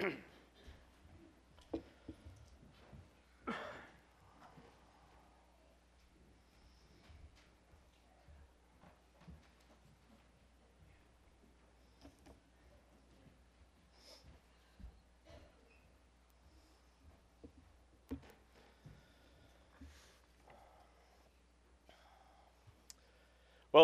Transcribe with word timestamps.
Well, 0.00 0.14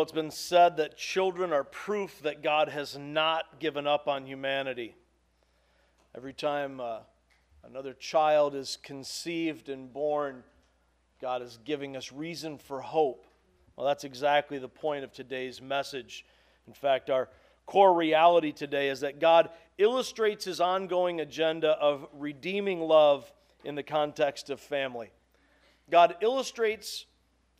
it's 0.02 0.12
been 0.12 0.30
said 0.30 0.78
that 0.78 0.96
children 0.96 1.52
are 1.52 1.62
proof 1.62 2.20
that 2.22 2.42
God 2.42 2.68
has 2.68 2.98
not 2.98 3.60
given 3.60 3.86
up 3.86 4.08
on 4.08 4.26
humanity. 4.26 4.96
Every 6.16 6.32
time 6.32 6.80
uh, 6.80 6.98
another 7.64 7.92
child 7.92 8.54
is 8.54 8.78
conceived 8.80 9.68
and 9.68 9.92
born, 9.92 10.44
God 11.20 11.42
is 11.42 11.58
giving 11.64 11.96
us 11.96 12.12
reason 12.12 12.56
for 12.56 12.80
hope. 12.80 13.26
Well, 13.74 13.84
that's 13.84 14.04
exactly 14.04 14.58
the 14.58 14.68
point 14.68 15.02
of 15.02 15.12
today's 15.12 15.60
message. 15.60 16.24
In 16.68 16.72
fact, 16.72 17.10
our 17.10 17.30
core 17.66 17.92
reality 17.92 18.52
today 18.52 18.90
is 18.90 19.00
that 19.00 19.18
God 19.18 19.48
illustrates 19.76 20.44
his 20.44 20.60
ongoing 20.60 21.20
agenda 21.20 21.70
of 21.70 22.06
redeeming 22.12 22.80
love 22.80 23.32
in 23.64 23.74
the 23.74 23.82
context 23.82 24.50
of 24.50 24.60
family. 24.60 25.10
God 25.90 26.14
illustrates 26.20 27.06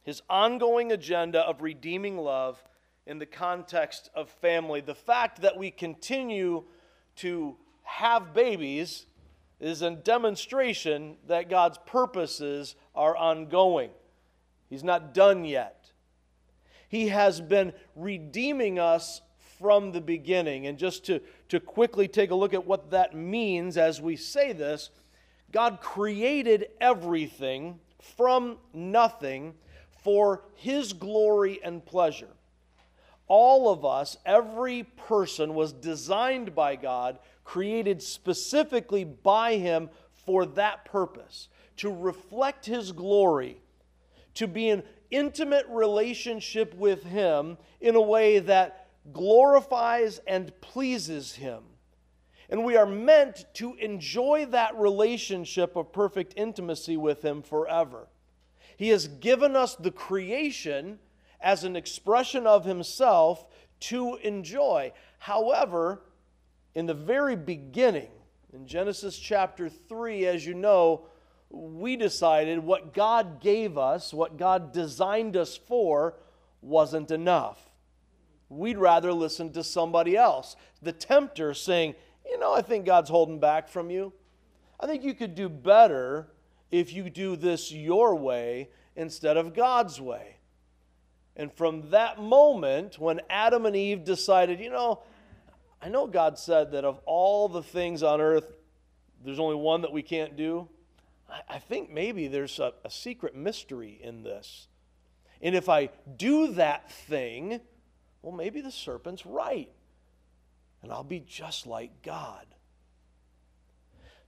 his 0.05 0.23
ongoing 0.31 0.93
agenda 0.93 1.41
of 1.41 1.61
redeeming 1.61 2.19
love 2.19 2.63
in 3.05 3.19
the 3.19 3.27
context 3.27 4.11
of 4.15 4.31
family. 4.31 4.81
The 4.81 4.95
fact 4.95 5.43
that 5.43 5.57
we 5.57 5.73
continue 5.73 6.63
to 7.17 7.57
have 7.85 8.35
babies 8.35 9.07
is 9.61 9.83
a 9.83 9.91
demonstration 9.91 11.17
that 11.29 11.49
God's 11.49 11.79
purposes 11.87 12.75
are 12.95 13.17
ongoing. 13.17 13.91
He's 14.69 14.85
not 14.85 15.15
done 15.15 15.45
yet. 15.45 15.91
He 16.89 17.09
has 17.09 17.41
been 17.41 17.73
redeeming 17.97 18.79
us 18.79 19.21
from 19.59 19.93
the 19.93 20.01
beginning. 20.01 20.67
And 20.67 20.77
just 20.79 21.05
to, 21.07 21.21
to 21.49 21.61
quickly 21.61 22.09
take 22.09 22.31
a 22.31 22.35
look 22.35 22.55
at 22.55 22.67
what 22.67 22.91
that 22.91 23.15
means 23.15 23.77
as 23.77 24.01
we 24.01 24.17
say 24.17 24.53
this, 24.53 24.91
God 25.53 25.81
created 25.81 26.69
everything 26.81 27.79
from 28.17 28.59
nothing 28.73 29.55
for 30.03 30.43
His 30.57 30.93
glory 30.93 31.61
and 31.63 31.85
pleasure. 31.85 32.29
All 33.27 33.73
of 33.73 33.85
us, 33.85 34.19
every 34.27 34.83
person, 34.83 35.55
was 35.55 35.73
designed 35.73 36.55
by 36.55 36.77
God, 36.77 37.19
created 37.45 38.03
specifically 38.03 39.05
by 39.05 39.57
Him 39.57 39.91
for 40.13 40.47
that 40.47 40.85
purpose 40.85 41.49
to 41.77 41.93
reflect 41.95 42.67
His 42.67 42.93
glory, 42.93 43.61
to 44.35 44.49
be 44.49 44.69
in 44.69 44.83
intimate 45.11 45.67
relationship 45.69 46.75
with 46.75 47.05
Him 47.05 47.57
in 47.81 47.95
a 47.95 48.01
way 48.01 48.39
that 48.41 48.89
glorifies 49.13 50.21
and 50.27 50.59
pleases 50.61 51.35
Him. 51.35 51.63
And 52.49 52.65
we 52.65 52.77
are 52.77 52.87
meant 52.87 53.47
to 53.55 53.75
enjoy 53.75 54.47
that 54.47 54.77
relationship 54.77 55.77
of 55.77 55.93
perfect 55.93 56.35
intimacy 56.37 56.97
with 56.97 57.23
Him 57.23 57.43
forever. 57.43 58.09
He 58.77 58.89
has 58.89 59.07
given 59.07 59.57
us 59.57 59.77
the 59.77 59.91
creation 59.91 60.99
as 61.41 61.65
an 61.65 61.77
expression 61.77 62.47
of 62.47 62.65
Himself 62.65 63.47
to 63.81 64.17
enjoy. 64.17 64.93
However, 65.19 66.03
in 66.75 66.87
the 66.87 66.95
very 66.95 67.37
beginning, 67.37 68.11
in 68.53 68.67
Genesis 68.67 69.19
chapter 69.19 69.69
3, 69.69 70.27
as 70.27 70.47
you 70.47 70.55
know, 70.55 71.07
we 71.51 71.97
decided 71.97 72.59
what 72.59 72.93
God 72.93 73.41
gave 73.41 73.79
us, 73.79 74.13
what 74.13 74.37
God 74.37 74.73
designed 74.73 75.37
us 75.37 75.57
for, 75.57 76.15
wasn't 76.61 77.11
enough. 77.11 77.71
We'd 78.49 78.79
rather 78.79 79.13
listen 79.13 79.53
to 79.53 79.65
somebody 79.65 80.17
else. 80.17 80.57
The 80.83 80.93
tempter 80.93 81.55
saying, 81.55 81.95
You 82.27 82.39
know, 82.39 82.55
I 82.55 82.63
think 82.63 82.87
God's 82.87 83.11
holding 83.11 83.41
back 83.41 83.69
from 83.69 83.91
you. 83.91 84.13
I 84.81 84.87
think 84.87 85.05
you 85.05 85.15
could 85.15 85.35
do 85.35 85.49
better 85.49 86.29
if 86.71 86.93
you 86.93 87.09
do 87.09 87.37
this 87.37 87.71
your 87.71 88.15
way 88.17 88.71
instead 88.97 89.37
of 89.37 89.55
God's 89.55 90.01
way. 90.01 90.37
And 91.37 91.53
from 91.53 91.91
that 91.91 92.21
moment, 92.21 92.99
when 92.99 93.21
Adam 93.29 93.67
and 93.67 93.75
Eve 93.75 94.05
decided, 94.05 94.61
you 94.61 94.71
know, 94.71 95.03
I 95.85 95.91
know 95.91 96.07
God 96.07 96.39
said 96.39 96.73
that 96.73 96.87
of 96.87 96.99
all 97.05 97.47
the 97.47 97.63
things 97.63 98.03
on 98.03 98.19
earth, 98.19 98.51
there's 99.23 99.39
only 99.39 99.57
one 99.57 99.83
that 99.83 99.93
we 99.93 100.01
can't 100.01 100.35
do. 100.35 100.67
I 101.47 101.59
think 101.59 101.91
maybe 101.91 102.27
there's 102.27 102.59
a, 102.59 102.73
a 102.87 102.91
secret 102.91 103.37
mystery 103.37 104.01
in 104.03 104.23
this. 104.23 104.69
And 105.43 105.55
if 105.55 105.69
I 105.69 105.91
do 106.17 106.53
that 106.53 106.91
thing, 106.91 107.61
well, 108.23 108.35
maybe 108.35 108.63
the 108.63 108.71
serpent's 108.71 109.27
right. 109.27 109.69
And 110.83 110.91
I'll 110.91 111.05
be 111.05 111.21
just 111.21 111.67
like 111.67 111.91
God. 112.03 112.47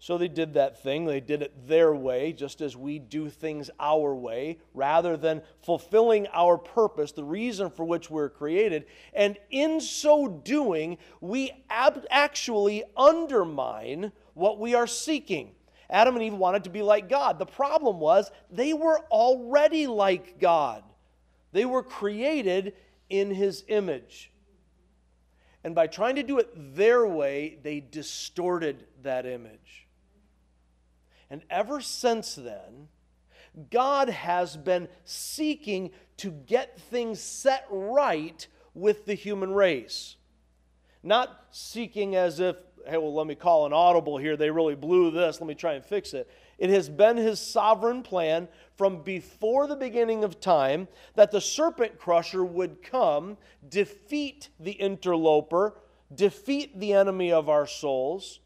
So 0.07 0.17
they 0.17 0.29
did 0.29 0.55
that 0.55 0.81
thing. 0.85 1.05
They 1.05 1.19
did 1.19 1.43
it 1.43 1.67
their 1.67 1.93
way, 1.93 2.33
just 2.33 2.61
as 2.61 2.77
we 2.77 3.01
do 3.01 3.29
things 3.29 3.71
our 3.81 4.15
way, 4.15 4.59
rather 4.73 5.17
than 5.17 5.43
fulfilling 5.65 6.29
our 6.33 6.57
purpose, 6.57 7.11
the 7.11 7.25
reason 7.25 7.71
for 7.71 7.85
which 7.85 8.09
we're 8.09 8.29
created. 8.29 8.87
And 9.13 9.37
in 9.51 9.81
so 9.81 10.29
doing, 10.29 10.99
we 11.21 11.51
ab- 11.69 12.07
actually 12.09 12.85
undermine 12.97 14.13
what 14.35 14.61
we 14.61 14.77
are 14.77 14.87
seeking. 14.87 15.57
Adam 15.91 16.15
and 16.15 16.25
Eve 16.25 16.35
wanted 16.35 16.63
to 16.63 16.71
be 16.71 16.83
like 16.83 17.09
God. 17.09 17.41
The 17.41 17.45
problem 17.45 17.99
was 17.99 18.31
they 18.49 18.75
were 18.75 19.01
already 19.11 19.89
like 19.89 20.39
God, 20.39 20.85
they 21.51 21.65
were 21.65 21.83
created 21.83 22.75
in 23.11 23.35
His 23.35 23.65
image. 23.67 24.31
And 25.65 25.75
by 25.75 25.89
trying 25.89 26.15
to 26.15 26.23
do 26.23 26.39
it 26.39 26.77
their 26.77 27.05
way, 27.09 27.59
they 27.65 27.81
distorted 27.81 28.87
that 29.03 29.27
image. 29.27 29.86
And 31.31 31.43
ever 31.51 31.81
since 31.81 32.35
then, 32.35 32.89
God 33.71 34.09
has 34.09 34.57
been 34.57 34.89
seeking 35.05 35.91
to 36.19 36.31
get 36.31 36.79
things 36.79 37.21
set 37.21 37.67
right 37.71 38.47
with 38.75 39.07
the 39.07 39.15
human 39.15 39.53
race. 39.53 40.17
Not 41.03 41.47
seeking 41.51 42.17
as 42.17 42.41
if, 42.41 42.57
hey, 42.87 42.99
well, 42.99 43.15
let 43.15 43.27
me 43.27 43.35
call 43.35 43.67
an 43.67 43.73
audible 43.73 44.19
here. 44.19 44.37
They 44.37 44.51
really 44.51 44.75
blew 44.75 45.11
this. 45.11 45.41
Let 45.41 45.47
me 45.47 45.55
try 45.55 45.75
and 45.75 45.85
fix 45.85 46.15
it. 46.15 46.31
It 46.59 46.71
has 46.71 46.89
been 46.89 47.17
his 47.17 47.41
sovereign 47.41 48.03
plan 48.03 48.49
from 48.77 49.03
before 49.03 49.67
the 49.67 49.77
beginning 49.77 50.25
of 50.25 50.41
time 50.41 50.89
that 51.15 51.31
the 51.31 51.41
serpent 51.41 51.99
crusher 51.99 52.45
would 52.45 52.83
come, 52.83 53.37
defeat 53.69 54.51
the 54.61 54.73
interloper, 54.73 55.79
defeat 56.15 56.79
the 56.79 56.93
enemy 56.93 57.33
of 57.33 57.49
our 57.49 57.67
souls, 57.67 58.41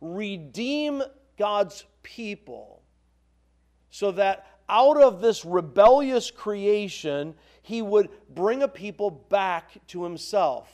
redeem 0.00 1.02
God's 1.38 1.84
people 2.02 2.82
so 3.90 4.12
that 4.12 4.46
out 4.68 5.00
of 5.00 5.20
this 5.20 5.44
rebellious 5.44 6.30
creation, 6.30 7.34
he 7.62 7.80
would 7.80 8.10
bring 8.28 8.62
a 8.62 8.68
people 8.68 9.10
back 9.10 9.86
to 9.88 10.04
himself. 10.04 10.70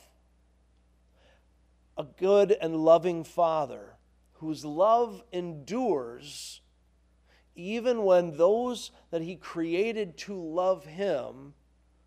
A 1.97 2.03
good 2.03 2.51
and 2.51 2.75
loving 2.75 3.23
Father 3.23 3.95
whose 4.33 4.65
love 4.65 5.23
endures 5.31 6.59
even 7.55 8.03
when 8.03 8.35
those 8.35 8.91
that 9.11 9.21
he 9.21 9.35
created 9.35 10.17
to 10.17 10.35
love 10.35 10.85
him 10.85 11.53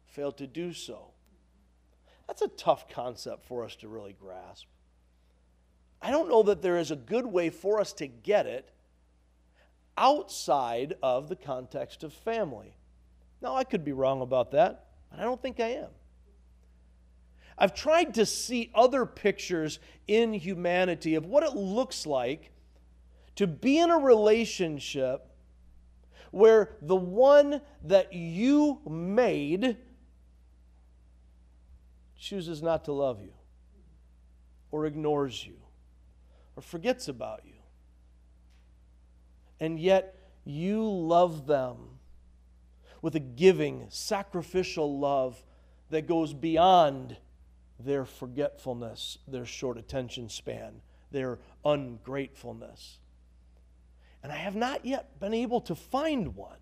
fail 0.05 0.31
to 0.33 0.47
do 0.47 0.73
so. 0.73 1.13
That's 2.27 2.43
a 2.43 2.49
tough 2.49 2.89
concept 2.89 3.47
for 3.47 3.65
us 3.65 3.75
to 3.77 3.89
really 3.89 4.13
grasp. 4.13 4.67
I 6.01 6.11
don't 6.11 6.29
know 6.29 6.43
that 6.45 6.63
there 6.63 6.79
is 6.79 6.91
a 6.91 6.97
good 6.97 7.27
way 7.27 7.51
for 7.51 7.81
us 7.81 7.93
to 7.95 8.07
get 8.07 8.47
it 8.47 8.71
outside 9.97 10.95
of 11.03 11.29
the 11.29 11.37
context 11.37 12.05
of 12.05 12.13
family. 12.13 12.77
Now, 13.43 13.57
I 13.57 13.65
could 13.65 13.85
be 13.85 13.93
wrong 13.93 14.21
about 14.21 14.53
that, 14.53 14.87
but 15.11 15.21
I 15.21 15.25
don't 15.25 15.43
think 15.43 15.61
I 15.61 15.69
am. 15.69 15.91
I've 17.57 17.75
tried 17.75 18.15
to 18.15 18.25
see 18.25 18.71
other 18.75 19.05
pictures 19.05 19.81
in 20.07 20.33
humanity 20.33 21.17
of 21.17 21.27
what 21.27 21.43
it 21.43 21.55
looks 21.55 22.07
like 22.07 22.53
to 23.35 23.49
be 23.49 23.79
in 23.79 23.91
a 23.91 23.99
relationship 23.99 25.27
where 26.31 26.77
the 26.83 26.97
one 26.97 27.61
that 27.85 28.13
you 28.13 28.81
made 28.89 29.77
chooses 32.17 32.63
not 32.63 32.85
to 32.85 32.93
love 32.93 33.21
you 33.21 33.33
or 34.71 34.87
ignores 34.87 35.45
you 35.45 35.57
or 36.59 36.61
forgets 36.61 37.07
about 37.07 37.43
you. 37.45 37.53
And 39.61 39.79
yet 39.79 40.17
you 40.45 40.83
love 40.91 41.47
them 41.47 41.77
with 43.01 43.15
a 43.15 43.21
giving, 43.21 43.87
sacrificial 43.91 44.99
love 44.99 45.41
that 45.91 46.09
goes 46.09 46.35
beyond 46.35 47.17
their 47.79 48.05
forgetfulness, 48.05 49.19
their 49.29 49.47
short 49.47 49.79
attention 49.79 50.29
span, 50.29 50.81
their 51.13 51.39
ungratefulness. 51.65 52.99
And 54.25 54.33
I 54.33 54.37
have 54.37 54.57
not 54.57 54.85
yet 54.85 55.21
been 55.21 55.35
able 55.35 55.61
to 55.61 55.77
find 55.77 56.35
one 56.35 56.59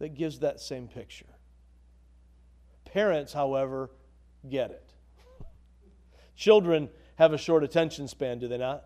that 0.00 0.14
gives 0.14 0.40
that 0.40 0.60
same 0.60 0.86
picture. 0.86 1.24
Parents, 2.84 3.32
however, 3.32 3.90
get 4.46 4.70
it. 4.70 4.92
Children 6.36 6.90
have 7.16 7.32
a 7.32 7.38
short 7.38 7.62
attention 7.64 8.08
span, 8.08 8.38
do 8.38 8.48
they 8.48 8.58
not? 8.58 8.84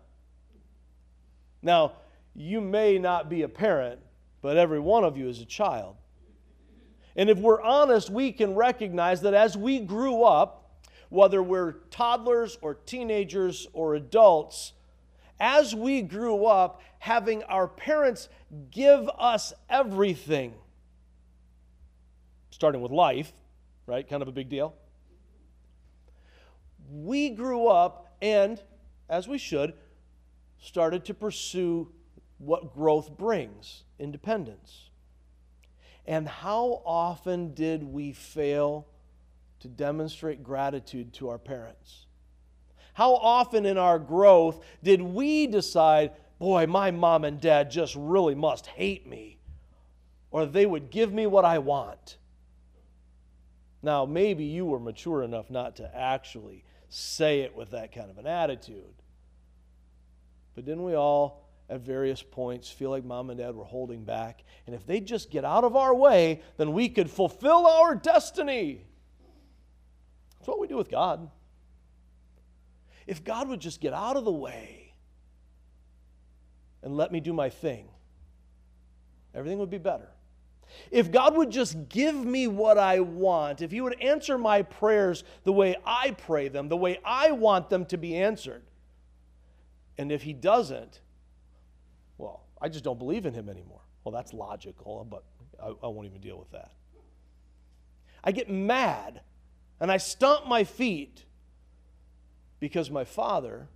Now, 1.61 1.93
you 2.35 2.61
may 2.61 2.97
not 2.97 3.29
be 3.29 3.41
a 3.41 3.49
parent, 3.49 3.99
but 4.41 4.57
every 4.57 4.79
one 4.79 5.03
of 5.03 5.17
you 5.17 5.27
is 5.27 5.41
a 5.41 5.45
child. 5.45 5.95
And 7.15 7.29
if 7.29 7.37
we're 7.37 7.61
honest, 7.61 8.09
we 8.09 8.31
can 8.31 8.55
recognize 8.55 9.21
that 9.21 9.33
as 9.33 9.57
we 9.57 9.79
grew 9.79 10.23
up, 10.23 10.81
whether 11.09 11.41
we're 11.41 11.73
toddlers 11.89 12.57
or 12.61 12.75
teenagers 12.75 13.67
or 13.73 13.95
adults, 13.95 14.73
as 15.39 15.75
we 15.75 16.01
grew 16.01 16.45
up, 16.45 16.81
having 16.99 17.43
our 17.43 17.67
parents 17.67 18.29
give 18.71 19.09
us 19.17 19.53
everything, 19.69 20.53
starting 22.51 22.81
with 22.81 22.91
life, 22.91 23.33
right? 23.85 24.07
Kind 24.07 24.21
of 24.21 24.27
a 24.27 24.31
big 24.31 24.49
deal. 24.49 24.75
We 26.91 27.31
grew 27.31 27.67
up 27.67 28.08
and, 28.21 28.61
as 29.09 29.27
we 29.27 29.37
should, 29.37 29.73
started 30.59 31.05
to 31.05 31.13
pursue 31.13 31.91
what 32.37 32.73
growth 32.73 33.17
brings 33.17 33.83
independence. 33.99 34.89
And 36.05 36.27
how 36.27 36.81
often 36.85 37.53
did 37.53 37.83
we 37.83 38.13
fail 38.13 38.87
to 39.59 39.67
demonstrate 39.67 40.43
gratitude 40.43 41.13
to 41.13 41.29
our 41.29 41.37
parents? 41.37 42.05
How 42.93 43.15
often 43.15 43.65
in 43.65 43.77
our 43.77 43.99
growth 43.99 44.63
did 44.83 45.01
we 45.01 45.47
decide, 45.47 46.11
boy, 46.39 46.65
my 46.65 46.91
mom 46.91 47.23
and 47.23 47.39
dad 47.39 47.69
just 47.69 47.95
really 47.95 48.35
must 48.35 48.67
hate 48.67 49.07
me, 49.07 49.39
or 50.31 50.45
they 50.45 50.65
would 50.65 50.89
give 50.89 51.13
me 51.13 51.27
what 51.27 51.45
I 51.45 51.59
want? 51.59 52.17
Now, 53.81 54.05
maybe 54.05 54.43
you 54.43 54.65
were 54.65 54.79
mature 54.79 55.23
enough 55.23 55.49
not 55.49 55.77
to 55.77 55.95
actually 55.95 56.65
say 56.89 57.41
it 57.41 57.55
with 57.55 57.71
that 57.71 57.93
kind 57.93 58.09
of 58.09 58.17
an 58.17 58.27
attitude. 58.27 58.83
But 60.55 60.65
didn't 60.65 60.83
we 60.83 60.95
all, 60.95 61.47
at 61.69 61.81
various 61.81 62.21
points, 62.21 62.69
feel 62.69 62.89
like 62.89 63.05
mom 63.05 63.29
and 63.29 63.39
dad 63.39 63.55
were 63.55 63.63
holding 63.63 64.03
back? 64.03 64.43
And 64.65 64.75
if 64.75 64.85
they 64.85 64.99
just 64.99 65.29
get 65.29 65.45
out 65.45 65.63
of 65.63 65.75
our 65.75 65.93
way, 65.93 66.41
then 66.57 66.73
we 66.73 66.89
could 66.89 67.09
fulfill 67.09 67.65
our 67.67 67.95
destiny. 67.95 68.85
That's 70.37 70.47
what 70.47 70.59
we 70.59 70.67
do 70.67 70.77
with 70.77 70.89
God. 70.89 71.29
If 73.07 73.23
God 73.23 73.47
would 73.47 73.59
just 73.59 73.81
get 73.81 73.93
out 73.93 74.17
of 74.17 74.25
the 74.25 74.31
way 74.31 74.93
and 76.83 76.95
let 76.95 77.11
me 77.11 77.19
do 77.19 77.33
my 77.33 77.49
thing, 77.49 77.87
everything 79.33 79.59
would 79.59 79.69
be 79.69 79.77
better. 79.77 80.09
If 80.91 81.11
God 81.11 81.35
would 81.35 81.51
just 81.51 81.89
give 81.89 82.15
me 82.15 82.47
what 82.47 82.77
I 82.77 82.99
want, 82.99 83.61
if 83.61 83.71
He 83.71 83.81
would 83.81 84.01
answer 84.01 84.37
my 84.37 84.61
prayers 84.61 85.23
the 85.43 85.53
way 85.53 85.75
I 85.85 86.11
pray 86.11 86.47
them, 86.47 86.69
the 86.69 86.77
way 86.77 86.99
I 87.03 87.31
want 87.31 87.69
them 87.69 87.85
to 87.87 87.97
be 87.97 88.15
answered, 88.15 88.63
and 89.97 90.11
if 90.11 90.23
He 90.23 90.33
doesn't, 90.33 91.01
well, 92.17 92.43
I 92.61 92.69
just 92.69 92.83
don't 92.83 92.99
believe 92.99 93.25
in 93.25 93.33
Him 93.33 93.49
anymore. 93.49 93.81
Well, 94.03 94.13
that's 94.13 94.33
logical, 94.33 95.05
but 95.09 95.23
I, 95.61 95.67
I 95.67 95.87
won't 95.87 96.07
even 96.07 96.21
deal 96.21 96.37
with 96.37 96.51
that. 96.51 96.71
I 98.23 98.31
get 98.31 98.49
mad 98.49 99.21
and 99.79 99.91
I 99.91 99.97
stomp 99.97 100.47
my 100.47 100.63
feet 100.63 101.25
because 102.59 102.91
my 102.91 103.03
Father 103.03 103.67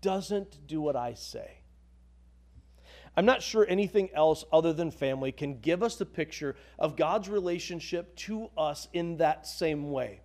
doesn't 0.00 0.66
do 0.66 0.80
what 0.80 0.96
I 0.96 1.14
say. 1.14 1.57
I'm 3.16 3.26
not 3.26 3.42
sure 3.42 3.66
anything 3.68 4.10
else 4.14 4.44
other 4.52 4.72
than 4.72 4.90
family 4.90 5.32
can 5.32 5.60
give 5.60 5.82
us 5.82 5.96
the 5.96 6.06
picture 6.06 6.56
of 6.78 6.96
God's 6.96 7.28
relationship 7.28 8.14
to 8.16 8.50
us 8.56 8.88
in 8.92 9.16
that 9.16 9.46
same 9.46 9.90
way. 9.90 10.20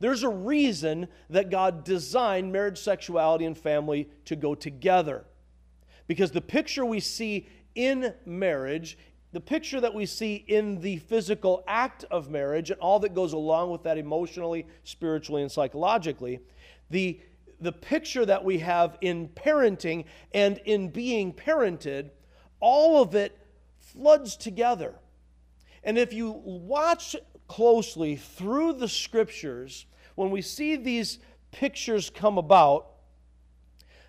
There's 0.00 0.24
a 0.24 0.28
reason 0.28 1.08
that 1.30 1.50
God 1.50 1.84
designed 1.84 2.52
marriage, 2.52 2.78
sexuality, 2.78 3.44
and 3.44 3.56
family 3.56 4.08
to 4.24 4.34
go 4.34 4.54
together. 4.54 5.24
Because 6.08 6.32
the 6.32 6.40
picture 6.40 6.84
we 6.84 6.98
see 6.98 7.48
in 7.74 8.12
marriage, 8.26 8.98
the 9.30 9.40
picture 9.40 9.80
that 9.80 9.94
we 9.94 10.06
see 10.06 10.34
in 10.34 10.80
the 10.80 10.98
physical 10.98 11.62
act 11.66 12.04
of 12.10 12.30
marriage, 12.30 12.70
and 12.70 12.80
all 12.80 12.98
that 13.00 13.14
goes 13.14 13.32
along 13.32 13.70
with 13.70 13.84
that 13.84 13.96
emotionally, 13.96 14.66
spiritually, 14.84 15.42
and 15.42 15.50
psychologically, 15.50 16.40
the 16.90 17.20
the 17.62 17.72
picture 17.72 18.26
that 18.26 18.44
we 18.44 18.58
have 18.58 18.98
in 19.00 19.28
parenting 19.28 20.04
and 20.32 20.58
in 20.64 20.88
being 20.88 21.32
parented, 21.32 22.10
all 22.60 23.02
of 23.02 23.14
it 23.14 23.38
floods 23.78 24.36
together. 24.36 24.94
And 25.84 25.98
if 25.98 26.12
you 26.12 26.30
watch 26.44 27.16
closely 27.48 28.16
through 28.16 28.74
the 28.74 28.88
scriptures, 28.88 29.86
when 30.14 30.30
we 30.30 30.42
see 30.42 30.76
these 30.76 31.18
pictures 31.50 32.10
come 32.10 32.38
about, 32.38 32.88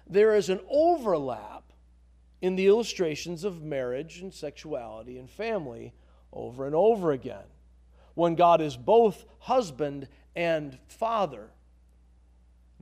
there 0.08 0.36
is 0.36 0.50
an 0.50 0.60
overlap 0.70 1.64
in 2.42 2.56
the 2.56 2.68
illustrations 2.68 3.44
of 3.44 3.64
marriage 3.64 4.20
and 4.20 4.34
sexuality 4.34 5.18
and 5.18 5.30
family 5.30 5.94
over 6.32 6.66
and 6.66 6.76
over 6.76 7.12
again. 7.12 7.46
When 8.16 8.36
God 8.36 8.62
is 8.62 8.78
both 8.78 9.26
husband 9.40 10.08
and 10.36 10.78
father 10.88 11.50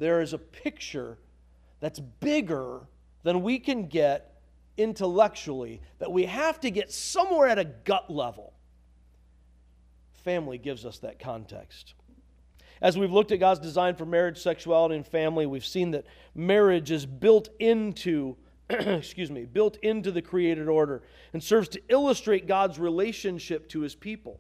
there 0.02 0.20
is 0.20 0.34
a 0.34 0.40
picture 0.40 1.20
that's 1.80 2.00
bigger 2.00 2.82
than 3.22 3.44
we 3.44 3.60
can 3.60 3.86
get 3.86 4.42
intellectually, 4.76 5.80
that 6.00 6.12
we 6.12 6.26
have 6.26 6.60
to 6.62 6.72
get 6.72 6.92
somewhere 6.92 7.48
at 7.48 7.60
a 7.60 7.66
gut 7.66 8.10
level. 8.10 8.54
Family 10.24 10.58
gives 10.58 10.88
us 10.88 10.98
that 11.00 11.20
context. 11.20 11.94
As 12.82 12.98
we've 12.98 13.12
looked 13.12 13.32
at 13.32 13.40
God's 13.40 13.60
design 13.60 13.94
for 13.96 14.08
marriage, 14.08 14.40
sexuality, 14.40 14.96
and 14.96 15.06
family, 15.06 15.46
we've 15.46 15.64
seen 15.64 15.92
that 15.92 16.06
marriage 16.34 16.90
is 16.90 17.06
built 17.06 17.50
into 17.60 18.38
excuse 18.72 19.30
me, 19.30 19.46
built 19.46 19.78
into 19.84 20.12
the 20.12 20.22
created 20.24 20.68
order 20.68 21.04
and 21.34 21.44
serves 21.44 21.68
to 21.70 21.82
illustrate 21.90 22.48
God's 22.48 22.80
relationship 22.80 23.70
to 23.70 23.82
his 23.82 23.94
people. 23.94 24.40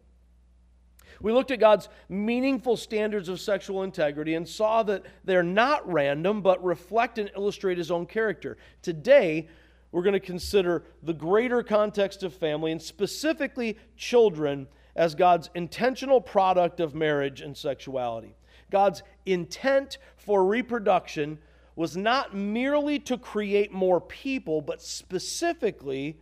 We 1.21 1.31
looked 1.31 1.51
at 1.51 1.59
God's 1.59 1.89
meaningful 2.09 2.77
standards 2.77 3.29
of 3.29 3.39
sexual 3.39 3.83
integrity 3.83 4.33
and 4.35 4.47
saw 4.47 4.83
that 4.83 5.05
they're 5.23 5.43
not 5.43 5.91
random, 5.91 6.41
but 6.41 6.63
reflect 6.63 7.17
and 7.17 7.31
illustrate 7.35 7.77
his 7.77 7.91
own 7.91 8.05
character. 8.05 8.57
Today, 8.81 9.47
we're 9.91 10.03
going 10.03 10.13
to 10.13 10.19
consider 10.19 10.83
the 11.03 11.13
greater 11.13 11.63
context 11.63 12.23
of 12.23 12.33
family 12.33 12.71
and 12.71 12.81
specifically 12.81 13.77
children 13.97 14.67
as 14.95 15.15
God's 15.15 15.49
intentional 15.53 16.21
product 16.21 16.79
of 16.79 16.95
marriage 16.95 17.41
and 17.41 17.55
sexuality. 17.55 18.35
God's 18.71 19.03
intent 19.25 19.97
for 20.17 20.45
reproduction 20.45 21.39
was 21.75 21.95
not 21.95 22.35
merely 22.35 22.99
to 22.99 23.17
create 23.17 23.71
more 23.71 24.01
people, 24.01 24.61
but 24.61 24.81
specifically 24.81 26.17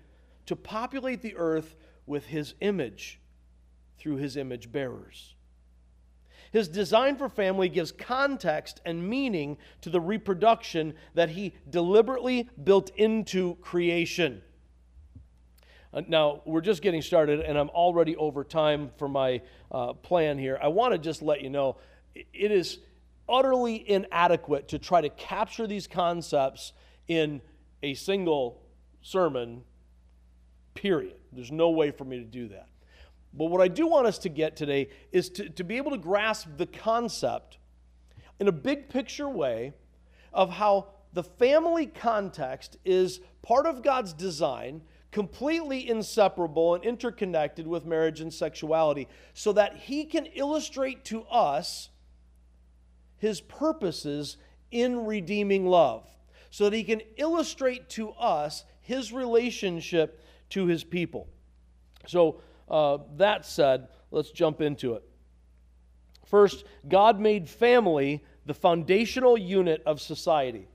to 0.45 0.55
populate 0.55 1.21
the 1.21 1.35
earth 1.37 1.75
with 2.05 2.25
his 2.25 2.55
image 2.61 3.18
through 3.99 4.17
his 4.17 4.37
image 4.37 4.71
bearers. 4.71 5.35
His 6.51 6.67
design 6.67 7.15
for 7.15 7.29
family 7.29 7.69
gives 7.69 7.91
context 7.91 8.81
and 8.85 9.07
meaning 9.07 9.57
to 9.81 9.89
the 9.89 10.01
reproduction 10.01 10.95
that 11.13 11.29
he 11.29 11.53
deliberately 11.69 12.49
built 12.63 12.91
into 12.95 13.55
creation. 13.55 14.41
Uh, 15.93 16.01
now, 16.07 16.41
we're 16.45 16.61
just 16.61 16.81
getting 16.81 17.01
started, 17.01 17.39
and 17.39 17.57
I'm 17.57 17.69
already 17.69 18.15
over 18.15 18.43
time 18.43 18.91
for 18.97 19.07
my 19.07 19.41
uh, 19.71 19.93
plan 19.93 20.37
here. 20.37 20.59
I 20.61 20.67
want 20.69 20.93
to 20.93 20.97
just 20.97 21.21
let 21.21 21.41
you 21.41 21.49
know 21.49 21.77
it 22.15 22.51
is 22.51 22.79
utterly 23.27 23.87
inadequate 23.89 24.69
to 24.69 24.79
try 24.79 25.01
to 25.01 25.09
capture 25.09 25.67
these 25.67 25.87
concepts 25.87 26.73
in 27.07 27.41
a 27.83 27.93
single 27.93 28.61
sermon, 29.01 29.63
period. 30.73 31.15
There's 31.31 31.51
no 31.51 31.69
way 31.69 31.91
for 31.91 32.05
me 32.05 32.17
to 32.17 32.25
do 32.25 32.49
that. 32.49 32.68
But 33.33 33.45
what 33.45 33.61
I 33.61 33.67
do 33.67 33.87
want 33.87 34.07
us 34.07 34.17
to 34.19 34.29
get 34.29 34.55
today 34.55 34.89
is 35.11 35.29
to, 35.31 35.49
to 35.49 35.63
be 35.63 35.77
able 35.77 35.91
to 35.91 35.97
grasp 35.97 36.49
the 36.57 36.65
concept 36.65 37.57
in 38.39 38.47
a 38.47 38.51
big 38.51 38.89
picture 38.89 39.29
way 39.29 39.73
of 40.33 40.49
how 40.49 40.87
the 41.13 41.23
family 41.23 41.87
context 41.87 42.77
is 42.85 43.19
part 43.41 43.65
of 43.65 43.83
God's 43.83 44.13
design, 44.13 44.81
completely 45.11 45.89
inseparable 45.89 46.75
and 46.75 46.83
interconnected 46.83 47.67
with 47.67 47.85
marriage 47.85 48.21
and 48.21 48.33
sexuality, 48.33 49.07
so 49.33 49.51
that 49.53 49.75
He 49.75 50.05
can 50.05 50.25
illustrate 50.27 51.03
to 51.05 51.23
us 51.23 51.89
His 53.17 53.41
purposes 53.41 54.37
in 54.71 55.05
redeeming 55.05 55.65
love, 55.65 56.07
so 56.51 56.69
that 56.69 56.75
He 56.75 56.83
can 56.83 57.01
illustrate 57.17 57.89
to 57.89 58.11
us 58.11 58.65
His 58.81 59.11
relationship 59.11 60.23
to 60.49 60.67
His 60.67 60.83
people. 60.83 61.27
So, 62.07 62.41
uh, 62.69 62.99
that 63.17 63.45
said, 63.45 63.87
let's 64.11 64.31
jump 64.31 64.61
into 64.61 64.93
it. 64.93 65.03
First, 66.25 66.65
God 66.87 67.19
made 67.19 67.49
family 67.49 68.23
the 68.45 68.53
foundational 68.53 69.37
unit 69.37 69.81
of 69.85 69.99
society. 69.99 70.67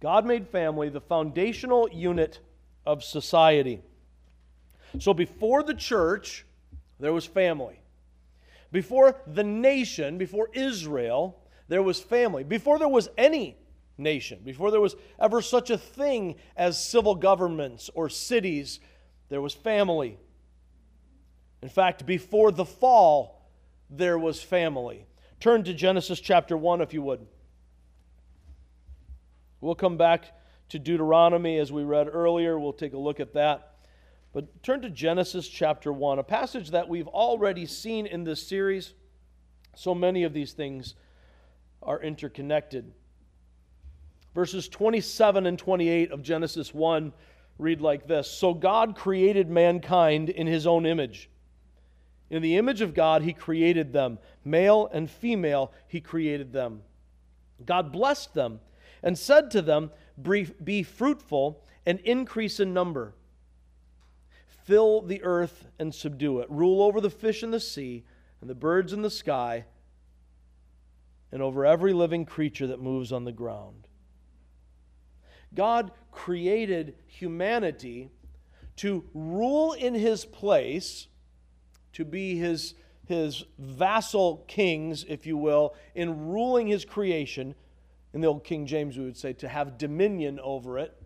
God 0.00 0.26
made 0.26 0.48
family 0.48 0.88
the 0.88 1.00
foundational 1.00 1.88
unit 1.92 2.40
of 2.84 3.04
society. 3.04 3.82
So 4.98 5.14
before 5.14 5.62
the 5.62 5.74
church, 5.74 6.44
there 6.98 7.12
was 7.12 7.24
family. 7.24 7.78
Before 8.72 9.16
the 9.26 9.44
nation, 9.44 10.18
before 10.18 10.48
Israel, 10.54 11.38
there 11.68 11.82
was 11.82 12.00
family. 12.00 12.42
Before 12.42 12.78
there 12.78 12.88
was 12.88 13.08
any 13.16 13.56
nation, 14.02 14.40
before 14.44 14.70
there 14.70 14.80
was 14.80 14.96
ever 15.18 15.40
such 15.40 15.70
a 15.70 15.78
thing 15.78 16.36
as 16.56 16.82
civil 16.82 17.14
governments 17.14 17.90
or 17.94 18.08
cities, 18.08 18.80
there 19.28 19.40
was 19.40 19.54
family. 19.54 20.18
In 21.62 21.68
fact, 21.68 22.04
before 22.04 22.50
the 22.50 22.64
fall, 22.64 23.48
there 23.88 24.18
was 24.18 24.42
family. 24.42 25.06
Turn 25.40 25.64
to 25.64 25.74
Genesis 25.74 26.20
chapter 26.20 26.56
1, 26.56 26.80
if 26.80 26.92
you 26.92 27.02
would. 27.02 27.26
We'll 29.60 29.74
come 29.74 29.96
back 29.96 30.32
to 30.70 30.78
Deuteronomy 30.78 31.58
as 31.58 31.70
we 31.70 31.84
read 31.84 32.08
earlier. 32.12 32.58
We'll 32.58 32.72
take 32.72 32.94
a 32.94 32.98
look 32.98 33.20
at 33.20 33.34
that. 33.34 33.76
But 34.32 34.62
turn 34.62 34.82
to 34.82 34.90
Genesis 34.90 35.46
chapter 35.46 35.92
1, 35.92 36.18
a 36.18 36.22
passage 36.22 36.70
that 36.70 36.88
we've 36.88 37.08
already 37.08 37.66
seen 37.66 38.06
in 38.06 38.24
this 38.24 38.46
series. 38.46 38.94
So 39.76 39.94
many 39.94 40.24
of 40.24 40.32
these 40.32 40.52
things 40.52 40.94
are 41.82 42.00
interconnected. 42.00 42.92
Verses 44.34 44.68
27 44.68 45.46
and 45.46 45.58
28 45.58 46.10
of 46.10 46.22
Genesis 46.22 46.72
1 46.72 47.12
read 47.58 47.80
like 47.80 48.06
this 48.06 48.28
So 48.28 48.54
God 48.54 48.96
created 48.96 49.50
mankind 49.50 50.28
in 50.30 50.46
his 50.46 50.66
own 50.66 50.86
image. 50.86 51.28
In 52.30 52.40
the 52.40 52.56
image 52.56 52.80
of 52.80 52.94
God, 52.94 53.22
he 53.22 53.34
created 53.34 53.92
them. 53.92 54.18
Male 54.44 54.88
and 54.92 55.10
female, 55.10 55.72
he 55.86 56.00
created 56.00 56.52
them. 56.52 56.80
God 57.64 57.92
blessed 57.92 58.32
them 58.32 58.60
and 59.02 59.18
said 59.18 59.50
to 59.50 59.60
them, 59.60 59.90
Be 60.20 60.82
fruitful 60.82 61.62
and 61.84 62.00
increase 62.00 62.58
in 62.58 62.72
number. 62.72 63.14
Fill 64.64 65.02
the 65.02 65.22
earth 65.22 65.66
and 65.78 65.94
subdue 65.94 66.38
it. 66.38 66.50
Rule 66.50 66.82
over 66.82 67.00
the 67.00 67.10
fish 67.10 67.42
in 67.42 67.50
the 67.50 67.60
sea 67.60 68.04
and 68.40 68.48
the 68.48 68.54
birds 68.54 68.92
in 68.92 69.02
the 69.02 69.10
sky 69.10 69.66
and 71.30 71.42
over 71.42 71.66
every 71.66 71.92
living 71.92 72.24
creature 72.24 72.68
that 72.68 72.80
moves 72.80 73.12
on 73.12 73.24
the 73.24 73.32
ground. 73.32 73.88
God 75.54 75.92
created 76.10 76.94
humanity 77.06 78.10
to 78.76 79.04
rule 79.14 79.72
in 79.72 79.94
his 79.94 80.24
place, 80.24 81.08
to 81.92 82.04
be 82.04 82.36
his, 82.36 82.74
his 83.06 83.44
vassal 83.58 84.44
kings, 84.48 85.04
if 85.08 85.26
you 85.26 85.36
will, 85.36 85.74
in 85.94 86.28
ruling 86.28 86.66
his 86.66 86.84
creation. 86.84 87.54
In 88.14 88.20
the 88.20 88.26
old 88.26 88.44
King 88.44 88.66
James, 88.66 88.96
we 88.96 89.04
would 89.04 89.16
say 89.16 89.32
to 89.34 89.48
have 89.48 89.78
dominion 89.78 90.40
over 90.42 90.78
it. 90.78 91.00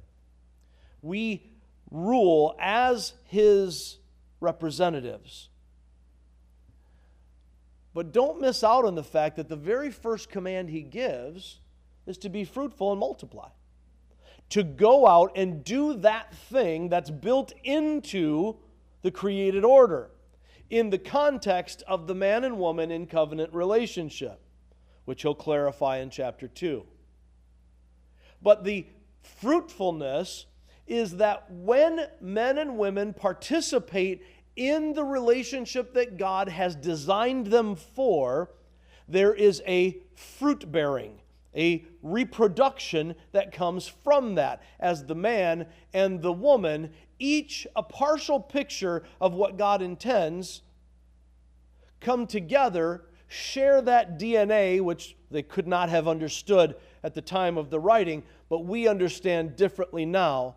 We 1.02 1.50
rule 1.90 2.56
as 2.60 3.14
his 3.24 3.98
representatives. 4.40 5.48
But 7.94 8.12
don't 8.12 8.40
miss 8.40 8.62
out 8.62 8.84
on 8.84 8.94
the 8.94 9.04
fact 9.04 9.36
that 9.36 9.48
the 9.48 9.56
very 9.56 9.90
first 9.90 10.28
command 10.28 10.68
he 10.68 10.82
gives 10.82 11.60
is 12.06 12.18
to 12.18 12.28
be 12.28 12.44
fruitful 12.44 12.90
and 12.90 13.00
multiply 13.00 13.48
to 14.50 14.62
go 14.62 15.06
out 15.06 15.32
and 15.36 15.64
do 15.64 15.94
that 15.94 16.34
thing 16.34 16.88
that's 16.88 17.10
built 17.10 17.52
into 17.64 18.56
the 19.02 19.10
created 19.10 19.64
order 19.64 20.10
in 20.70 20.90
the 20.90 20.98
context 20.98 21.82
of 21.86 22.06
the 22.06 22.14
man 22.14 22.44
and 22.44 22.58
woman 22.58 22.90
in 22.90 23.06
covenant 23.06 23.52
relationship, 23.52 24.40
which 25.04 25.22
he'll 25.22 25.34
clarify 25.34 25.98
in 25.98 26.10
chapter 26.10 26.48
2. 26.48 26.84
But 28.42 28.64
the 28.64 28.86
fruitfulness 29.22 30.46
is 30.86 31.16
that 31.16 31.50
when 31.50 32.06
men 32.20 32.58
and 32.58 32.78
women 32.78 33.12
participate 33.12 34.22
in 34.54 34.92
the 34.92 35.04
relationship 35.04 35.92
that 35.94 36.16
God 36.16 36.48
has 36.48 36.74
designed 36.74 37.48
them 37.48 37.76
for, 37.76 38.50
there 39.08 39.34
is 39.34 39.62
a 39.66 39.98
fruit 40.14 40.70
bearing 40.70 41.20
a 41.56 41.84
reproduction 42.02 43.14
that 43.32 43.52
comes 43.52 43.88
from 43.88 44.34
that, 44.34 44.62
as 44.78 45.04
the 45.04 45.14
man 45.14 45.66
and 45.94 46.20
the 46.20 46.32
woman, 46.32 46.90
each 47.18 47.66
a 47.74 47.82
partial 47.82 48.38
picture 48.38 49.04
of 49.20 49.32
what 49.34 49.56
God 49.56 49.80
intends, 49.80 50.62
come 52.00 52.26
together, 52.26 53.04
share 53.28 53.80
that 53.82 54.18
DNA, 54.18 54.80
which 54.80 55.16
they 55.30 55.42
could 55.42 55.66
not 55.66 55.88
have 55.88 56.06
understood 56.06 56.76
at 57.02 57.14
the 57.14 57.22
time 57.22 57.56
of 57.56 57.70
the 57.70 57.80
writing, 57.80 58.22
but 58.48 58.64
we 58.64 58.86
understand 58.86 59.56
differently 59.56 60.04
now. 60.04 60.56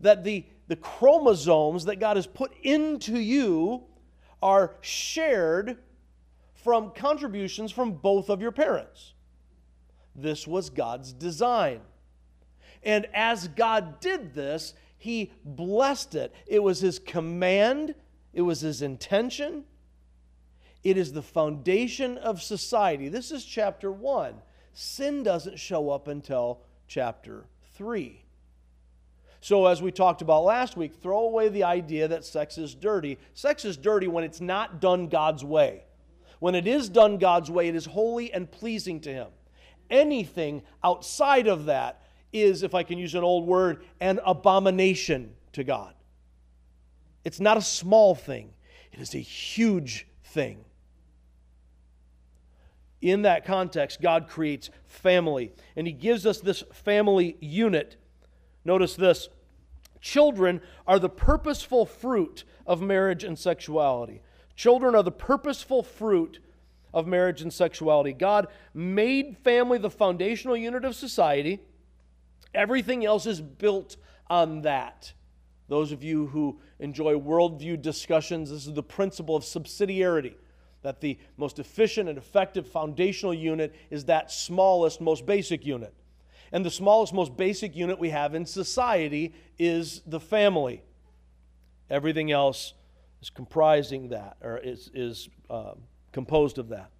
That 0.00 0.24
the, 0.24 0.46
the 0.68 0.76
chromosomes 0.76 1.84
that 1.84 1.96
God 1.96 2.16
has 2.16 2.26
put 2.26 2.52
into 2.62 3.18
you 3.18 3.82
are 4.42 4.76
shared 4.80 5.78
from 6.54 6.92
contributions 6.92 7.72
from 7.72 7.92
both 7.92 8.30
of 8.30 8.40
your 8.40 8.52
parents. 8.52 9.14
This 10.14 10.46
was 10.46 10.70
God's 10.70 11.12
design. 11.12 11.80
And 12.82 13.06
as 13.14 13.48
God 13.48 14.00
did 14.00 14.34
this, 14.34 14.74
He 14.98 15.32
blessed 15.44 16.14
it. 16.14 16.34
It 16.46 16.62
was 16.62 16.80
His 16.80 16.98
command, 16.98 17.94
it 18.32 18.42
was 18.42 18.60
His 18.60 18.82
intention. 18.82 19.64
It 20.82 20.96
is 20.96 21.12
the 21.12 21.22
foundation 21.22 22.16
of 22.16 22.42
society. 22.42 23.08
This 23.08 23.30
is 23.30 23.44
chapter 23.44 23.92
1. 23.92 24.34
Sin 24.72 25.22
doesn't 25.22 25.58
show 25.58 25.90
up 25.90 26.08
until 26.08 26.62
chapter 26.88 27.44
3. 27.74 28.22
So, 29.42 29.66
as 29.66 29.82
we 29.82 29.90
talked 29.90 30.22
about 30.22 30.44
last 30.44 30.76
week, 30.76 30.94
throw 31.02 31.20
away 31.20 31.48
the 31.48 31.64
idea 31.64 32.08
that 32.08 32.24
sex 32.24 32.56
is 32.56 32.74
dirty. 32.74 33.18
Sex 33.34 33.64
is 33.64 33.76
dirty 33.76 34.06
when 34.06 34.24
it's 34.24 34.40
not 34.40 34.80
done 34.80 35.08
God's 35.08 35.44
way. 35.44 35.84
When 36.40 36.54
it 36.54 36.66
is 36.66 36.88
done 36.88 37.18
God's 37.18 37.50
way, 37.50 37.68
it 37.68 37.74
is 37.74 37.84
holy 37.84 38.32
and 38.32 38.50
pleasing 38.50 39.00
to 39.00 39.12
Him 39.12 39.28
anything 39.90 40.62
outside 40.82 41.46
of 41.46 41.66
that 41.66 42.02
is, 42.32 42.62
if 42.62 42.74
I 42.74 42.82
can 42.82 42.98
use 42.98 43.14
an 43.14 43.24
old 43.24 43.46
word, 43.46 43.84
an 44.00 44.20
abomination 44.24 45.34
to 45.52 45.64
God. 45.64 45.94
It's 47.24 47.40
not 47.40 47.56
a 47.56 47.62
small 47.62 48.14
thing, 48.14 48.52
it 48.92 49.00
is 49.00 49.14
a 49.14 49.18
huge 49.18 50.06
thing. 50.24 50.64
In 53.00 53.22
that 53.22 53.46
context, 53.46 54.02
God 54.02 54.28
creates 54.28 54.70
family, 54.86 55.52
and 55.74 55.86
He 55.86 55.92
gives 55.92 56.26
us 56.26 56.40
this 56.40 56.62
family 56.72 57.36
unit. 57.40 57.96
Notice 58.64 58.94
this 58.94 59.28
children 60.00 60.60
are 60.86 60.98
the 60.98 61.08
purposeful 61.08 61.86
fruit 61.86 62.44
of 62.66 62.80
marriage 62.80 63.24
and 63.24 63.38
sexuality. 63.38 64.22
Children 64.54 64.94
are 64.94 65.02
the 65.02 65.10
purposeful 65.10 65.82
fruit 65.82 66.38
of 66.92 67.06
marriage 67.06 67.42
and 67.42 67.52
sexuality. 67.52 68.12
God 68.12 68.48
made 68.74 69.36
family 69.38 69.78
the 69.78 69.90
foundational 69.90 70.56
unit 70.56 70.84
of 70.84 70.94
society. 70.94 71.60
Everything 72.54 73.04
else 73.04 73.26
is 73.26 73.40
built 73.40 73.96
on 74.28 74.62
that. 74.62 75.12
Those 75.68 75.92
of 75.92 76.02
you 76.02 76.26
who 76.26 76.60
enjoy 76.80 77.14
worldview 77.14 77.80
discussions, 77.80 78.50
this 78.50 78.66
is 78.66 78.74
the 78.74 78.82
principle 78.82 79.36
of 79.36 79.44
subsidiarity 79.44 80.34
that 80.82 81.00
the 81.00 81.18
most 81.36 81.58
efficient 81.58 82.08
and 82.08 82.18
effective 82.18 82.66
foundational 82.66 83.34
unit 83.34 83.74
is 83.90 84.06
that 84.06 84.32
smallest, 84.32 85.00
most 85.00 85.26
basic 85.26 85.66
unit. 85.66 85.94
And 86.52 86.64
the 86.64 86.70
smallest, 86.70 87.12
most 87.12 87.36
basic 87.36 87.76
unit 87.76 87.98
we 87.98 88.10
have 88.10 88.34
in 88.34 88.46
society 88.46 89.34
is 89.58 90.02
the 90.06 90.18
family. 90.18 90.82
Everything 91.88 92.32
else 92.32 92.74
is 93.20 93.30
comprising 93.30 94.08
that, 94.08 94.36
or 94.40 94.58
is, 94.58 94.90
is 94.94 95.28
um, 95.48 95.82
composed 96.12 96.58
of 96.58 96.68
that. 96.68 96.90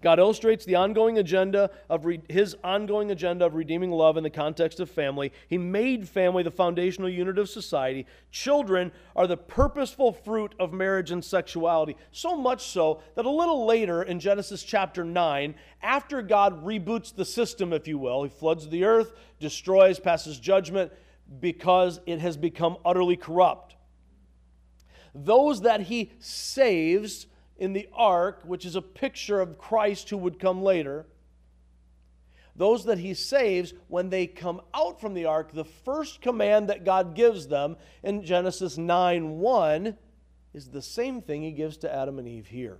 God 0.00 0.20
illustrates 0.20 0.64
the 0.64 0.76
ongoing 0.76 1.18
agenda 1.18 1.72
of 1.90 2.04
re- 2.04 2.22
his 2.28 2.56
ongoing 2.62 3.10
agenda 3.10 3.46
of 3.46 3.56
redeeming 3.56 3.90
love 3.90 4.16
in 4.16 4.22
the 4.22 4.30
context 4.30 4.78
of 4.78 4.88
family. 4.88 5.32
He 5.48 5.58
made 5.58 6.08
family 6.08 6.44
the 6.44 6.52
foundational 6.52 7.08
unit 7.08 7.36
of 7.36 7.50
society. 7.50 8.06
Children 8.30 8.92
are 9.16 9.26
the 9.26 9.36
purposeful 9.36 10.12
fruit 10.12 10.54
of 10.60 10.72
marriage 10.72 11.10
and 11.10 11.24
sexuality. 11.24 11.96
So 12.12 12.36
much 12.36 12.68
so 12.68 13.02
that 13.16 13.24
a 13.24 13.30
little 13.30 13.66
later 13.66 14.04
in 14.04 14.20
Genesis 14.20 14.62
chapter 14.62 15.04
9, 15.04 15.56
after 15.82 16.22
God 16.22 16.64
reboots 16.64 17.12
the 17.12 17.24
system, 17.24 17.72
if 17.72 17.88
you 17.88 17.98
will, 17.98 18.22
he 18.22 18.28
floods 18.28 18.68
the 18.68 18.84
earth, 18.84 19.12
destroys, 19.40 19.98
passes 19.98 20.38
judgment 20.38 20.92
because 21.40 21.98
it 22.06 22.20
has 22.20 22.36
become 22.36 22.76
utterly 22.84 23.16
corrupt 23.16 23.74
those 25.14 25.62
that 25.62 25.82
he 25.82 26.12
saves 26.18 27.26
in 27.58 27.72
the 27.72 27.88
ark, 27.92 28.42
which 28.44 28.64
is 28.64 28.76
a 28.76 28.82
picture 28.82 29.40
of 29.40 29.58
Christ 29.58 30.10
who 30.10 30.16
would 30.16 30.38
come 30.38 30.62
later, 30.62 31.06
those 32.56 32.84
that 32.86 32.98
he 32.98 33.14
saves, 33.14 33.72
when 33.86 34.10
they 34.10 34.26
come 34.26 34.60
out 34.74 35.00
from 35.00 35.14
the 35.14 35.26
ark, 35.26 35.52
the 35.52 35.64
first 35.64 36.20
command 36.20 36.68
that 36.68 36.84
God 36.84 37.14
gives 37.14 37.46
them 37.46 37.76
in 38.02 38.24
Genesis 38.24 38.76
9 38.76 39.38
1 39.38 39.96
is 40.54 40.70
the 40.70 40.82
same 40.82 41.22
thing 41.22 41.42
he 41.42 41.52
gives 41.52 41.76
to 41.78 41.94
Adam 41.94 42.18
and 42.18 42.26
Eve 42.26 42.48
here 42.48 42.78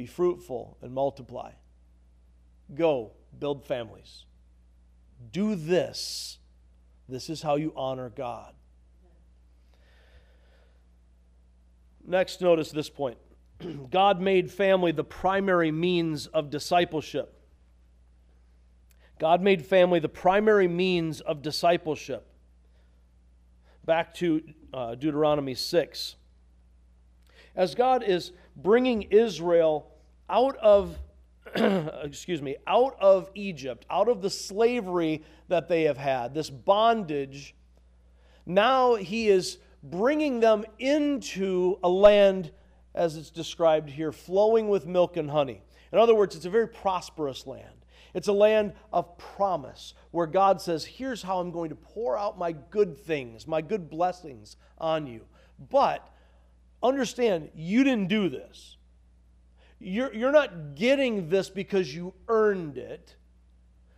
be 0.00 0.06
fruitful 0.06 0.78
and 0.80 0.94
multiply. 0.94 1.52
Go, 2.74 3.12
build 3.38 3.66
families. 3.66 4.24
Do 5.30 5.54
this. 5.54 6.38
This 7.06 7.28
is 7.28 7.42
how 7.42 7.56
you 7.56 7.74
honor 7.76 8.08
God. 8.08 8.54
Next, 12.06 12.40
notice 12.40 12.70
this 12.70 12.88
point 12.88 13.18
God 13.90 14.20
made 14.20 14.50
family 14.50 14.92
the 14.92 15.04
primary 15.04 15.70
means 15.70 16.26
of 16.26 16.50
discipleship. 16.50 17.36
God 19.18 19.42
made 19.42 19.64
family 19.64 20.00
the 20.00 20.08
primary 20.08 20.68
means 20.68 21.20
of 21.20 21.42
discipleship. 21.42 22.26
Back 23.84 24.14
to 24.14 24.42
uh, 24.72 24.94
Deuteronomy 24.94 25.54
6. 25.54 26.16
As 27.54 27.74
God 27.74 28.02
is 28.02 28.32
bringing 28.56 29.02
Israel 29.02 29.90
out 30.28 30.56
of 30.56 30.98
excuse 32.04 32.40
me, 32.40 32.56
out 32.66 32.96
of 33.00 33.30
Egypt, 33.34 33.84
out 33.90 34.08
of 34.08 34.22
the 34.22 34.30
slavery 34.30 35.22
that 35.48 35.68
they 35.68 35.82
have 35.82 35.96
had, 35.96 36.32
this 36.32 36.48
bondage, 36.48 37.54
now 38.46 38.94
he 38.94 39.28
is 39.28 39.58
bringing 39.82 40.40
them 40.40 40.64
into 40.78 41.78
a 41.82 41.88
land, 41.88 42.52
as 42.94 43.16
it's 43.16 43.30
described 43.30 43.90
here, 43.90 44.12
flowing 44.12 44.68
with 44.68 44.86
milk 44.86 45.16
and 45.16 45.30
honey. 45.30 45.62
In 45.92 45.98
other 45.98 46.14
words, 46.14 46.36
it's 46.36 46.44
a 46.44 46.50
very 46.50 46.68
prosperous 46.68 47.46
land. 47.46 47.80
It's 48.14 48.28
a 48.28 48.32
land 48.32 48.72
of 48.92 49.16
promise 49.18 49.94
where 50.10 50.26
God 50.26 50.60
says, 50.60 50.84
Here's 50.84 51.22
how 51.22 51.38
I'm 51.38 51.52
going 51.52 51.70
to 51.70 51.76
pour 51.76 52.18
out 52.18 52.38
my 52.38 52.52
good 52.52 52.98
things, 52.98 53.46
my 53.46 53.60
good 53.60 53.88
blessings 53.88 54.56
on 54.78 55.06
you. 55.06 55.26
But 55.70 56.08
understand, 56.82 57.50
you 57.54 57.84
didn't 57.84 58.08
do 58.08 58.28
this. 58.28 58.76
You're, 59.78 60.12
you're 60.12 60.32
not 60.32 60.74
getting 60.74 61.28
this 61.28 61.48
because 61.48 61.94
you 61.94 62.14
earned 62.28 62.78
it. 62.78 63.16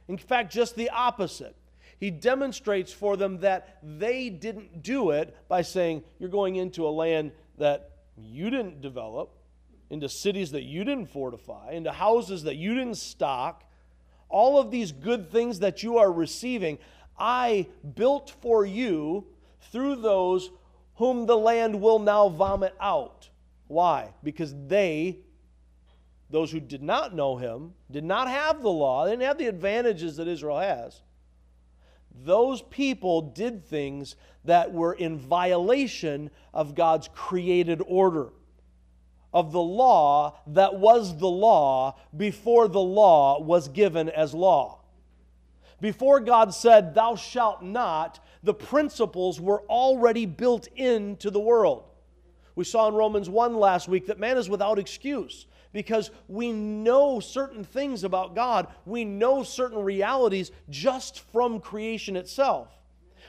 In 0.09 0.17
fact, 0.19 0.53
just 0.53 0.77
the 0.77 0.91
opposite. 0.91 1.57
He 1.99 2.11
demonstrates 2.11 2.93
for 2.93 3.17
them 3.17 3.39
that 3.41 3.79
they 3.83 4.29
didn't 4.29 4.83
do 4.83 5.11
it 5.11 5.37
by 5.49 5.63
saying, 5.63 6.03
You're 6.19 6.29
going 6.29 6.57
into 6.57 6.87
a 6.87 6.91
land 6.91 7.33
that 7.59 7.92
you 8.17 8.51
didn't 8.51 8.81
develop, 8.81 9.35
into 9.91 10.09
cities 10.09 10.53
that 10.53 10.63
you 10.63 10.85
didn't 10.85 11.11
fortify, 11.11 11.73
into 11.73 11.93
houses 11.93 12.45
that 12.45 12.57
you 12.57 12.75
didn't 12.75 12.97
stock. 12.97 13.65
All 14.29 14.59
of 14.59 14.71
these 14.71 14.91
good 14.91 15.31
things 15.31 15.59
that 15.59 15.83
you 15.83 15.99
are 15.99 16.11
receiving, 16.11 16.79
I 17.19 17.69
built 17.95 18.35
for 18.41 18.65
you 18.65 19.27
through 19.71 19.97
those 19.97 20.51
whom 20.95 21.27
the 21.27 21.37
land 21.37 21.81
will 21.81 21.99
now 21.99 22.29
vomit 22.29 22.75
out. 22.81 23.29
Why? 23.67 24.15
Because 24.23 24.55
they 24.67 25.19
those 26.33 26.51
who 26.51 26.61
did 26.61 26.83
not 26.83 27.15
know 27.15 27.37
him, 27.37 27.75
did 27.91 28.05
not 28.05 28.27
have 28.29 28.63
the 28.63 28.71
law, 28.71 29.05
they 29.05 29.13
didn't 29.13 29.25
have 29.25 29.39
the 29.39 29.47
advantages 29.47 30.17
that 30.17 30.27
Israel 30.27 30.59
has, 30.59 31.03
those 32.25 32.63
people 32.63 33.21
did 33.21 33.65
things 33.65 34.17
that 34.45 34.73
were 34.73 34.93
in 34.93 35.19
violation 35.19 36.31
of 36.53 36.75
God's 36.75 37.09
created 37.15 37.83
order, 37.87 38.31
of 39.33 39.53
the 39.53 39.61
law 39.61 40.39
that 40.49 40.75
was 40.75 41.17
the 41.19 41.29
law 41.29 41.97
before 42.17 42.69
the 42.69 42.81
law 42.81 43.41
was 43.41 43.69
given 43.69 44.09
as 44.09 44.35
law. 44.35 44.81
Before 45.81 46.21
God 46.21 46.55
said, 46.55 46.95
Thou 46.95 47.17
shalt 47.17 47.63
not, 47.63 48.21
the 48.43 48.55
principles 48.55 49.41
were 49.41 49.63
already 49.63 50.27
built 50.27 50.69
into 50.77 51.31
the 51.31 51.41
world. 51.41 51.85
We 52.55 52.65
saw 52.65 52.89
in 52.89 52.95
Romans 52.95 53.31
1 53.31 53.57
last 53.57 53.89
week 53.89 54.07
that 54.07 54.19
man 54.19 54.37
is 54.37 54.49
without 54.49 54.79
excuse 54.79 55.47
because 55.73 56.11
we 56.29 56.53
know 56.53 57.19
certain 57.19 57.65
things 57.65 58.05
about 58.05 58.35
God. 58.35 58.69
We 58.85 59.05
know 59.05 59.43
certain 59.43 59.83
realities 59.83 60.51
just 60.69 61.21
from 61.33 61.61
creation 61.61 62.15
itself. 62.15 62.69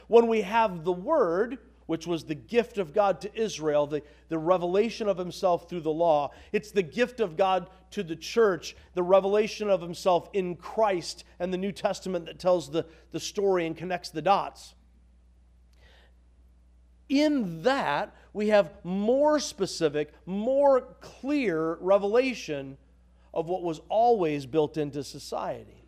When 0.07 0.27
we 0.27 0.41
have 0.41 0.83
the 0.83 0.91
Word, 0.91 1.57
which 1.85 2.07
was 2.07 2.23
the 2.23 2.35
gift 2.35 2.77
of 2.77 2.93
God 2.93 3.21
to 3.21 3.35
Israel, 3.39 3.87
the, 3.87 4.01
the 4.29 4.37
revelation 4.37 5.07
of 5.07 5.17
Himself 5.17 5.69
through 5.69 5.81
the 5.81 5.91
law, 5.91 6.31
it's 6.51 6.71
the 6.71 6.83
gift 6.83 7.19
of 7.19 7.37
God 7.37 7.69
to 7.91 8.03
the 8.03 8.15
church, 8.15 8.75
the 8.93 9.03
revelation 9.03 9.69
of 9.69 9.81
Himself 9.81 10.29
in 10.33 10.55
Christ 10.55 11.23
and 11.39 11.53
the 11.53 11.57
New 11.57 11.71
Testament 11.71 12.25
that 12.25 12.39
tells 12.39 12.71
the, 12.71 12.85
the 13.11 13.19
story 13.19 13.65
and 13.65 13.75
connects 13.75 14.09
the 14.09 14.21
dots. 14.21 14.75
In 17.09 17.63
that, 17.63 18.15
we 18.31 18.47
have 18.47 18.71
more 18.83 19.39
specific, 19.39 20.13
more 20.25 20.95
clear 21.01 21.77
revelation 21.81 22.77
of 23.33 23.47
what 23.47 23.61
was 23.61 23.81
always 23.89 24.45
built 24.45 24.77
into 24.77 25.03
society. 25.03 25.82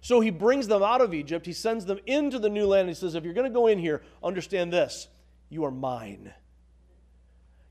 So 0.00 0.20
he 0.20 0.30
brings 0.30 0.66
them 0.66 0.82
out 0.82 1.00
of 1.00 1.12
Egypt, 1.12 1.44
he 1.44 1.52
sends 1.52 1.84
them 1.84 1.98
into 2.06 2.38
the 2.38 2.48
new 2.48 2.66
land, 2.66 2.82
and 2.82 2.90
he 2.90 2.94
says, 2.94 3.14
If 3.14 3.24
you're 3.24 3.34
going 3.34 3.50
to 3.50 3.54
go 3.54 3.66
in 3.66 3.78
here, 3.78 4.02
understand 4.22 4.72
this 4.72 5.08
you 5.50 5.64
are 5.64 5.70
mine. 5.70 6.32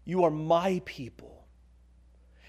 You 0.05 0.23
are 0.23 0.31
my 0.31 0.81
people. 0.85 1.45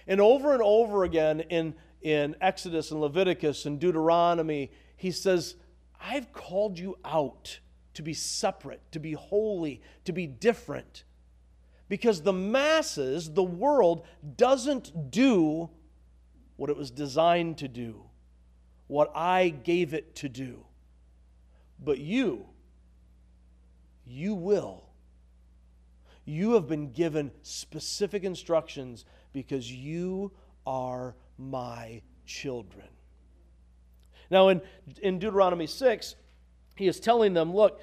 And 0.06 0.20
over 0.20 0.52
and 0.54 0.62
over 0.62 1.04
again 1.04 1.40
in, 1.40 1.74
in 2.02 2.34
Exodus 2.40 2.90
and 2.90 3.00
Leviticus 3.00 3.66
and 3.66 3.78
Deuteronomy, 3.78 4.70
he 4.96 5.10
says, 5.10 5.56
I've 6.00 6.32
called 6.32 6.78
you 6.78 6.96
out 7.04 7.60
to 7.94 8.02
be 8.02 8.14
separate, 8.14 8.80
to 8.92 8.98
be 8.98 9.12
holy, 9.12 9.82
to 10.04 10.12
be 10.12 10.26
different. 10.26 11.04
Because 11.88 12.22
the 12.22 12.32
masses, 12.32 13.32
the 13.32 13.42
world, 13.42 14.06
doesn't 14.36 15.10
do 15.10 15.70
what 16.56 16.70
it 16.70 16.76
was 16.76 16.90
designed 16.90 17.58
to 17.58 17.68
do, 17.68 18.04
what 18.90 19.12
I 19.14 19.50
gave 19.50 19.94
it 19.94 20.16
to 20.16 20.29
do. 20.29 20.64
But 21.79 21.98
you, 21.98 22.44
you 24.05 24.35
will. 24.35 24.83
You 26.24 26.55
have 26.55 26.66
been 26.66 26.90
given 26.90 27.31
specific 27.42 28.24
instructions 28.24 29.05
because 29.33 29.70
you 29.70 30.33
are 30.66 31.14
my 31.38 32.03
children. 32.26 32.88
Now, 34.29 34.48
in, 34.48 34.61
in 35.00 35.20
Deuteronomy 35.20 35.68
6, 35.68 36.16
he 36.74 36.88
is 36.88 36.98
telling 36.98 37.33
them, 37.33 37.55
look, 37.55 37.81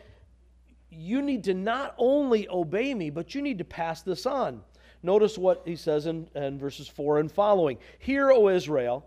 you 0.90 1.22
need 1.22 1.46
to 1.46 1.54
not 1.54 1.96
only 1.98 2.50
obey 2.50 2.94
me, 2.94 3.12
but 3.12 3.34
you 3.34 3.42
need 3.42 3.60
to 3.60 3.66
pass 3.66 4.02
this 4.02 4.26
on. 4.26 4.62
Notice 5.04 5.38
what 5.38 5.62
he 5.64 5.78
says 5.78 6.06
in, 6.06 6.28
in 6.36 6.60
verses 6.60 6.90
4 6.90 7.20
and 7.20 7.32
following. 7.32 7.78
Hear, 8.00 8.30
O 8.30 8.50
Israel, 8.50 9.06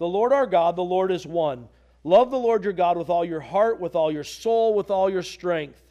the 0.00 0.08
Lord 0.08 0.32
our 0.32 0.46
God, 0.46 0.76
the 0.76 0.82
Lord 0.82 1.12
is 1.12 1.26
one. 1.26 1.68
Love 2.04 2.30
the 2.30 2.38
Lord 2.38 2.64
your 2.64 2.72
God 2.72 2.96
with 2.96 3.10
all 3.10 3.22
your 3.22 3.40
heart, 3.40 3.78
with 3.78 3.94
all 3.94 4.10
your 4.10 4.24
soul, 4.24 4.74
with 4.74 4.90
all 4.90 5.10
your 5.10 5.22
strength. 5.22 5.82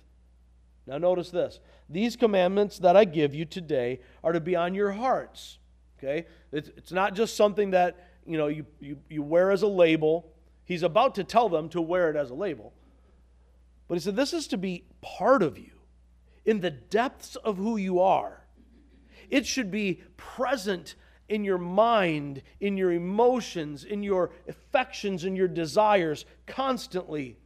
Now, 0.87 0.97
notice 0.97 1.29
this. 1.29 1.59
These 1.87 2.15
commandments 2.15 2.79
that 2.79 2.97
I 2.97 3.05
give 3.05 3.35
you 3.35 3.45
today 3.45 3.99
are 4.23 4.31
to 4.31 4.39
be 4.39 4.55
on 4.55 4.73
your 4.73 4.91
hearts. 4.91 5.59
Okay? 5.99 6.25
It's, 6.51 6.69
it's 6.69 6.91
not 6.91 7.13
just 7.13 7.37
something 7.37 7.69
that 7.71 8.07
you 8.25 8.39
know 8.39 8.47
you, 8.47 8.65
you, 8.79 8.97
you 9.09 9.21
wear 9.21 9.51
as 9.51 9.61
a 9.61 9.67
label. 9.67 10.33
He's 10.65 10.81
about 10.81 11.13
to 11.15 11.23
tell 11.23 11.47
them 11.47 11.69
to 11.69 11.79
wear 11.79 12.09
it 12.09 12.15
as 12.15 12.31
a 12.31 12.35
label. 12.35 12.73
But 13.87 13.93
he 13.93 13.99
said, 13.99 14.15
This 14.15 14.33
is 14.33 14.47
to 14.47 14.57
be 14.57 14.85
part 15.01 15.43
of 15.43 15.59
you 15.59 15.73
in 16.45 16.61
the 16.61 16.71
depths 16.71 17.35
of 17.35 17.57
who 17.57 17.77
you 17.77 17.99
are. 17.99 18.43
It 19.29 19.45
should 19.45 19.69
be 19.69 20.01
present 20.17 20.95
in 21.29 21.43
your 21.43 21.57
mind, 21.57 22.41
in 22.59 22.75
your 22.75 22.91
emotions, 22.91 23.83
in 23.83 24.03
your 24.03 24.31
affections, 24.47 25.23
in 25.23 25.35
your 25.35 25.47
desires 25.47 26.25
constantly. 26.47 27.37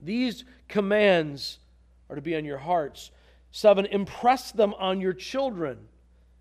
These 0.00 0.44
commands 0.68 1.58
are 2.10 2.16
to 2.16 2.22
be 2.22 2.36
on 2.36 2.44
your 2.44 2.58
hearts. 2.58 3.10
Seven, 3.50 3.86
impress 3.86 4.52
them 4.52 4.74
on 4.74 5.00
your 5.00 5.12
children. 5.12 5.78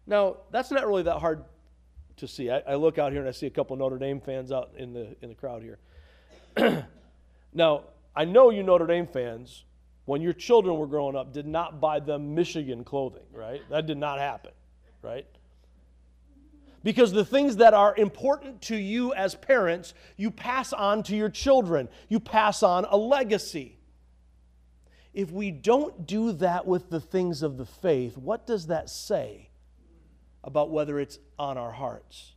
Now, 0.08 0.38
that's 0.52 0.72
not 0.72 0.88
really 0.88 1.04
that 1.04 1.20
hard 1.20 1.44
to 2.18 2.28
see. 2.28 2.50
I, 2.50 2.60
I 2.60 2.76
look 2.76 2.98
out 2.98 3.12
here 3.12 3.22
and 3.22 3.30
I 3.30 3.34
see 3.34 3.48
a 3.48 3.52
couple 3.52 3.76
Notre 3.76 3.98
Dame 3.98 4.20
fans 4.20 4.52
out 4.52 4.72
in 4.78 4.94
the, 4.94 5.16
in 5.22 5.30
the 5.30 5.36
crowd 5.36 5.64
here. 5.64 5.78
now, 7.54 7.84
I 8.16 8.26
know 8.26 8.50
you 8.50 8.64
Notre 8.64 8.88
Dame 8.88 9.08
fans, 9.08 9.64
when 10.06 10.22
your 10.22 10.34
children 10.34 10.78
were 10.78 10.88
growing 10.88 11.16
up, 11.16 11.34
did 11.34 11.48
not 11.48 11.80
buy 11.80 12.00
them 12.00 12.36
Michigan 12.36 12.84
clothing, 12.84 13.24
right? 13.32 13.62
That 13.70 13.86
did 13.86 13.98
not 13.98 14.20
happen, 14.20 14.52
right? 15.02 15.26
Because 16.84 17.14
the 17.14 17.24
things 17.24 17.58
that 17.58 17.74
are 17.74 17.96
important 17.96 18.62
to 18.64 18.76
you 18.76 19.14
as 19.14 19.36
parents, 19.36 19.94
you 20.18 20.30
pass 20.30 20.74
on 20.74 21.04
to 21.04 21.16
your 21.16 21.30
children. 21.30 21.88
You 22.10 22.20
pass 22.20 22.62
on 22.62 22.86
a 22.86 22.98
legacy. 22.98 23.78
If 25.14 25.32
we 25.32 25.52
don't 25.52 26.06
do 26.06 26.34
that 26.34 26.68
with 26.68 26.90
the 26.90 27.00
things 27.00 27.42
of 27.42 27.58
the 27.58 27.66
faith, 27.66 28.18
what 28.18 28.46
does 28.46 28.68
that 28.68 28.90
say 28.90 29.50
about 30.44 30.72
whether 30.72 31.00
it's 31.00 31.20
on 31.40 31.58
our 31.58 31.72
hearts? 31.72 32.34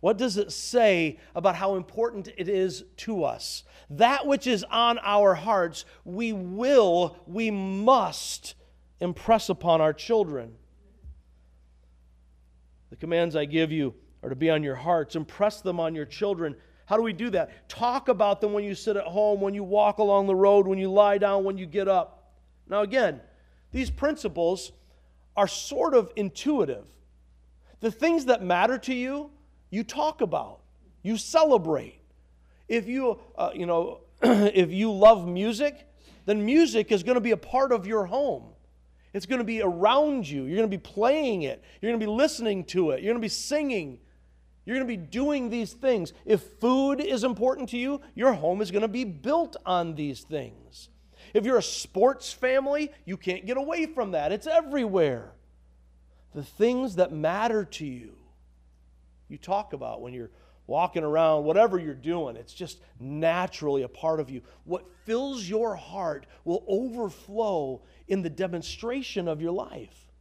What 0.00 0.18
does 0.18 0.36
it 0.36 0.52
say 0.52 1.18
about 1.34 1.56
how 1.56 1.76
important 1.76 2.28
it 2.36 2.48
is 2.48 2.84
to 2.98 3.24
us? 3.24 3.64
That 3.88 4.26
which 4.26 4.46
is 4.46 4.62
on 4.64 4.98
our 4.98 5.34
hearts, 5.34 5.86
we 6.04 6.32
will, 6.32 7.16
we 7.26 7.50
must 7.50 8.54
impress 9.00 9.48
upon 9.48 9.80
our 9.80 9.94
children. 9.94 10.56
The 12.94 13.00
commands 13.00 13.34
I 13.34 13.44
give 13.44 13.72
you 13.72 13.92
are 14.22 14.28
to 14.28 14.36
be 14.36 14.50
on 14.50 14.62
your 14.62 14.76
hearts. 14.76 15.16
Impress 15.16 15.60
them 15.60 15.80
on 15.80 15.96
your 15.96 16.04
children. 16.04 16.54
How 16.86 16.96
do 16.96 17.02
we 17.02 17.12
do 17.12 17.28
that? 17.30 17.68
Talk 17.68 18.06
about 18.06 18.40
them 18.40 18.52
when 18.52 18.62
you 18.62 18.76
sit 18.76 18.96
at 18.96 19.02
home, 19.02 19.40
when 19.40 19.52
you 19.52 19.64
walk 19.64 19.98
along 19.98 20.28
the 20.28 20.36
road, 20.36 20.68
when 20.68 20.78
you 20.78 20.92
lie 20.92 21.18
down, 21.18 21.42
when 21.42 21.58
you 21.58 21.66
get 21.66 21.88
up. 21.88 22.36
Now, 22.68 22.82
again, 22.82 23.20
these 23.72 23.90
principles 23.90 24.70
are 25.36 25.48
sort 25.48 25.92
of 25.92 26.12
intuitive. 26.14 26.86
The 27.80 27.90
things 27.90 28.26
that 28.26 28.44
matter 28.44 28.78
to 28.78 28.94
you, 28.94 29.32
you 29.70 29.82
talk 29.82 30.20
about, 30.20 30.60
you 31.02 31.16
celebrate. 31.16 32.00
If 32.68 32.86
you, 32.86 33.18
uh, 33.36 33.50
you 33.56 33.66
know, 33.66 34.02
if 34.22 34.70
you 34.70 34.92
love 34.92 35.26
music, 35.26 35.84
then 36.26 36.46
music 36.46 36.92
is 36.92 37.02
going 37.02 37.16
to 37.16 37.20
be 37.20 37.32
a 37.32 37.36
part 37.36 37.72
of 37.72 37.88
your 37.88 38.06
home. 38.06 38.53
It's 39.14 39.26
going 39.26 39.38
to 39.38 39.44
be 39.44 39.62
around 39.62 40.28
you. 40.28 40.44
You're 40.44 40.56
going 40.56 40.70
to 40.70 40.76
be 40.76 40.82
playing 40.82 41.42
it. 41.42 41.62
You're 41.80 41.92
going 41.92 42.00
to 42.00 42.06
be 42.06 42.12
listening 42.12 42.64
to 42.64 42.90
it. 42.90 43.00
You're 43.00 43.12
going 43.12 43.22
to 43.22 43.24
be 43.24 43.28
singing. 43.28 44.00
You're 44.66 44.76
going 44.76 44.86
to 44.86 44.92
be 44.92 44.96
doing 44.96 45.50
these 45.50 45.72
things. 45.72 46.12
If 46.26 46.42
food 46.60 47.00
is 47.00 47.22
important 47.22 47.68
to 47.70 47.78
you, 47.78 48.00
your 48.14 48.32
home 48.32 48.60
is 48.60 48.72
going 48.72 48.82
to 48.82 48.88
be 48.88 49.04
built 49.04 49.56
on 49.64 49.94
these 49.94 50.22
things. 50.22 50.88
If 51.32 51.44
you're 51.44 51.58
a 51.58 51.62
sports 51.62 52.32
family, 52.32 52.90
you 53.04 53.16
can't 53.16 53.46
get 53.46 53.56
away 53.56 53.86
from 53.86 54.10
that. 54.10 54.32
It's 54.32 54.48
everywhere. 54.48 55.32
The 56.34 56.42
things 56.42 56.96
that 56.96 57.12
matter 57.12 57.64
to 57.64 57.86
you, 57.86 58.16
you 59.28 59.38
talk 59.38 59.72
about 59.72 60.02
when 60.02 60.12
you're 60.12 60.30
walking 60.66 61.04
around, 61.04 61.44
whatever 61.44 61.78
you're 61.78 61.94
doing, 61.94 62.36
it's 62.36 62.54
just 62.54 62.80
naturally 62.98 63.82
a 63.82 63.88
part 63.88 64.20
of 64.20 64.30
you. 64.30 64.42
What 64.64 64.86
fills 65.04 65.48
your 65.48 65.74
heart 65.76 66.26
will 66.44 66.64
overflow 66.66 67.82
in 68.08 68.22
the 68.22 68.30
demonstration 68.30 69.28
of 69.28 69.40
your 69.40 69.52
life. 69.52 70.12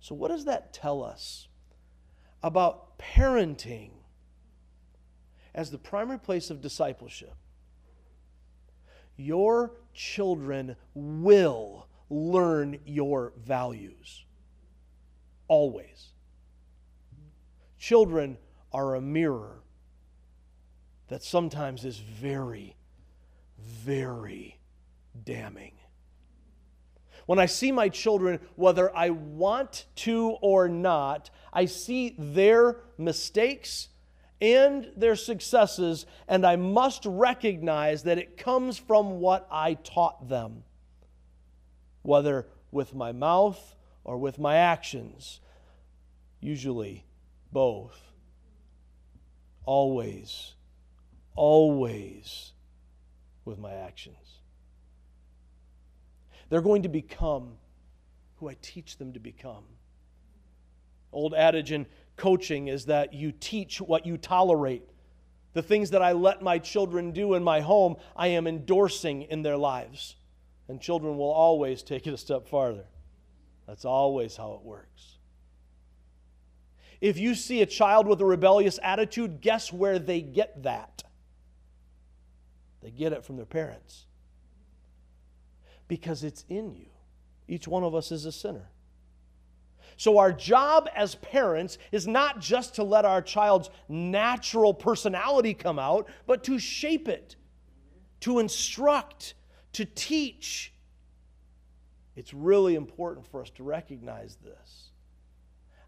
So, 0.00 0.14
what 0.14 0.28
does 0.28 0.46
that 0.46 0.72
tell 0.72 1.02
us 1.02 1.48
about 2.42 2.98
parenting 2.98 3.90
as 5.54 5.70
the 5.70 5.78
primary 5.78 6.18
place 6.18 6.50
of 6.50 6.60
discipleship? 6.60 7.34
Your 9.16 9.72
children 9.92 10.76
will 10.94 11.86
learn 12.08 12.78
your 12.86 13.34
values. 13.36 14.24
Always. 15.46 16.08
Children 17.80 18.36
are 18.72 18.94
a 18.94 19.00
mirror 19.00 19.62
that 21.08 21.24
sometimes 21.24 21.86
is 21.86 21.96
very, 21.98 22.76
very 23.58 24.60
damning. 25.24 25.72
When 27.24 27.38
I 27.38 27.46
see 27.46 27.72
my 27.72 27.88
children, 27.88 28.38
whether 28.54 28.94
I 28.94 29.10
want 29.10 29.86
to 29.96 30.36
or 30.42 30.68
not, 30.68 31.30
I 31.54 31.64
see 31.64 32.14
their 32.18 32.76
mistakes 32.98 33.88
and 34.42 34.92
their 34.94 35.16
successes, 35.16 36.04
and 36.28 36.46
I 36.46 36.56
must 36.56 37.06
recognize 37.06 38.02
that 38.02 38.18
it 38.18 38.36
comes 38.36 38.76
from 38.76 39.20
what 39.20 39.48
I 39.50 39.74
taught 39.74 40.28
them, 40.28 40.64
whether 42.02 42.46
with 42.70 42.94
my 42.94 43.12
mouth 43.12 43.74
or 44.04 44.18
with 44.18 44.38
my 44.38 44.56
actions. 44.56 45.40
Usually, 46.40 47.04
both. 47.52 47.98
Always, 49.64 50.54
always 51.34 52.52
with 53.44 53.58
my 53.58 53.72
actions. 53.72 54.40
They're 56.48 56.62
going 56.62 56.82
to 56.82 56.88
become 56.88 57.52
who 58.36 58.48
I 58.48 58.56
teach 58.60 58.98
them 58.98 59.12
to 59.12 59.20
become. 59.20 59.64
Old 61.12 61.34
adage 61.34 61.72
in 61.72 61.86
coaching 62.16 62.68
is 62.68 62.86
that 62.86 63.12
you 63.12 63.32
teach 63.32 63.80
what 63.80 64.06
you 64.06 64.16
tolerate. 64.16 64.82
The 65.52 65.62
things 65.62 65.90
that 65.90 66.02
I 66.02 66.12
let 66.12 66.42
my 66.42 66.58
children 66.58 67.12
do 67.12 67.34
in 67.34 67.42
my 67.42 67.60
home, 67.60 67.96
I 68.16 68.28
am 68.28 68.46
endorsing 68.46 69.22
in 69.22 69.42
their 69.42 69.56
lives. 69.56 70.16
And 70.68 70.80
children 70.80 71.16
will 71.16 71.30
always 71.30 71.82
take 71.82 72.06
it 72.06 72.14
a 72.14 72.18
step 72.18 72.46
farther. 72.46 72.84
That's 73.66 73.84
always 73.84 74.36
how 74.36 74.52
it 74.54 74.62
works. 74.62 75.18
If 77.00 77.18
you 77.18 77.34
see 77.34 77.62
a 77.62 77.66
child 77.66 78.06
with 78.06 78.20
a 78.20 78.24
rebellious 78.24 78.78
attitude, 78.82 79.40
guess 79.40 79.72
where 79.72 79.98
they 79.98 80.20
get 80.20 80.62
that? 80.62 81.02
They 82.82 82.90
get 82.90 83.12
it 83.12 83.24
from 83.24 83.36
their 83.36 83.46
parents. 83.46 84.06
Because 85.88 86.24
it's 86.24 86.44
in 86.48 86.74
you. 86.74 86.90
Each 87.48 87.66
one 87.66 87.84
of 87.84 87.94
us 87.94 88.12
is 88.12 88.26
a 88.26 88.32
sinner. 88.32 88.70
So, 89.96 90.18
our 90.18 90.32
job 90.32 90.88
as 90.94 91.16
parents 91.16 91.76
is 91.92 92.06
not 92.06 92.40
just 92.40 92.76
to 92.76 92.84
let 92.84 93.04
our 93.04 93.20
child's 93.20 93.68
natural 93.88 94.72
personality 94.72 95.52
come 95.52 95.78
out, 95.78 96.08
but 96.26 96.44
to 96.44 96.58
shape 96.58 97.08
it, 97.08 97.36
to 98.20 98.38
instruct, 98.38 99.34
to 99.74 99.84
teach. 99.84 100.72
It's 102.16 102.32
really 102.32 102.76
important 102.76 103.26
for 103.26 103.42
us 103.42 103.50
to 103.50 103.62
recognize 103.62 104.36
this. 104.36 104.90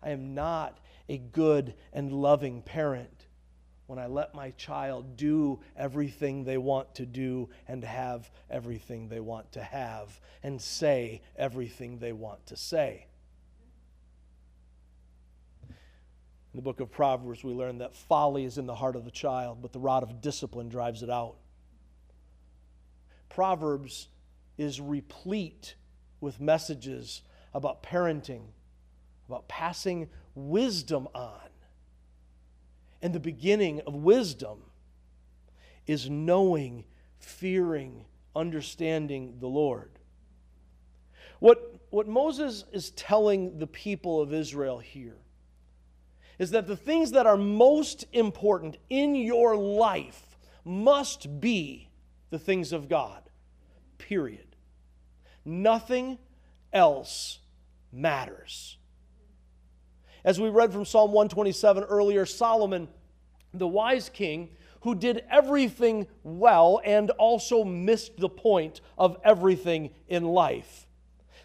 I 0.03 0.11
am 0.11 0.35
not 0.35 0.79
a 1.13 1.19
good 1.19 1.75
and 1.93 2.11
loving 2.11 2.63
parent 2.63 3.27
when 3.87 3.99
I 3.99 4.07
let 4.07 4.35
my 4.35 4.53
child 4.53 5.15
do 5.15 5.61
everything 5.77 6.43
they 6.43 6.57
want 6.57 6.95
to 6.95 7.05
do 7.05 7.51
and 7.69 7.85
have 7.85 8.31
everything 8.49 9.11
they 9.11 9.21
want 9.21 9.53
to 9.53 9.63
have 9.63 10.19
and 10.43 10.59
say 10.59 11.21
everything 11.37 11.99
they 11.99 12.13
want 12.13 12.47
to 12.47 12.57
say. 12.57 13.09
In 15.69 16.57
the 16.57 16.63
book 16.63 16.81
of 16.81 16.91
Proverbs, 16.91 17.45
we 17.45 17.53
learn 17.53 17.77
that 17.79 17.95
folly 17.95 18.45
is 18.45 18.57
in 18.57 18.65
the 18.65 18.75
heart 18.75 18.97
of 18.97 19.05
the 19.05 19.11
child, 19.11 19.59
but 19.61 19.75
the 19.75 19.81
rod 19.81 20.03
of 20.03 20.23
discipline 20.23 20.71
drives 20.71 21.03
it 21.03 21.11
out. 21.11 21.37
Proverbs 23.29 24.09
is 24.57 24.81
replete 24.81 25.75
with 26.23 26.41
messages 26.41 27.21
about 27.53 27.83
parenting, 27.83 28.45
about 29.29 29.47
passing 29.49 30.09
wisdom 30.35 31.09
on. 31.15 31.39
And 33.01 33.15
the 33.15 33.21
beginning 33.21 33.81
of 33.87 33.95
wisdom 33.95 34.59
is 35.87 36.09
knowing, 36.09 36.85
fearing, 37.19 38.05
understanding 38.35 39.37
the 39.41 39.49
Lord. 39.49 39.91
What, 41.41 41.81
what 41.91 42.07
Moses 42.07 42.65
is 42.73 42.91
telling 42.91 43.59
the 43.59 43.67
people 43.67 44.21
of 44.21 44.33
Israel 44.33 44.79
here 44.79 45.17
is 46.39 46.53
that 46.53 46.67
the 46.67 46.77
things 46.77 47.11
that 47.13 47.27
are 47.27 47.37
most 47.37 48.05
important 48.13 48.79
in 48.89 49.15
your 49.15 49.57
life 49.57 50.37
must 50.65 51.41
be 51.41 51.89
the 52.31 52.39
things 52.39 52.73
of 52.73 52.89
God, 52.89 53.23
period. 53.99 54.57
Nothing 55.45 56.19
else 56.73 57.41
matters. 57.93 58.79
As 60.25 60.41
we 60.41 60.49
read 60.49 60.73
from 60.73 60.85
Psalm 60.85 61.13
127 61.13 61.85
earlier, 61.85 62.25
Solomon, 62.27 62.89
the 63.53 63.67
wise 63.67 64.09
king, 64.09 64.51
who 64.83 64.95
did 64.95 65.25
everything 65.31 66.07
well 66.23 66.81
and 66.85 67.11
also 67.11 67.65
missed 67.65 68.17
the 68.19 68.29
point 68.29 68.81
of 68.99 69.17
everything 69.25 69.91
in 70.09 70.25
life. 70.25 70.87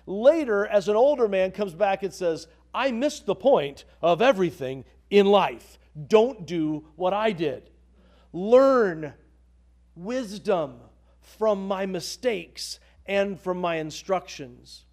Later, 0.06 0.66
as 0.66 0.88
an 0.88 0.96
older 0.96 1.28
man, 1.28 1.52
comes 1.52 1.74
back 1.74 2.04
and 2.04 2.14
says, 2.14 2.48
I 2.74 2.92
missed 2.92 3.26
the 3.26 3.36
point 3.36 3.86
of 4.02 4.22
everything 4.22 4.86
in 5.10 5.26
life. 5.26 5.80
Don't 6.08 6.46
do 6.46 6.86
what 6.96 7.14
I 7.14 7.32
did. 7.32 7.70
Learn 8.32 9.14
wisdom 9.96 10.76
from 11.20 11.68
my 11.68 11.86
mistakes 11.86 12.80
and 13.06 13.40
from 13.40 13.60
my 13.60 13.78
instructions. 13.78 14.86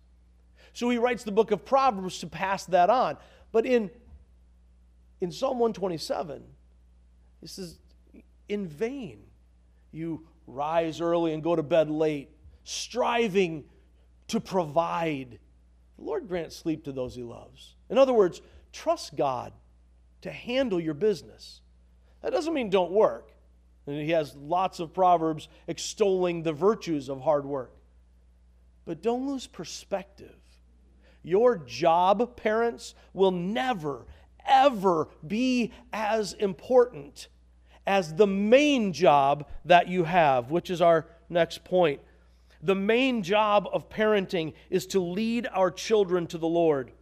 So 0.72 0.90
he 0.90 0.98
writes 0.98 1.24
the 1.24 1.32
book 1.32 1.50
of 1.50 1.64
Proverbs 1.64 2.18
to 2.20 2.26
pass 2.26 2.64
that 2.66 2.90
on. 2.90 3.16
But 3.54 3.66
in, 3.66 3.88
in 5.20 5.30
Psalm 5.30 5.60
127, 5.60 6.42
he 7.40 7.46
says, 7.46 7.78
In 8.48 8.66
vain 8.66 9.20
you 9.92 10.26
rise 10.48 11.00
early 11.00 11.32
and 11.32 11.40
go 11.40 11.54
to 11.54 11.62
bed 11.62 11.88
late, 11.88 12.30
striving 12.64 13.62
to 14.26 14.40
provide. 14.40 15.38
The 15.98 16.04
Lord 16.04 16.26
grants 16.26 16.56
sleep 16.56 16.82
to 16.86 16.92
those 16.92 17.14
he 17.14 17.22
loves. 17.22 17.76
In 17.88 17.96
other 17.96 18.12
words, 18.12 18.42
trust 18.72 19.14
God 19.14 19.52
to 20.22 20.32
handle 20.32 20.80
your 20.80 20.94
business. 20.94 21.60
That 22.22 22.32
doesn't 22.32 22.54
mean 22.54 22.70
don't 22.70 22.90
work. 22.90 23.30
And 23.86 24.02
he 24.02 24.10
has 24.10 24.34
lots 24.34 24.80
of 24.80 24.92
proverbs 24.92 25.46
extolling 25.68 26.42
the 26.42 26.52
virtues 26.52 27.08
of 27.08 27.20
hard 27.20 27.46
work. 27.46 27.70
But 28.84 29.00
don't 29.00 29.28
lose 29.28 29.46
perspective. 29.46 30.40
Your 31.24 31.56
job, 31.56 32.36
parents, 32.36 32.94
will 33.12 33.32
never, 33.32 34.06
ever 34.46 35.08
be 35.26 35.72
as 35.92 36.34
important 36.34 37.26
as 37.86 38.14
the 38.14 38.26
main 38.26 38.92
job 38.92 39.48
that 39.64 39.88
you 39.88 40.04
have, 40.04 40.50
which 40.50 40.70
is 40.70 40.80
our 40.80 41.06
next 41.28 41.64
point. 41.64 42.00
The 42.62 42.74
main 42.74 43.22
job 43.22 43.68
of 43.72 43.88
parenting 43.88 44.54
is 44.70 44.86
to 44.88 45.00
lead 45.00 45.48
our 45.52 45.70
children 45.70 46.26
to 46.28 46.38
the 46.38 46.46
Lord. 46.46 46.92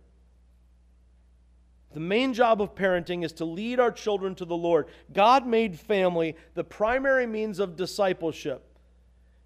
The 1.93 2.01
main 2.01 2.33
job 2.33 2.63
of 2.63 2.75
parenting 2.75 3.25
is 3.25 3.33
to 3.35 3.45
lead 3.45 3.79
our 3.79 3.93
children 3.93 4.35
to 4.37 4.45
the 4.45 4.57
Lord. 4.57 4.87
God 5.13 5.47
made 5.47 5.79
family 5.79 6.37
the 6.55 6.65
primary 6.65 7.27
means 7.27 7.59
of 7.59 7.77
discipleship. 7.77 8.65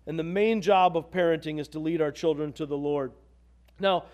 And 0.06 0.18
the 0.18 0.22
main 0.24 0.62
job 0.62 0.96
of 0.96 1.10
parenting 1.10 1.58
is 1.58 1.68
to 1.68 1.80
lead 1.80 2.00
our 2.00 2.12
children 2.12 2.52
to 2.54 2.66
the 2.66 2.76
Lord. 2.76 3.12
Now, 3.80 4.04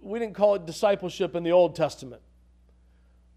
we 0.00 0.18
didn't 0.18 0.34
call 0.34 0.54
it 0.54 0.66
discipleship 0.66 1.34
in 1.34 1.42
the 1.42 1.52
Old 1.52 1.74
Testament. 1.74 2.22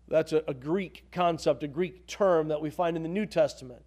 That's 0.08 0.34
a, 0.34 0.44
a, 0.48 0.54
Greek 0.54 1.06
concept, 1.12 1.64
a 1.64 1.68
Greek 1.68 2.06
term 2.08 2.50
that 2.50 2.62
we 2.62 2.70
find 2.70 2.96
in 2.98 3.04
the 3.04 3.10
New 3.10 3.26
Testament. 3.26 3.82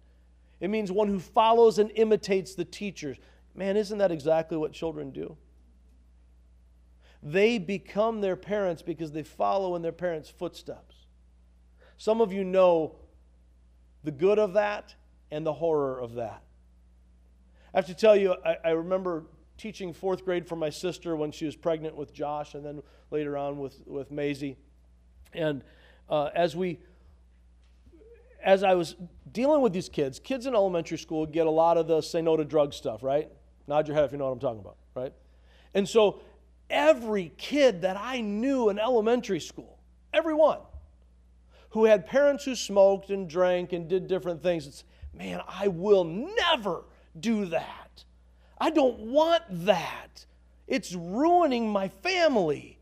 It 0.59 0.69
means 0.69 0.91
one 0.91 1.07
who 1.07 1.19
follows 1.19 1.79
and 1.79 1.91
imitates 1.95 2.55
the 2.55 2.65
teachers. 2.65 3.17
Man, 3.55 3.77
isn't 3.77 3.97
that 3.99 4.11
exactly 4.11 4.57
what 4.57 4.73
children 4.73 5.11
do? 5.11 5.37
They 7.21 7.57
become 7.57 8.21
their 8.21 8.35
parents 8.35 8.81
because 8.81 9.11
they 9.11 9.23
follow 9.23 9.75
in 9.75 9.81
their 9.81 9.91
parents' 9.91 10.29
footsteps. 10.29 10.95
Some 11.97 12.21
of 12.21 12.31
you 12.31 12.43
know 12.43 12.95
the 14.03 14.11
good 14.11 14.39
of 14.39 14.53
that 14.53 14.95
and 15.31 15.45
the 15.45 15.53
horror 15.53 15.99
of 15.99 16.15
that. 16.15 16.43
I 17.73 17.77
have 17.77 17.87
to 17.87 17.95
tell 17.95 18.15
you, 18.15 18.35
I, 18.45 18.57
I 18.65 18.69
remember 18.69 19.25
teaching 19.57 19.93
fourth 19.93 20.23
grade 20.23 20.47
for 20.47 20.55
my 20.55 20.69
sister 20.69 21.15
when 21.15 21.31
she 21.31 21.45
was 21.45 21.55
pregnant 21.55 21.95
with 21.95 22.13
Josh, 22.13 22.53
and 22.53 22.65
then 22.65 22.81
later 23.11 23.37
on 23.37 23.57
with, 23.57 23.81
with 23.85 24.11
Maisie. 24.11 24.57
And 25.33 25.63
uh, 26.09 26.29
as 26.35 26.55
we, 26.55 26.79
as 28.43 28.63
I 28.63 28.75
was 28.75 28.95
dealing 29.31 29.61
with 29.61 29.73
these 29.73 29.89
kids, 29.89 30.19
kids 30.19 30.45
in 30.45 30.55
elementary 30.55 30.97
school 30.97 31.25
get 31.25 31.47
a 31.47 31.51
lot 31.51 31.77
of 31.77 31.87
the 31.87 32.01
say 32.01 32.21
no 32.21 32.37
to 32.37 32.45
drug 32.45 32.73
stuff, 32.73 33.03
right? 33.03 33.29
Nod 33.67 33.87
your 33.87 33.95
head 33.95 34.05
if 34.05 34.11
you 34.11 34.17
know 34.17 34.25
what 34.25 34.31
I'm 34.31 34.39
talking 34.39 34.59
about, 34.59 34.77
right? 34.95 35.13
And 35.73 35.87
so 35.87 36.21
every 36.69 37.31
kid 37.37 37.81
that 37.81 37.97
I 37.97 38.21
knew 38.21 38.69
in 38.69 38.79
elementary 38.79 39.39
school, 39.39 39.79
everyone 40.13 40.59
who 41.71 41.85
had 41.85 42.05
parents 42.05 42.45
who 42.45 42.55
smoked 42.55 43.09
and 43.09 43.29
drank 43.29 43.73
and 43.73 43.87
did 43.87 44.07
different 44.07 44.41
things, 44.41 44.65
it's, 44.65 44.83
man, 45.13 45.41
I 45.47 45.67
will 45.67 46.03
never 46.03 46.85
do 47.19 47.45
that. 47.47 47.86
I 48.59 48.69
don't 48.69 48.99
want 48.99 49.43
that. 49.65 50.25
It's 50.67 50.93
ruining 50.93 51.69
my 51.69 51.87
family. 51.87 52.79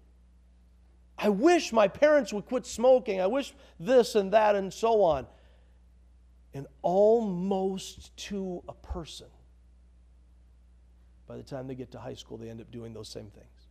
I 1.17 1.29
wish 1.29 1.71
my 1.71 1.87
parents 1.87 2.33
would 2.33 2.45
quit 2.45 2.65
smoking. 2.65 3.21
I 3.21 3.27
wish 3.27 3.53
this 3.79 4.15
and 4.15 4.31
that 4.33 4.55
and 4.55 4.73
so 4.73 5.01
on. 5.01 5.27
And 6.53 6.67
almost 6.81 8.15
to 8.17 8.63
a 8.67 8.73
person, 8.73 9.27
by 11.27 11.37
the 11.37 11.43
time 11.43 11.67
they 11.67 11.75
get 11.75 11.91
to 11.91 11.99
high 11.99 12.13
school, 12.13 12.37
they 12.37 12.49
end 12.49 12.61
up 12.61 12.71
doing 12.71 12.93
those 12.93 13.09
same 13.09 13.29
things. 13.31 13.67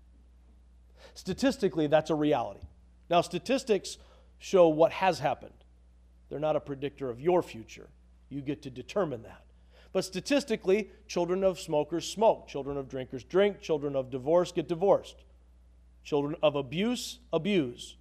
Statistically, 1.14 1.86
that's 1.86 2.10
a 2.10 2.14
reality. 2.14 2.66
Now, 3.10 3.20
statistics 3.20 3.98
show 4.38 4.68
what 4.68 4.92
has 4.92 5.18
happened, 5.18 5.52
they're 6.28 6.40
not 6.40 6.56
a 6.56 6.60
predictor 6.60 7.10
of 7.10 7.20
your 7.20 7.42
future. 7.42 7.88
You 8.28 8.40
get 8.40 8.62
to 8.62 8.70
determine 8.70 9.22
that. 9.22 9.44
But 9.94 10.04
statistically, 10.04 10.90
children 11.06 11.42
of 11.42 11.58
smokers 11.58 12.06
smoke, 12.06 12.48
children 12.48 12.76
of 12.76 12.88
drinkers 12.88 13.24
drink, 13.24 13.60
children 13.60 13.94
of 13.96 14.10
divorce 14.10 14.52
get 14.52 14.68
divorced, 14.68 15.24
children 16.02 16.34
of 16.42 16.56
abuse 16.56 17.20
abuse. 17.32 17.96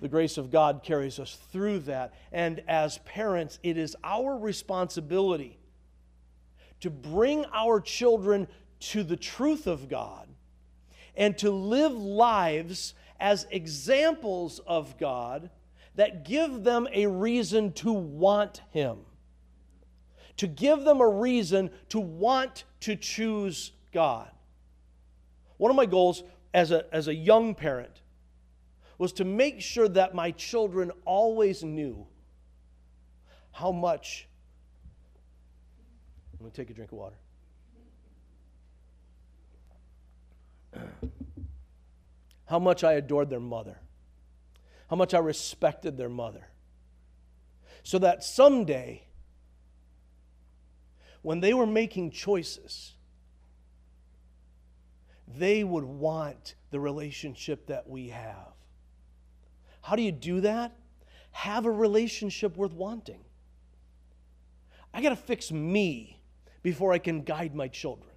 The 0.00 0.08
grace 0.08 0.38
of 0.38 0.50
God 0.50 0.80
carries 0.82 1.18
us 1.18 1.38
through 1.52 1.80
that. 1.80 2.14
And 2.32 2.62
as 2.66 2.98
parents, 2.98 3.58
it 3.62 3.76
is 3.76 3.94
our 4.02 4.38
responsibility 4.38 5.58
to 6.80 6.88
bring 6.88 7.44
our 7.52 7.78
children 7.78 8.48
to 8.80 9.02
the 9.02 9.16
truth 9.16 9.66
of 9.66 9.88
God 9.88 10.28
and 11.14 11.36
to 11.38 11.50
live 11.50 11.92
lives 11.92 12.94
as 13.20 13.46
examples 13.50 14.60
of 14.60 14.96
God 14.96 15.50
that 15.96 16.24
give 16.24 16.64
them 16.64 16.88
a 16.90 17.06
reason 17.06 17.72
to 17.72 17.92
want 17.92 18.62
Him, 18.70 18.98
to 20.38 20.46
give 20.46 20.84
them 20.84 21.00
a 21.00 21.08
reason 21.08 21.70
to 21.90 22.00
want 22.00 22.64
to 22.80 22.96
choose 22.96 23.72
God. 23.92 24.30
One 25.58 25.70
of 25.70 25.76
my 25.76 25.86
goals 25.86 26.22
as 26.54 26.70
a, 26.70 26.86
as 26.92 27.08
a 27.08 27.14
young 27.14 27.54
parent 27.54 28.00
was 28.96 29.12
to 29.14 29.24
make 29.24 29.60
sure 29.60 29.88
that 29.88 30.14
my 30.14 30.30
children 30.32 30.90
always 31.04 31.62
knew 31.62 32.06
how 33.52 33.72
much. 33.72 34.28
I'm 36.32 36.38
going 36.40 36.50
to 36.50 36.56
take 36.56 36.70
a 36.70 36.74
drink 36.74 36.92
of 36.92 36.98
water. 36.98 37.16
how 42.46 42.58
much 42.58 42.84
I 42.84 42.94
adored 42.94 43.30
their 43.30 43.40
mother, 43.40 43.78
how 44.88 44.96
much 44.96 45.14
I 45.14 45.18
respected 45.18 45.96
their 45.96 46.08
mother. 46.08 46.46
So 47.82 47.98
that 47.98 48.22
someday, 48.22 49.07
when 51.22 51.40
they 51.40 51.54
were 51.54 51.66
making 51.66 52.10
choices, 52.10 52.94
they 55.26 55.64
would 55.64 55.84
want 55.84 56.54
the 56.70 56.80
relationship 56.80 57.66
that 57.66 57.88
we 57.88 58.08
have. 58.08 58.54
How 59.82 59.96
do 59.96 60.02
you 60.02 60.12
do 60.12 60.40
that? 60.42 60.72
Have 61.32 61.66
a 61.66 61.70
relationship 61.70 62.56
worth 62.56 62.72
wanting. 62.72 63.20
I 64.92 65.02
got 65.02 65.10
to 65.10 65.16
fix 65.16 65.52
me 65.52 66.20
before 66.62 66.92
I 66.92 66.98
can 66.98 67.22
guide 67.22 67.54
my 67.54 67.68
children. 67.68 68.10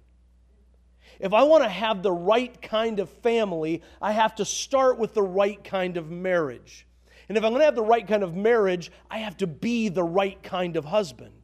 If 1.20 1.32
I 1.32 1.42
want 1.42 1.62
to 1.62 1.68
have 1.68 2.02
the 2.02 2.12
right 2.12 2.60
kind 2.62 2.98
of 2.98 3.08
family, 3.08 3.82
I 4.00 4.12
have 4.12 4.34
to 4.36 4.44
start 4.44 4.98
with 4.98 5.14
the 5.14 5.22
right 5.22 5.62
kind 5.62 5.96
of 5.96 6.10
marriage. 6.10 6.86
And 7.28 7.38
if 7.38 7.44
I'm 7.44 7.50
going 7.50 7.60
to 7.60 7.66
have 7.66 7.74
the 7.74 7.82
right 7.82 8.06
kind 8.06 8.22
of 8.22 8.34
marriage, 8.34 8.90
I 9.10 9.18
have 9.18 9.36
to 9.38 9.46
be 9.46 9.88
the 9.88 10.02
right 10.02 10.42
kind 10.42 10.76
of 10.76 10.84
husband. 10.84 11.41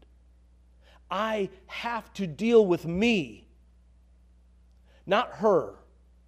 I 1.10 1.50
have 1.66 2.12
to 2.14 2.26
deal 2.26 2.66
with 2.66 2.86
me, 2.86 3.48
not 5.06 5.36
her. 5.36 5.74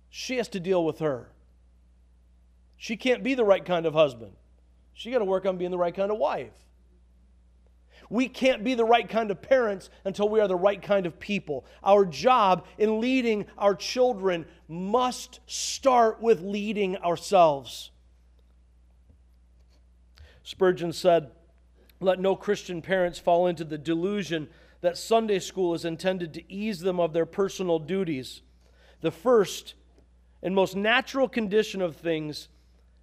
She 0.08 0.36
has 0.36 0.48
to 0.48 0.60
deal 0.60 0.84
with 0.84 1.00
her. 1.00 1.30
She 2.76 2.96
can't 2.96 3.22
be 3.22 3.34
the 3.34 3.44
right 3.44 3.64
kind 3.64 3.84
of 3.86 3.94
husband. 3.94 4.32
She 4.94 5.10
got 5.10 5.18
to 5.18 5.24
work 5.24 5.46
on 5.46 5.58
being 5.58 5.70
the 5.70 5.78
right 5.78 5.94
kind 5.94 6.10
of 6.10 6.18
wife. 6.18 6.52
We 8.08 8.28
can't 8.28 8.64
be 8.64 8.74
the 8.74 8.84
right 8.84 9.08
kind 9.08 9.30
of 9.30 9.40
parents 9.40 9.88
until 10.04 10.28
we 10.28 10.40
are 10.40 10.48
the 10.48 10.56
right 10.56 10.82
kind 10.82 11.06
of 11.06 11.20
people. 11.20 11.64
Our 11.84 12.04
job 12.04 12.66
in 12.76 13.00
leading 13.00 13.46
our 13.56 13.74
children 13.74 14.46
must 14.66 15.38
start 15.46 16.20
with 16.20 16.40
leading 16.40 16.96
ourselves. 16.96 17.92
Spurgeon 20.42 20.92
said, 20.92 21.30
Let 22.00 22.18
no 22.18 22.34
Christian 22.34 22.82
parents 22.82 23.20
fall 23.20 23.46
into 23.46 23.62
the 23.62 23.78
delusion 23.78 24.48
that 24.80 24.96
Sunday 24.96 25.38
school 25.38 25.74
is 25.74 25.84
intended 25.84 26.34
to 26.34 26.52
ease 26.52 26.80
them 26.80 26.98
of 26.98 27.12
their 27.12 27.26
personal 27.26 27.78
duties. 27.78 28.42
The 29.00 29.10
first 29.10 29.74
and 30.42 30.54
most 30.54 30.74
natural 30.74 31.28
condition 31.28 31.82
of 31.82 31.96
things 31.96 32.48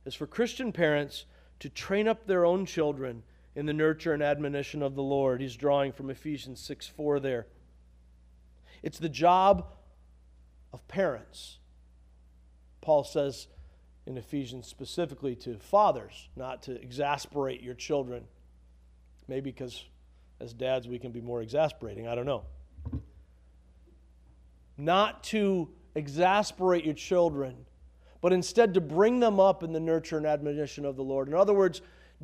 is 0.05 0.15
for 0.15 0.25
Christian 0.25 0.71
parents 0.71 1.25
to 1.59 1.69
train 1.69 2.07
up 2.07 2.25
their 2.25 2.45
own 2.45 2.65
children 2.65 3.23
in 3.55 3.65
the 3.65 3.73
nurture 3.73 4.13
and 4.13 4.23
admonition 4.23 4.81
of 4.81 4.95
the 4.95 5.03
Lord. 5.03 5.41
He's 5.41 5.55
drawing 5.55 5.91
from 5.91 6.09
Ephesians 6.09 6.59
6 6.59 6.87
4 6.87 7.19
there. 7.19 7.47
It's 8.83 8.99
the 8.99 9.09
job 9.09 9.65
of 10.71 10.87
parents. 10.87 11.57
Paul 12.81 13.03
says 13.03 13.47
in 14.05 14.17
Ephesians 14.17 14.67
specifically 14.67 15.35
to 15.35 15.57
fathers, 15.57 16.29
not 16.35 16.63
to 16.63 16.79
exasperate 16.81 17.61
your 17.61 17.73
children. 17.73 18.25
Maybe 19.27 19.51
because 19.51 19.83
as 20.39 20.53
dads 20.53 20.87
we 20.87 20.99
can 20.99 21.11
be 21.11 21.21
more 21.21 21.41
exasperating. 21.41 22.07
I 22.07 22.15
don't 22.15 22.25
know. 22.25 22.45
Not 24.77 25.23
to 25.25 25.69
exasperate 25.95 26.85
your 26.85 26.93
children, 26.93 27.55
but 28.21 28.31
instead 28.31 28.73
to 28.75 28.81
bring 28.81 29.19
them 29.19 29.39
up 29.39 29.63
in 29.63 29.73
the 29.73 29.79
nurture 29.79 30.17
and 30.17 30.25
admonition 30.25 30.85
of 30.85 30.95
the 30.95 31.03
Lord. 31.03 31.27
In 31.27 31.33
other 31.33 31.53
words, 31.53 31.81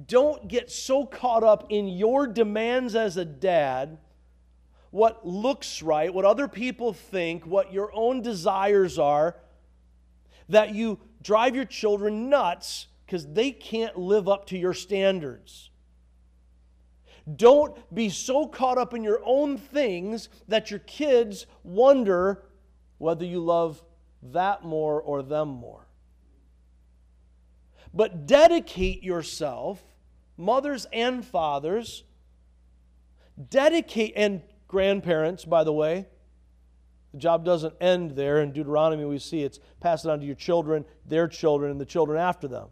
don't 0.07 0.47
get 0.47 0.71
so 0.71 1.05
caught 1.05 1.43
up 1.43 1.67
in 1.69 1.87
your 1.87 2.27
demands 2.27 2.95
as 2.95 3.17
a 3.17 3.25
dad, 3.25 3.97
what 4.91 5.25
looks 5.25 5.81
right, 5.81 6.13
what 6.13 6.25
other 6.25 6.47
people 6.47 6.93
think, 6.93 7.45
what 7.45 7.73
your 7.73 7.91
own 7.93 8.21
desires 8.21 8.99
are, 8.99 9.35
that 10.49 10.73
you 10.73 10.99
drive 11.21 11.55
your 11.55 11.65
children 11.65 12.29
nuts 12.29 12.87
because 13.05 13.25
they 13.27 13.51
can't 13.51 13.97
live 13.97 14.27
up 14.27 14.45
to 14.47 14.57
your 14.57 14.73
standards. 14.73 15.69
Don't 17.35 17.77
be 17.93 18.09
so 18.09 18.47
caught 18.47 18.77
up 18.77 18.93
in 18.93 19.03
your 19.03 19.21
own 19.23 19.57
things 19.57 20.29
that 20.47 20.69
your 20.69 20.79
kids 20.81 21.45
wonder 21.63 22.43
whether 22.97 23.25
you 23.25 23.39
love 23.39 23.81
that 24.21 24.63
more 24.63 25.01
or 25.01 25.21
them 25.21 25.47
more 25.47 25.87
but 27.93 28.25
dedicate 28.25 29.03
yourself, 29.03 29.83
mothers 30.35 30.87
and 30.91 31.23
fathers, 31.23 32.03
dedicate, 33.49 34.13
and 34.15 34.41
grandparents, 34.67 35.45
by 35.45 35.63
the 35.63 35.73
way. 35.73 36.07
The 37.11 37.19
job 37.19 37.45
doesn't 37.45 37.75
end 37.79 38.11
there. 38.11 38.41
In 38.41 38.51
Deuteronomy, 38.51 39.05
we 39.05 39.19
see 39.19 39.43
it's 39.43 39.59
pass 39.79 40.03
it 40.03 40.09
on 40.09 40.19
to 40.19 40.25
your 40.25 40.35
children, 40.35 40.85
their 41.05 41.27
children, 41.27 41.69
and 41.69 41.79
the 41.79 41.85
children 41.85 42.19
after 42.19 42.47
them. 42.47 42.69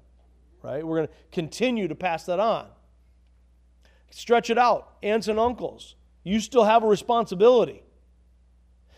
right? 0.64 0.86
We're 0.86 0.98
going 0.98 1.08
to 1.08 1.14
continue 1.32 1.88
to 1.88 1.96
pass 1.96 2.26
that 2.26 2.40
on. 2.40 2.68
Stretch 4.12 4.50
it 4.50 4.58
out. 4.58 4.98
Aunts 5.02 5.28
and 5.28 5.40
uncles, 5.40 5.96
you 6.24 6.40
still 6.40 6.66
have 6.66 6.84
a 6.84 6.88
responsibility. 6.88 7.84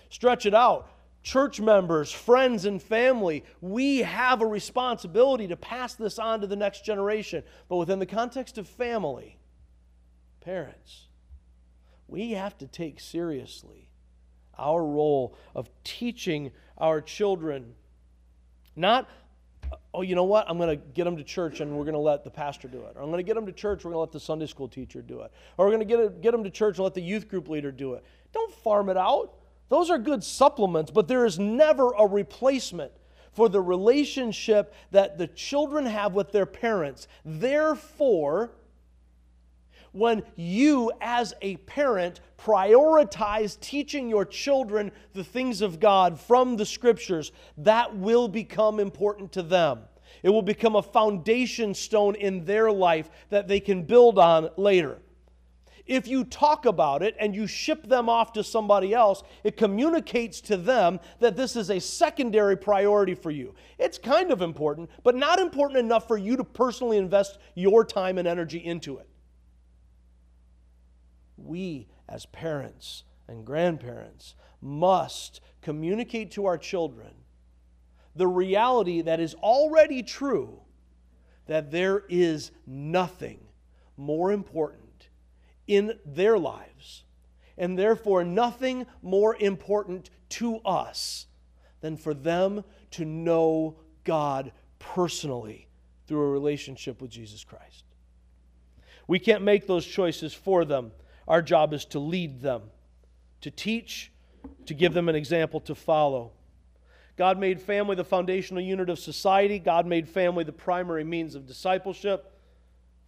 Stretch 0.10 0.45
it 0.45 0.54
out. 0.54 0.89
Church 1.21 1.62
members, 1.62 2.12
friends, 2.12 2.65
and 2.65 2.82
family, 2.82 3.45
we 3.62 3.99
have 3.99 4.41
a 4.41 4.45
responsibility 4.45 5.47
to 5.47 5.56
pass 5.56 5.95
this 5.95 6.19
on 6.19 6.41
to 6.41 6.47
the 6.47 6.56
next 6.56 6.84
generation. 6.84 7.43
But 7.69 7.78
within 7.78 7.99
the 7.99 8.06
context 8.06 8.58
of 8.58 8.67
family, 8.67 9.38
parents, 10.41 11.08
we 12.08 12.32
have 12.32 12.58
to 12.58 12.67
take 12.67 12.99
seriously 12.99 13.89
our 14.58 14.84
role 14.84 15.38
of 15.56 15.69
teaching 15.84 16.52
our 16.78 16.99
children 16.99 17.76
not 18.76 19.08
oh, 19.93 20.02
you 20.02 20.15
know 20.15 20.23
what? 20.23 20.49
I'm 20.49 20.58
going 20.58 20.69
to 20.69 20.84
get 20.93 21.04
them 21.04 21.17
to 21.17 21.23
church 21.23 21.60
and 21.60 21.76
we're 21.76 21.84
going 21.84 21.93
to 21.93 21.99
let 21.99 22.23
the 22.23 22.30
pastor 22.30 22.67
do 22.67 22.80
it. 22.80 22.93
Or 22.95 23.02
I'm 23.02 23.10
going 23.10 23.17
to 23.17 23.23
get 23.23 23.36
them 23.36 23.45
to 23.45 23.52
church, 23.52 23.86
we're 23.86 23.91
going 23.91 23.95
to 23.95 23.99
let 23.99 24.12
the 24.12 24.19
Sunday 24.19 24.47
school 24.47 24.67
teacher 24.67 25.02
do 25.02 25.21
it. 25.21 25.32
Or 25.58 25.65
we're 25.65 25.76
going 25.76 25.88
to 25.88 25.97
get, 25.97 26.21
get 26.21 26.32
them 26.32 26.43
to 26.43 26.49
church 26.49 26.78
and 26.78 26.84
let 26.84 26.93
the 26.93 27.02
youth 27.02 27.28
group 27.28 27.47
leader 27.47 27.71
do 27.71 27.93
it. 27.93 28.04
Don't 28.34 28.54
farm 28.54 28.89
it 28.89 28.97
out. 28.97 29.34
Those 29.69 29.89
are 29.89 29.97
good 29.97 30.23
supplements, 30.23 30.91
but 30.91 31.08
there 31.08 31.26
is 31.26 31.39
never 31.39 31.91
a 31.97 32.06
replacement 32.06 32.91
for 33.34 33.49
the 33.49 33.62
relationship 33.62 34.73
that 34.91 35.17
the 35.17 35.28
children 35.28 35.86
have 35.86 36.13
with 36.13 36.32
their 36.32 36.45
parents. 36.45 37.08
Therefore, 37.26 38.52
when 39.94 40.24
you, 40.36 40.92
as 41.00 41.34
a 41.42 41.58
parent, 41.58 42.20
prioritize 42.38 43.60
teaching 43.60 44.10
your 44.10 44.26
children 44.26 44.92
the 45.14 45.24
things 45.24 45.62
of 45.62 45.80
God 45.80 46.20
from 46.20 46.58
the 46.58 46.66
scriptures, 46.66 47.32
that 47.58 47.96
will 47.96 48.28
become 48.28 48.80
important 48.80 49.32
to 49.34 49.42
them. 49.42 49.80
It 50.24 50.30
will 50.30 50.42
become 50.42 50.76
a 50.76 50.82
foundation 50.82 51.74
stone 51.74 52.16
in 52.16 52.44
their 52.44 52.72
life 52.72 53.10
that 53.30 53.48
they 53.48 53.60
can 53.60 53.84
build 53.84 54.20
on 54.20 54.50
later. 54.58 55.00
If 55.86 56.08
you 56.08 56.24
talk 56.24 56.66
about 56.66 57.04
it 57.04 57.16
and 57.20 57.36
you 57.36 57.46
ship 57.46 57.88
them 57.88 58.08
off 58.08 58.32
to 58.34 58.44
somebody 58.44 58.94
else, 58.94 59.22
it 59.44 59.58
communicates 59.58 60.40
to 60.42 60.56
them 60.56 61.00
that 61.20 61.36
this 61.36 61.58
is 61.58 61.70
a 61.70 61.80
secondary 61.80 62.56
priority 62.56 63.16
for 63.16 63.32
you. 63.32 63.54
It's 63.78 63.98
kind 63.98 64.32
of 64.32 64.42
important, 64.42 64.90
but 65.04 65.16
not 65.16 65.40
important 65.40 65.80
enough 65.80 66.08
for 66.08 66.18
you 66.18 66.38
to 66.38 66.44
personally 66.44 66.98
invest 66.98 67.38
your 67.56 67.84
time 67.84 68.18
and 68.18 68.28
energy 68.28 68.60
into 68.60 68.98
it 68.98 69.10
we 71.38 71.88
as 72.08 72.26
parents 72.28 73.04
and 73.28 73.46
grandparents 73.46 74.36
must 74.62 75.41
communicate 75.62 76.32
to 76.32 76.46
our 76.46 76.58
children 76.58 77.12
the 78.15 78.28
reality 78.28 79.02
that 79.02 79.19
is 79.19 79.34
already 79.36 80.04
true 80.04 80.60
that 81.48 81.72
there 81.72 82.04
is 82.10 82.52
nothing 82.65 83.39
more 83.98 84.32
important 84.32 85.10
in 85.67 85.98
their 86.06 86.38
lives, 86.38 87.04
and 87.58 87.78
therefore 87.78 88.24
nothing 88.24 88.86
more 89.02 89.36
important 89.38 90.10
to 90.30 90.58
us 90.60 91.28
than 91.82 91.98
for 91.98 92.13
them 92.13 92.63
to 92.91 93.06
know 93.06 93.76
God 94.04 94.52
personally 94.80 95.67
through 96.08 96.22
a 96.22 96.30
relationship 96.30 97.02
with 97.02 97.12
Jesus 97.12 97.43
Christ. 97.43 97.84
We 99.08 99.19
can't 99.19 99.43
make 99.43 99.67
those 99.67 99.86
choices 99.86 100.34
for 100.34 100.65
them 100.65 100.91
our 101.28 101.42
job 101.42 101.74
is 101.74 101.86
to 101.86 102.00
lead 102.00 102.42
them, 102.42 102.64
to 103.42 103.52
teach, 103.52 104.12
to 104.66 104.74
give 104.74 104.94
them 104.94 105.10
an 105.10 105.16
example 105.16 105.60
to 105.62 105.76
follow. 105.76 106.32
God 107.16 107.38
made 107.40 107.62
family 107.62 107.96
the 107.96 108.04
foundational 108.04 108.64
unit 108.64 108.90
of 108.90 108.98
society. 108.98 109.60
God 109.60 109.86
made 109.86 110.10
family 110.10 110.44
the 110.44 110.52
primary 110.52 111.04
means 111.04 111.36
of 111.36 111.46
discipleship. 111.46 112.32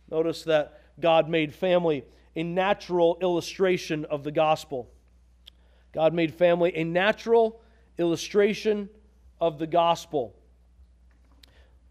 Notice 0.10 0.43
that 0.43 0.80
God 0.99 1.28
made 1.28 1.54
family 1.54 2.04
a 2.36 2.43
natural 2.43 3.17
illustration 3.21 4.06
of 4.06 4.23
the 4.23 4.32
gospel. 4.32 4.89
God 5.93 6.13
made 6.13 6.34
family 6.34 6.75
a 6.75 6.84
natural 6.84 7.62
illustration 7.97 8.89
of 9.39 9.58
the 9.58 9.67
gospel. 9.67 10.36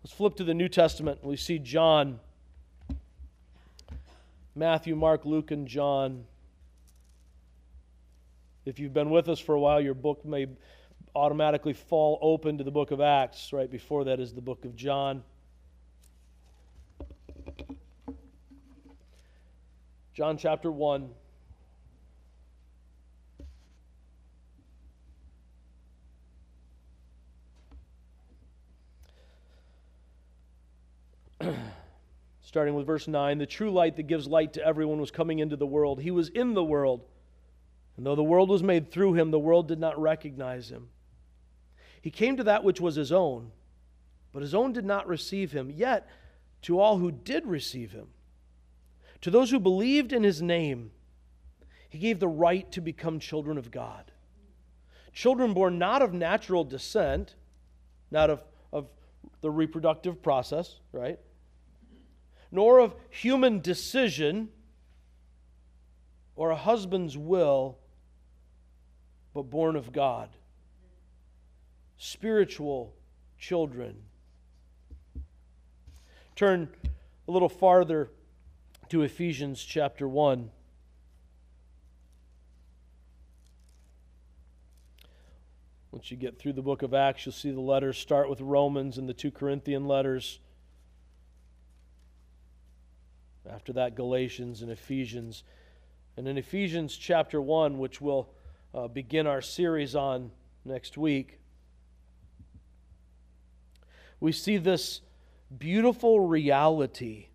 Let's 0.03 0.13
flip 0.13 0.37
to 0.37 0.45
the 0.45 0.55
New 0.55 0.69
Testament. 0.69 1.25
We 1.25 1.37
see 1.37 1.59
John 1.59 2.21
Matthew, 4.57 4.95
Mark, 4.95 5.25
Luke, 5.25 5.51
and 5.51 5.67
John. 5.67 6.25
If 8.65 8.79
you've 8.79 8.95
been 8.95 9.11
with 9.11 9.29
us 9.29 9.41
for 9.41 9.55
a 9.55 9.61
while, 9.61 9.81
your 9.81 9.95
book 9.95 10.25
may 10.25 10.47
automatically 11.15 11.73
fall 11.73 12.19
open 12.23 12.59
to 12.59 12.65
the 12.65 12.71
book 12.71 12.93
of 12.93 13.01
Acts. 13.01 13.53
Right 13.53 13.71
before 13.71 14.05
that 14.05 14.21
is 14.21 14.33
the 14.33 14.41
book 14.41 14.65
of 14.65 14.77
John. 14.77 15.25
John 20.15 20.39
chapter 20.39 20.71
1. 20.71 21.11
starting 32.55 32.77
with 32.77 32.87
verse 32.87 33.09
9 33.09 33.39
the 33.39 33.47
true 33.47 33.73
light 33.73 33.97
that 33.97 34.05
gives 34.05 34.29
light 34.29 34.53
to 34.53 34.65
everyone 34.65 35.01
was 35.01 35.11
coming 35.11 35.41
into 35.41 35.57
the 35.57 35.67
world. 35.67 36.01
He 36.01 36.13
was 36.13 36.29
in 36.29 36.55
the 36.55 36.63
world. 36.63 37.05
And 37.97 38.07
though 38.07 38.15
the 38.15 38.23
world 38.23 38.49
was 38.49 38.63
made 38.63 38.93
through 38.93 39.15
him, 39.15 39.33
the 39.33 39.41
world 39.41 39.67
did 39.67 39.81
not 39.81 40.01
recognize 40.01 40.69
him. 40.69 40.87
He 42.01 42.13
came 42.13 42.37
to 42.37 42.45
that 42.45 42.63
which 42.63 42.81
was 42.81 42.95
his 42.95 43.11
own, 43.11 43.51
but 44.33 44.41
his 44.41 44.55
own 44.55 44.73
did 44.73 44.85
not 44.85 45.09
receive 45.09 45.51
him. 45.51 45.69
Yet, 45.69 46.09
to 46.63 46.79
all 46.79 46.99
who 46.99 47.11
did 47.11 47.45
receive 47.45 47.91
him, 47.91 48.07
to 49.23 49.33
those 49.33 49.51
who 49.51 49.59
believed 49.59 50.13
in 50.13 50.23
his 50.23 50.41
name, 50.41 50.93
he 51.89 51.99
gave 51.99 52.21
the 52.21 52.29
right 52.29 52.71
to 52.71 52.81
become 52.81 53.19
children 53.19 53.59
of 53.59 53.73
God. 53.73 54.13
Children 55.13 55.55
born 55.55 55.77
not 55.77 56.03
of 56.03 56.15
natural 56.15 56.63
descent, 56.63 57.35
not 58.13 58.31
of, 58.31 58.45
of 58.73 58.87
the 59.41 59.51
reproductive 59.51 60.23
process, 60.23 60.77
right? 60.93 61.19
Nor 62.55 62.79
of 62.79 62.95
human 63.11 63.59
decision 63.59 64.49
or 66.37 66.51
a 66.51 66.57
husband's 66.57 67.19
will, 67.19 67.77
but 69.35 69.43
born 69.43 69.75
of 69.75 69.93
God. 69.93 70.29
Spiritual 71.97 72.95
children. 73.37 73.97
Turn 76.37 76.69
a 77.27 77.33
little 77.33 77.49
farther 77.49 78.13
to 78.89 79.03
Ephesians 79.03 79.61
chapter 79.65 80.07
1. 80.07 80.49
Once 85.91 86.09
you 86.13 86.17
get 86.17 86.39
through 86.39 86.53
the 86.53 86.63
book 86.63 86.83
of 86.83 86.95
Acts, 86.95 87.27
you'll 87.27 87.33
see 87.33 87.51
the 87.51 87.61
letters 87.61 87.99
start 87.99 88.31
with 88.31 88.41
Romans 88.41 88.97
and 88.97 89.09
the 89.09 89.15
two 89.15 89.33
Corinthian 89.33 89.89
letters. 89.89 90.39
After 93.55 93.73
that, 93.75 93.95
Galatians 93.95 94.63
and 94.63 94.71
Ephesians. 94.73 95.45
And 96.17 96.27
in 96.27 96.37
Ephesians 96.37 96.97
chapter 96.97 97.41
1, 97.41 97.79
which 97.79 98.01
we'll 98.01 98.29
uh, 98.75 98.89
begin 98.89 99.29
our 99.29 99.41
series 99.41 99.95
on 99.95 100.33
next 100.65 100.99
week, 100.99 101.39
we 104.19 104.33
see 104.33 104.57
this 104.57 105.03
beautiful 105.57 106.19
reality 106.19 107.29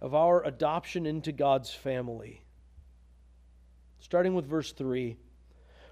of 0.00 0.14
our 0.14 0.42
adoption 0.42 1.04
into 1.04 1.30
God's 1.30 1.70
family. 1.70 2.42
Starting 4.00 4.34
with 4.34 4.46
verse 4.46 4.72
3 4.72 5.18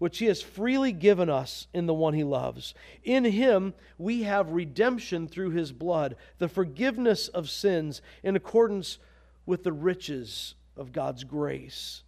which 0.00 0.18
he 0.18 0.26
has 0.26 0.40
freely 0.40 0.92
given 0.92 1.28
us 1.28 1.66
in 1.74 1.84
the 1.84 1.92
one 1.92 2.14
he 2.14 2.24
loves. 2.24 2.72
In 3.04 3.22
him 3.22 3.74
we 3.98 4.22
have 4.22 4.50
redemption 4.50 5.28
through 5.28 5.50
his 5.50 5.72
blood, 5.72 6.16
the 6.38 6.48
forgiveness 6.48 7.28
of 7.28 7.50
sins 7.50 8.00
in 8.22 8.34
accordance 8.34 8.98
with 9.44 9.62
the 9.62 9.74
riches 9.74 10.54
of 10.74 10.92
God's 10.92 11.22
grace 11.22 12.02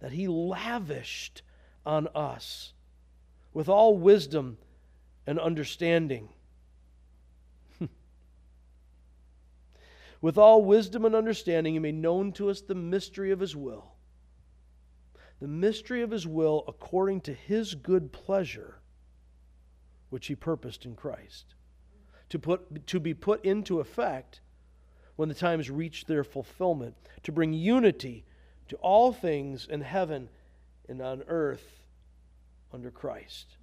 that 0.00 0.12
he 0.12 0.28
lavished 0.28 1.40
on 1.86 2.06
us 2.14 2.74
with 3.54 3.70
all 3.70 3.96
wisdom 3.96 4.58
and 5.26 5.40
understanding. 5.40 6.28
with 10.20 10.36
all 10.36 10.62
wisdom 10.62 11.06
and 11.06 11.14
understanding, 11.14 11.72
he 11.72 11.78
made 11.78 11.94
known 11.94 12.30
to 12.32 12.50
us 12.50 12.60
the 12.60 12.74
mystery 12.74 13.30
of 13.30 13.40
his 13.40 13.56
will. 13.56 13.94
The 15.40 15.48
mystery 15.48 16.02
of 16.02 16.10
his 16.10 16.26
will 16.26 16.64
according 16.66 17.20
to 17.22 17.32
his 17.32 17.74
good 17.74 18.12
pleasure, 18.12 18.80
which 20.10 20.26
he 20.26 20.34
purposed 20.34 20.84
in 20.84 20.96
Christ, 20.96 21.54
to, 22.30 22.38
put, 22.38 22.86
to 22.88 22.98
be 22.98 23.14
put 23.14 23.44
into 23.44 23.80
effect 23.80 24.40
when 25.16 25.28
the 25.28 25.34
times 25.34 25.70
reach 25.70 26.06
their 26.06 26.24
fulfillment, 26.24 26.96
to 27.22 27.32
bring 27.32 27.52
unity 27.52 28.24
to 28.68 28.76
all 28.76 29.12
things 29.12 29.66
in 29.68 29.80
heaven 29.80 30.28
and 30.88 31.00
on 31.00 31.22
earth 31.28 31.82
under 32.72 32.90
Christ. 32.90 33.56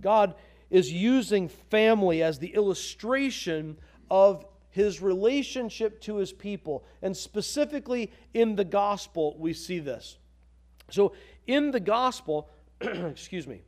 God 0.00 0.34
is 0.70 0.92
using 0.92 1.48
family 1.48 2.22
as 2.22 2.38
the 2.38 2.54
illustration 2.54 3.78
of 4.10 4.44
his 4.70 5.02
relationship 5.02 6.00
to 6.02 6.16
his 6.16 6.32
people. 6.32 6.84
And 7.02 7.16
specifically 7.16 8.12
in 8.34 8.56
the 8.56 8.64
gospel, 8.64 9.36
we 9.38 9.52
see 9.52 9.78
this. 9.78 10.16
So, 10.90 11.14
in 11.46 11.70
the 11.70 11.80
gospel, 11.80 12.48
excuse 12.80 13.46
me, 13.46 13.62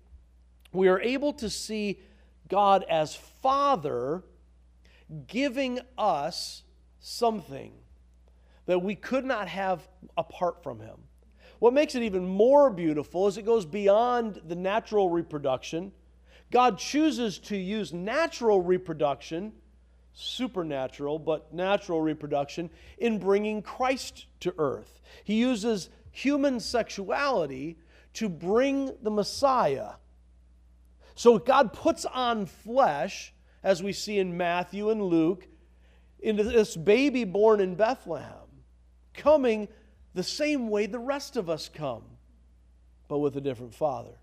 we 0.72 0.88
are 0.88 1.00
able 1.00 1.32
to 1.34 1.50
see 1.50 2.00
God 2.48 2.84
as 2.88 3.14
Father 3.14 4.22
giving 5.26 5.80
us 5.98 6.62
something 7.00 7.72
that 8.66 8.82
we 8.82 8.94
could 8.94 9.24
not 9.24 9.48
have 9.48 9.86
apart 10.16 10.62
from 10.62 10.80
Him. 10.80 10.96
What 11.59 11.74
makes 11.74 11.94
it 11.94 12.03
even 12.03 12.26
more 12.26 12.70
beautiful 12.70 13.28
is 13.28 13.36
it 13.36 13.44
goes 13.44 13.64
beyond 13.64 14.40
the 14.46 14.57
natural 14.57 15.11
reproduction. 15.11 15.92
God 16.50 16.78
chooses 16.78 17.38
to 17.40 17.57
use 17.57 17.92
natural 17.92 18.61
reproduction, 18.61 19.53
supernatural, 20.15 21.19
but 21.19 21.53
natural 21.53 22.01
reproduction, 22.01 22.71
in 22.99 23.19
bringing 23.19 23.63
Christ 23.63 24.27
to 24.41 24.55
earth. 24.59 25.01
He 25.25 25.35
uses 25.35 25.89
human 26.11 26.61
sexuality 26.61 27.79
to 28.15 28.29
bring 28.29 28.93
the 29.03 29.11
Messiah. 29.11 29.93
So 31.15 31.39
God 31.39 31.73
puts 31.73 32.05
on 32.05 32.47
flesh 32.47 33.33
as 33.63 33.83
we 33.83 33.93
see 33.93 34.19
in 34.19 34.37
Matthew 34.37 34.91
and 34.91 35.03
Luke, 35.03 35.47
into 36.21 36.45
this 36.45 36.77
baby 36.77 37.25
born 37.25 37.61
in 37.61 37.75
Bethlehem, 37.75 38.33
coming 39.15 39.69
the 40.15 40.23
same 40.23 40.69
way 40.69 40.87
the 40.87 40.99
rest 40.99 41.37
of 41.37 41.49
us 41.49 41.69
come, 41.69 42.03
but 43.09 43.19
with 43.19 43.37
a 43.37 43.41
different 43.41 43.75
father. 43.75 44.19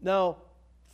Now, 0.00 0.38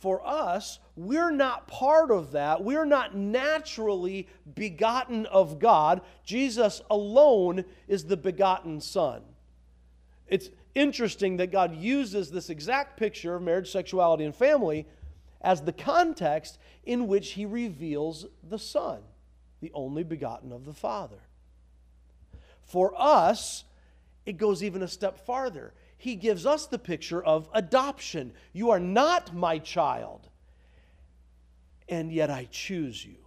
for 0.01 0.25
us, 0.25 0.79
we're 0.95 1.31
not 1.31 1.67
part 1.67 2.09
of 2.09 2.31
that. 2.31 2.63
We're 2.63 2.85
not 2.85 3.15
naturally 3.15 4.27
begotten 4.55 5.27
of 5.27 5.59
God. 5.59 6.01
Jesus 6.23 6.81
alone 6.89 7.65
is 7.87 8.05
the 8.05 8.17
begotten 8.17 8.81
Son. 8.81 9.21
It's 10.27 10.49
interesting 10.73 11.37
that 11.37 11.51
God 11.51 11.75
uses 11.75 12.31
this 12.31 12.49
exact 12.49 12.97
picture 12.97 13.35
of 13.35 13.43
marriage, 13.43 13.71
sexuality, 13.71 14.23
and 14.23 14.35
family 14.35 14.87
as 15.39 15.61
the 15.61 15.73
context 15.73 16.57
in 16.83 17.07
which 17.07 17.33
he 17.33 17.45
reveals 17.45 18.25
the 18.41 18.59
Son, 18.59 19.01
the 19.61 19.71
only 19.75 20.03
begotten 20.03 20.51
of 20.51 20.65
the 20.65 20.73
Father. 20.73 21.19
For 22.63 22.91
us, 22.97 23.65
it 24.25 24.37
goes 24.37 24.63
even 24.63 24.81
a 24.81 24.87
step 24.87 25.23
farther. 25.27 25.73
He 26.01 26.15
gives 26.15 26.47
us 26.47 26.65
the 26.65 26.79
picture 26.79 27.23
of 27.23 27.47
adoption. 27.53 28.33
You 28.53 28.71
are 28.71 28.79
not 28.79 29.35
my 29.35 29.59
child, 29.59 30.27
and 31.87 32.11
yet 32.11 32.31
I 32.31 32.47
choose 32.49 33.05
you. 33.05 33.17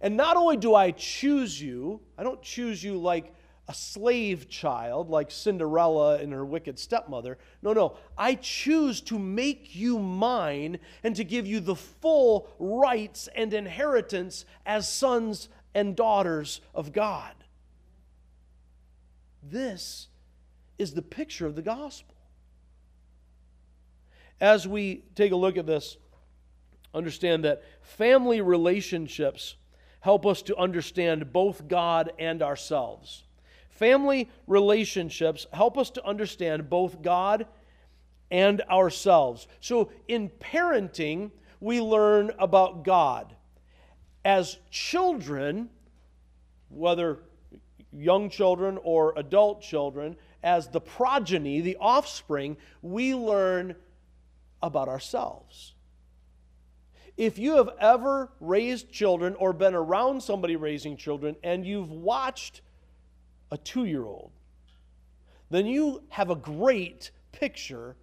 And 0.00 0.16
not 0.16 0.36
only 0.36 0.56
do 0.56 0.74
I 0.74 0.90
choose 0.90 1.62
you, 1.62 2.00
I 2.18 2.24
don't 2.24 2.42
choose 2.42 2.82
you 2.82 2.98
like 2.98 3.32
a 3.68 3.72
slave 3.72 4.48
child 4.48 5.10
like 5.10 5.30
Cinderella 5.30 6.16
and 6.16 6.32
her 6.32 6.44
wicked 6.44 6.76
stepmother. 6.76 7.38
No, 7.62 7.72
no. 7.72 7.98
I 8.18 8.34
choose 8.34 9.00
to 9.02 9.16
make 9.16 9.76
you 9.76 10.00
mine 10.00 10.80
and 11.04 11.14
to 11.14 11.22
give 11.22 11.46
you 11.46 11.60
the 11.60 11.76
full 11.76 12.48
rights 12.58 13.28
and 13.36 13.54
inheritance 13.54 14.44
as 14.66 14.88
sons 14.88 15.48
and 15.72 15.94
daughters 15.94 16.62
of 16.74 16.92
God. 16.92 17.34
This 19.40 20.08
is 20.80 20.94
the 20.94 21.02
picture 21.02 21.46
of 21.46 21.54
the 21.54 21.62
gospel. 21.62 22.14
As 24.40 24.66
we 24.66 25.04
take 25.14 25.30
a 25.30 25.36
look 25.36 25.58
at 25.58 25.66
this, 25.66 25.98
understand 26.94 27.44
that 27.44 27.62
family 27.82 28.40
relationships 28.40 29.56
help 30.00 30.24
us 30.24 30.40
to 30.40 30.56
understand 30.56 31.34
both 31.34 31.68
God 31.68 32.12
and 32.18 32.42
ourselves. 32.42 33.24
Family 33.68 34.30
relationships 34.46 35.46
help 35.52 35.76
us 35.76 35.90
to 35.90 36.04
understand 36.06 36.70
both 36.70 37.02
God 37.02 37.46
and 38.30 38.62
ourselves. 38.62 39.48
So, 39.60 39.90
in 40.08 40.30
parenting, 40.40 41.30
we 41.60 41.82
learn 41.82 42.32
about 42.38 42.84
God. 42.84 43.34
As 44.24 44.56
children, 44.70 45.68
whether 46.70 47.18
young 47.92 48.30
children 48.30 48.78
or 48.82 49.12
adult 49.16 49.60
children, 49.60 50.16
as 50.42 50.68
the 50.68 50.80
progeny, 50.80 51.60
the 51.60 51.76
offspring, 51.80 52.56
we 52.82 53.14
learn 53.14 53.74
about 54.62 54.88
ourselves. 54.88 55.74
If 57.16 57.38
you 57.38 57.56
have 57.56 57.70
ever 57.78 58.30
raised 58.40 58.90
children 58.90 59.34
or 59.34 59.52
been 59.52 59.74
around 59.74 60.22
somebody 60.22 60.56
raising 60.56 60.96
children 60.96 61.36
and 61.42 61.66
you've 61.66 61.90
watched 61.90 62.62
a 63.50 63.58
two 63.58 63.84
year 63.84 64.04
old, 64.04 64.30
then 65.50 65.66
you 65.66 66.02
have 66.08 66.30
a 66.30 66.36
great 66.36 67.10
picture 67.32 67.96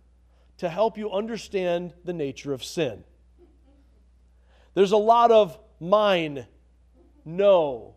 to 0.58 0.70
help 0.70 0.98
you 0.98 1.12
understand 1.12 1.94
the 2.04 2.14
nature 2.14 2.54
of 2.54 2.64
sin. 2.64 3.04
There's 4.74 4.92
a 4.92 4.98
lot 4.98 5.32
of 5.32 5.58
mine, 5.80 6.46
no, 7.26 7.96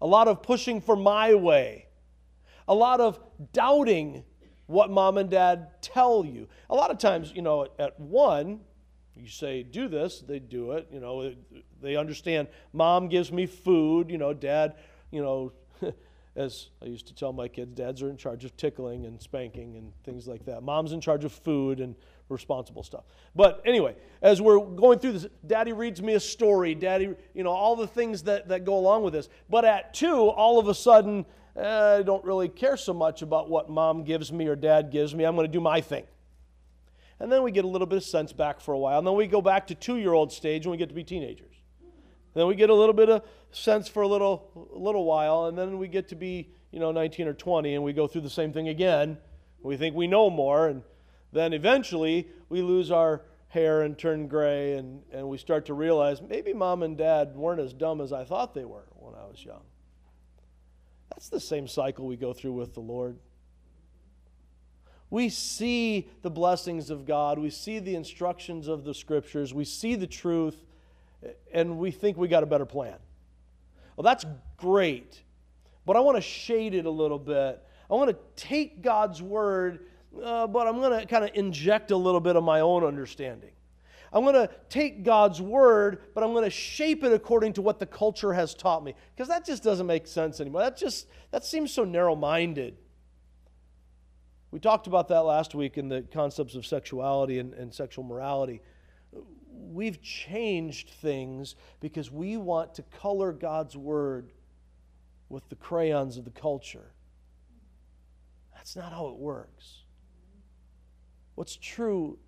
a 0.00 0.06
lot 0.06 0.28
of 0.28 0.42
pushing 0.42 0.80
for 0.80 0.96
my 0.96 1.34
way, 1.34 1.86
a 2.68 2.74
lot 2.74 3.00
of 3.00 3.20
doubting 3.52 4.24
what 4.66 4.90
mom 4.90 5.18
and 5.18 5.30
dad 5.30 5.68
tell 5.82 6.24
you. 6.24 6.48
A 6.70 6.74
lot 6.74 6.90
of 6.90 6.98
times, 6.98 7.32
you 7.34 7.42
know, 7.42 7.68
at 7.78 7.98
one, 7.98 8.60
you 9.14 9.28
say, 9.28 9.62
do 9.62 9.88
this, 9.88 10.20
they 10.20 10.38
do 10.38 10.72
it. 10.72 10.88
You 10.90 11.00
know, 11.00 11.34
they 11.80 11.96
understand 11.96 12.48
mom 12.72 13.08
gives 13.08 13.30
me 13.30 13.46
food, 13.46 14.10
you 14.10 14.18
know, 14.18 14.32
dad, 14.32 14.76
you 15.10 15.22
know, 15.22 15.52
as 16.36 16.68
I 16.80 16.86
used 16.86 17.06
to 17.08 17.14
tell 17.14 17.32
my 17.32 17.48
kids, 17.48 17.74
dads 17.74 18.02
are 18.02 18.08
in 18.08 18.16
charge 18.16 18.44
of 18.44 18.56
tickling 18.56 19.04
and 19.04 19.20
spanking 19.20 19.76
and 19.76 19.92
things 20.04 20.26
like 20.26 20.46
that. 20.46 20.62
Mom's 20.62 20.92
in 20.92 21.00
charge 21.00 21.24
of 21.24 21.32
food 21.32 21.80
and 21.80 21.94
responsible 22.30 22.82
stuff. 22.82 23.04
But 23.36 23.60
anyway, 23.66 23.94
as 24.22 24.40
we're 24.40 24.58
going 24.58 24.98
through 24.98 25.12
this, 25.12 25.26
daddy 25.46 25.74
reads 25.74 26.00
me 26.00 26.14
a 26.14 26.20
story, 26.20 26.74
daddy, 26.74 27.14
you 27.34 27.42
know, 27.42 27.50
all 27.50 27.76
the 27.76 27.86
things 27.86 28.22
that, 28.22 28.48
that 28.48 28.64
go 28.64 28.78
along 28.78 29.02
with 29.02 29.12
this. 29.12 29.28
But 29.50 29.66
at 29.66 29.92
two, 29.92 30.28
all 30.28 30.58
of 30.58 30.68
a 30.68 30.74
sudden, 30.74 31.26
eh, 31.56 31.98
I 31.98 32.02
don't 32.02 32.24
really 32.24 32.48
care 32.48 32.76
so 32.76 32.92
much 32.92 33.22
about 33.22 33.48
what 33.50 33.68
mom 33.68 34.04
gives 34.04 34.32
me 34.32 34.46
or 34.46 34.56
dad 34.56 34.90
gives 34.90 35.14
me. 35.14 35.24
I'm 35.24 35.34
going 35.34 35.46
to 35.46 35.52
do 35.52 35.60
my 35.60 35.80
thing. 35.80 36.04
And 37.20 37.30
then 37.30 37.42
we 37.42 37.52
get 37.52 37.64
a 37.64 37.68
little 37.68 37.86
bit 37.86 37.98
of 37.98 38.04
sense 38.04 38.32
back 38.32 38.60
for 38.60 38.74
a 38.74 38.78
while. 38.78 38.98
And 38.98 39.06
then 39.06 39.14
we 39.14 39.26
go 39.26 39.40
back 39.40 39.68
to 39.68 39.74
two 39.74 39.96
year 39.96 40.12
old 40.12 40.32
stage 40.32 40.64
and 40.64 40.72
we 40.72 40.76
get 40.76 40.88
to 40.88 40.94
be 40.94 41.04
teenagers. 41.04 41.54
Then 42.34 42.46
we 42.46 42.54
get 42.54 42.70
a 42.70 42.74
little 42.74 42.94
bit 42.94 43.08
of 43.08 43.22
sense 43.50 43.88
for 43.88 44.02
a 44.02 44.08
little, 44.08 44.70
a 44.74 44.78
little 44.78 45.04
while, 45.04 45.46
and 45.46 45.56
then 45.56 45.78
we 45.78 45.88
get 45.88 46.08
to 46.08 46.14
be, 46.14 46.50
you 46.70 46.80
know, 46.80 46.90
19 46.90 47.28
or 47.28 47.34
20, 47.34 47.74
and 47.74 47.84
we 47.84 47.92
go 47.92 48.06
through 48.06 48.22
the 48.22 48.30
same 48.30 48.52
thing 48.52 48.68
again. 48.68 49.18
We 49.62 49.76
think 49.76 49.94
we 49.94 50.06
know 50.06 50.30
more, 50.30 50.68
and 50.68 50.82
then 51.32 51.52
eventually 51.52 52.28
we 52.48 52.62
lose 52.62 52.90
our 52.90 53.22
hair 53.48 53.82
and 53.82 53.98
turn 53.98 54.28
gray, 54.28 54.74
and, 54.74 55.02
and 55.12 55.28
we 55.28 55.36
start 55.36 55.66
to 55.66 55.74
realize 55.74 56.22
maybe 56.22 56.54
mom 56.54 56.82
and 56.82 56.96
dad 56.96 57.36
weren't 57.36 57.60
as 57.60 57.74
dumb 57.74 58.00
as 58.00 58.12
I 58.12 58.24
thought 58.24 58.54
they 58.54 58.64
were 58.64 58.86
when 58.96 59.14
I 59.14 59.26
was 59.26 59.44
young. 59.44 59.62
That's 61.14 61.28
the 61.28 61.40
same 61.40 61.68
cycle 61.68 62.06
we 62.06 62.16
go 62.16 62.32
through 62.32 62.52
with 62.52 62.72
the 62.72 62.80
Lord. 62.80 63.18
We 65.10 65.28
see 65.28 66.08
the 66.22 66.30
blessings 66.30 66.88
of 66.88 67.04
God, 67.04 67.38
we 67.38 67.50
see 67.50 67.78
the 67.78 67.94
instructions 67.94 68.66
of 68.66 68.84
the 68.84 68.94
scriptures, 68.94 69.52
we 69.52 69.66
see 69.66 69.94
the 69.94 70.06
truth 70.06 70.64
and 71.52 71.78
we 71.78 71.90
think 71.90 72.16
we 72.16 72.28
got 72.28 72.42
a 72.42 72.46
better 72.46 72.64
plan. 72.64 72.96
Well, 73.94 74.04
that's 74.04 74.24
great, 74.56 75.22
but 75.84 75.96
I 75.96 76.00
want 76.00 76.16
to 76.16 76.22
shade 76.22 76.74
it 76.74 76.86
a 76.86 76.90
little 76.90 77.18
bit. 77.18 77.62
I 77.90 77.94
want 77.94 78.10
to 78.10 78.16
take 78.34 78.80
God's 78.80 79.20
word, 79.20 79.86
uh, 80.22 80.46
but 80.46 80.66
I'm 80.66 80.80
going 80.80 80.98
to 80.98 81.06
kind 81.06 81.24
of 81.24 81.30
inject 81.34 81.90
a 81.90 81.96
little 81.96 82.20
bit 82.20 82.36
of 82.36 82.42
my 82.42 82.60
own 82.60 82.84
understanding. 82.84 83.51
I'm 84.12 84.24
going 84.24 84.34
to 84.34 84.50
take 84.68 85.04
God's 85.04 85.40
word, 85.40 86.02
but 86.14 86.22
I'm 86.22 86.32
going 86.32 86.44
to 86.44 86.50
shape 86.50 87.02
it 87.02 87.12
according 87.12 87.54
to 87.54 87.62
what 87.62 87.78
the 87.78 87.86
culture 87.86 88.32
has 88.32 88.54
taught 88.54 88.84
me. 88.84 88.94
Because 89.14 89.28
that 89.28 89.46
just 89.46 89.62
doesn't 89.62 89.86
make 89.86 90.06
sense 90.06 90.40
anymore. 90.40 90.62
That 90.62 90.76
just 90.76 91.06
that 91.30 91.44
seems 91.44 91.72
so 91.72 91.84
narrow-minded. 91.84 92.76
We 94.50 94.60
talked 94.60 94.86
about 94.86 95.08
that 95.08 95.20
last 95.20 95.54
week 95.54 95.78
in 95.78 95.88
the 95.88 96.02
concepts 96.02 96.54
of 96.54 96.66
sexuality 96.66 97.38
and, 97.38 97.54
and 97.54 97.72
sexual 97.72 98.04
morality 98.04 98.60
we've 99.52 100.02
changed 100.02 100.90
things 100.90 101.54
because 101.80 102.10
we 102.10 102.36
want 102.36 102.74
to 102.74 102.82
color 102.82 103.32
God's 103.32 103.76
word 103.76 104.32
with 105.28 105.48
the 105.48 105.56
crayons 105.56 106.16
of 106.16 106.24
the 106.24 106.30
culture. 106.30 106.92
That's 108.54 108.76
not 108.76 108.92
how 108.92 109.08
it 109.08 109.16
works. 109.16 109.82
What's 111.34 111.56
true 111.56 112.18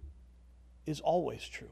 is 0.86 1.00
always 1.00 1.46
true. 1.46 1.70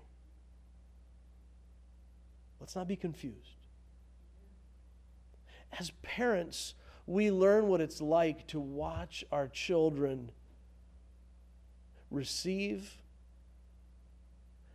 Let's 2.61 2.77
not 2.77 2.89
be 2.89 2.97
confused. 2.97 3.67
As 5.79 5.91
parents, 6.03 6.75
we 7.07 7.31
learn 7.31 7.69
what 7.69 7.81
it's 7.81 8.01
like 8.01 8.47
to 8.49 8.61
watch 8.61 9.25
our 9.33 9.49
children 9.49 10.31
receive 12.11 12.97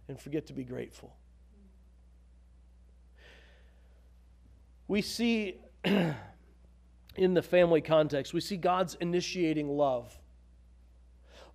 and 0.07 0.19
forget 0.19 0.47
to 0.47 0.53
be 0.53 0.63
grateful. 0.63 1.15
We 4.87 5.01
see 5.01 5.57
in 5.83 7.33
the 7.33 7.41
family 7.41 7.81
context, 7.81 8.33
we 8.33 8.41
see 8.41 8.57
God's 8.57 8.95
initiating 8.95 9.69
love. 9.69 10.17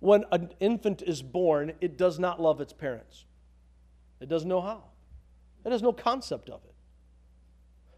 When 0.03 0.25
an 0.33 0.49
infant 0.59 1.01
is 1.01 1.21
born, 1.21 1.75
it 1.79 1.97
does 1.97 2.19
not 2.19 2.41
love 2.41 2.59
its 2.59 2.73
parents, 2.73 3.23
it 4.19 4.27
doesn't 4.27 4.49
know 4.49 4.59
how, 4.59 4.83
it 5.63 5.71
has 5.71 5.81
no 5.81 5.93
concept 5.93 6.49
of 6.49 6.59
it. 6.65 6.75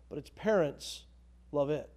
But 0.08 0.20
its 0.20 0.30
parents 0.36 1.06
love 1.51 1.72
it. 1.72 1.89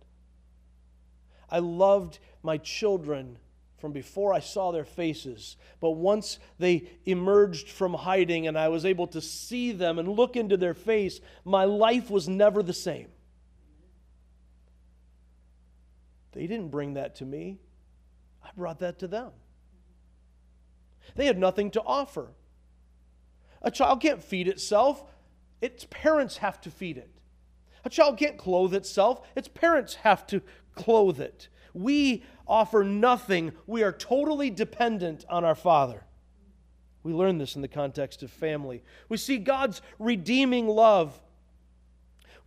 I 1.50 1.58
loved 1.58 2.20
my 2.42 2.56
children 2.56 3.36
from 3.76 3.92
before 3.92 4.32
I 4.32 4.40
saw 4.40 4.70
their 4.72 4.86
faces. 4.86 5.58
But 5.78 5.90
once 5.90 6.38
they 6.58 6.88
emerged 7.04 7.68
from 7.68 7.92
hiding 7.92 8.46
and 8.46 8.56
I 8.56 8.68
was 8.68 8.86
able 8.86 9.08
to 9.08 9.20
see 9.20 9.72
them 9.72 9.98
and 9.98 10.08
look 10.08 10.36
into 10.36 10.56
their 10.56 10.72
face, 10.72 11.20
my 11.44 11.66
life 11.66 12.08
was 12.08 12.30
never 12.30 12.62
the 12.62 12.72
same. 12.72 13.08
They 16.32 16.46
didn't 16.46 16.70
bring 16.70 16.94
that 16.94 17.16
to 17.16 17.26
me, 17.26 17.58
I 18.42 18.48
brought 18.56 18.78
that 18.78 19.00
to 19.00 19.06
them. 19.06 19.32
They 21.14 21.26
had 21.26 21.38
nothing 21.38 21.70
to 21.72 21.82
offer. 21.82 22.28
A 23.62 23.70
child 23.70 24.00
can't 24.00 24.22
feed 24.22 24.48
itself, 24.48 25.04
its 25.60 25.86
parents 25.90 26.38
have 26.38 26.60
to 26.62 26.70
feed 26.70 26.96
it. 26.96 27.10
A 27.84 27.90
child 27.90 28.18
can't 28.18 28.38
clothe 28.38 28.74
itself, 28.74 29.26
its 29.34 29.48
parents 29.48 29.96
have 29.96 30.26
to 30.28 30.42
clothe 30.74 31.20
it. 31.20 31.48
We 31.74 32.22
offer 32.46 32.84
nothing, 32.84 33.52
we 33.66 33.82
are 33.82 33.92
totally 33.92 34.50
dependent 34.50 35.24
on 35.28 35.44
our 35.44 35.54
Father. 35.54 36.04
We 37.02 37.12
learn 37.12 37.38
this 37.38 37.56
in 37.56 37.62
the 37.62 37.68
context 37.68 38.22
of 38.22 38.30
family. 38.30 38.82
We 39.08 39.16
see 39.16 39.38
God's 39.38 39.80
redeeming 39.98 40.66
love. 40.66 41.20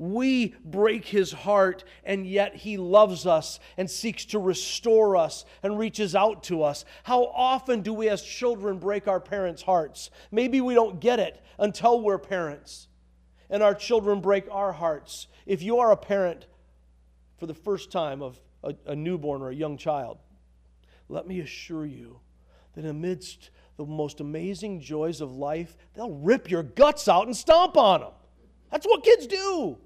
We 0.02 0.56
break 0.66 1.06
his 1.06 1.32
heart, 1.32 1.84
and 2.04 2.26
yet 2.26 2.56
he 2.56 2.76
loves 2.76 3.28
us 3.28 3.60
and 3.78 3.88
seeks 3.88 4.26
to 4.26 4.39
restore 4.39 5.16
us 5.16 5.45
and 5.62 5.78
reaches 5.78 6.16
out 6.16 6.41
to 6.45 6.64
us. 6.64 6.86
How 7.04 7.26
often 7.26 7.82
do 7.82 7.93
we 7.93 8.10
as 8.10 8.24
children 8.24 8.80
break 8.80 9.08
our 9.08 9.20
parents' 9.20 9.62
hearts? 9.62 10.10
Maybe 10.32 10.60
we 10.60 10.74
don't 10.74 10.99
get 10.99 11.20
it 11.20 11.39
until 11.60 12.02
we're 12.02 12.18
parents, 12.18 12.88
and 13.47 13.62
our 13.62 13.76
children 13.76 14.22
break 14.22 14.45
our 14.49 14.72
hearts. 14.72 15.28
If 15.45 15.62
you 15.62 15.78
are 15.78 15.91
a 15.91 15.97
parent 15.97 16.47
for 17.38 17.45
the 17.45 17.54
first 17.54 17.91
time 17.91 18.24
of 18.24 18.41
a, 18.64 18.74
a 18.88 18.95
newborn 18.95 19.43
or 19.43 19.52
a 19.52 19.56
young 19.56 19.78
child, 19.78 20.18
let 21.10 21.28
me 21.28 21.41
assure 21.41 21.86
you 21.86 22.22
that 22.74 22.86
amidst 22.86 23.52
the 23.78 23.86
most 23.86 24.20
amazing 24.20 24.80
joys 24.80 25.22
of 25.22 25.32
life, 25.36 25.78
they'll 25.93 26.10
rip 26.10 26.49
your 26.49 26.64
guts 26.64 27.08
out 27.08 27.28
and 27.28 27.38
stomp 27.38 27.78
on 27.78 27.99
them. 27.99 28.14
That's 28.72 28.88
what 28.88 29.04
kids 29.04 29.28
do, 29.28 29.78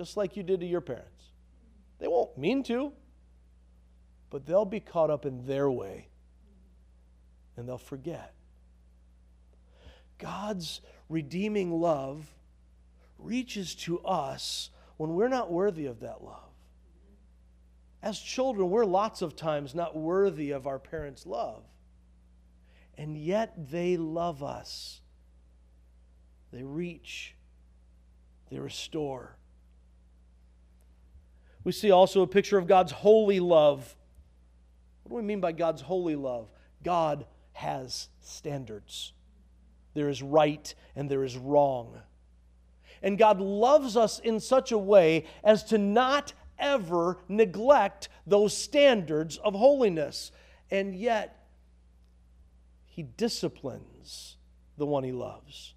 just 0.00 0.16
like 0.16 0.34
you 0.34 0.42
did 0.42 0.60
to 0.60 0.66
your 0.66 0.80
parents. 0.80 1.24
They 1.98 2.08
won't 2.08 2.38
mean 2.38 2.62
to, 2.62 2.90
but 4.30 4.46
they'll 4.46 4.64
be 4.64 4.80
caught 4.80 5.10
up 5.10 5.26
in 5.26 5.44
their 5.46 5.70
way 5.70 6.08
and 7.54 7.68
they'll 7.68 7.76
forget. 7.76 8.32
God's 10.16 10.80
redeeming 11.10 11.70
love 11.70 12.32
reaches 13.18 13.74
to 13.74 14.00
us 14.00 14.70
when 14.96 15.10
we're 15.10 15.28
not 15.28 15.52
worthy 15.52 15.84
of 15.84 16.00
that 16.00 16.24
love. 16.24 16.48
As 18.02 18.18
children, 18.18 18.70
we're 18.70 18.86
lots 18.86 19.20
of 19.20 19.36
times 19.36 19.74
not 19.74 19.94
worthy 19.94 20.52
of 20.52 20.66
our 20.66 20.78
parents' 20.78 21.26
love. 21.26 21.62
And 22.96 23.18
yet 23.18 23.52
they 23.70 23.98
love 23.98 24.42
us. 24.42 25.02
They 26.54 26.62
reach, 26.62 27.34
they 28.50 28.58
restore. 28.58 29.36
We 31.64 31.72
see 31.72 31.90
also 31.90 32.22
a 32.22 32.26
picture 32.26 32.58
of 32.58 32.66
God's 32.66 32.92
holy 32.92 33.40
love. 33.40 33.96
What 35.02 35.10
do 35.10 35.16
we 35.16 35.22
mean 35.22 35.40
by 35.40 35.52
God's 35.52 35.82
holy 35.82 36.16
love? 36.16 36.48
God 36.82 37.26
has 37.52 38.08
standards. 38.20 39.12
There 39.94 40.08
is 40.08 40.22
right 40.22 40.74
and 40.96 41.10
there 41.10 41.24
is 41.24 41.36
wrong. 41.36 42.00
And 43.02 43.18
God 43.18 43.40
loves 43.40 43.96
us 43.96 44.18
in 44.18 44.40
such 44.40 44.72
a 44.72 44.78
way 44.78 45.26
as 45.42 45.64
to 45.64 45.78
not 45.78 46.32
ever 46.58 47.18
neglect 47.28 48.08
those 48.26 48.56
standards 48.56 49.38
of 49.38 49.54
holiness. 49.54 50.32
And 50.70 50.94
yet, 50.94 51.46
he 52.84 53.02
disciplines 53.02 54.36
the 54.76 54.86
one 54.86 55.04
he 55.04 55.12
loves. 55.12 55.74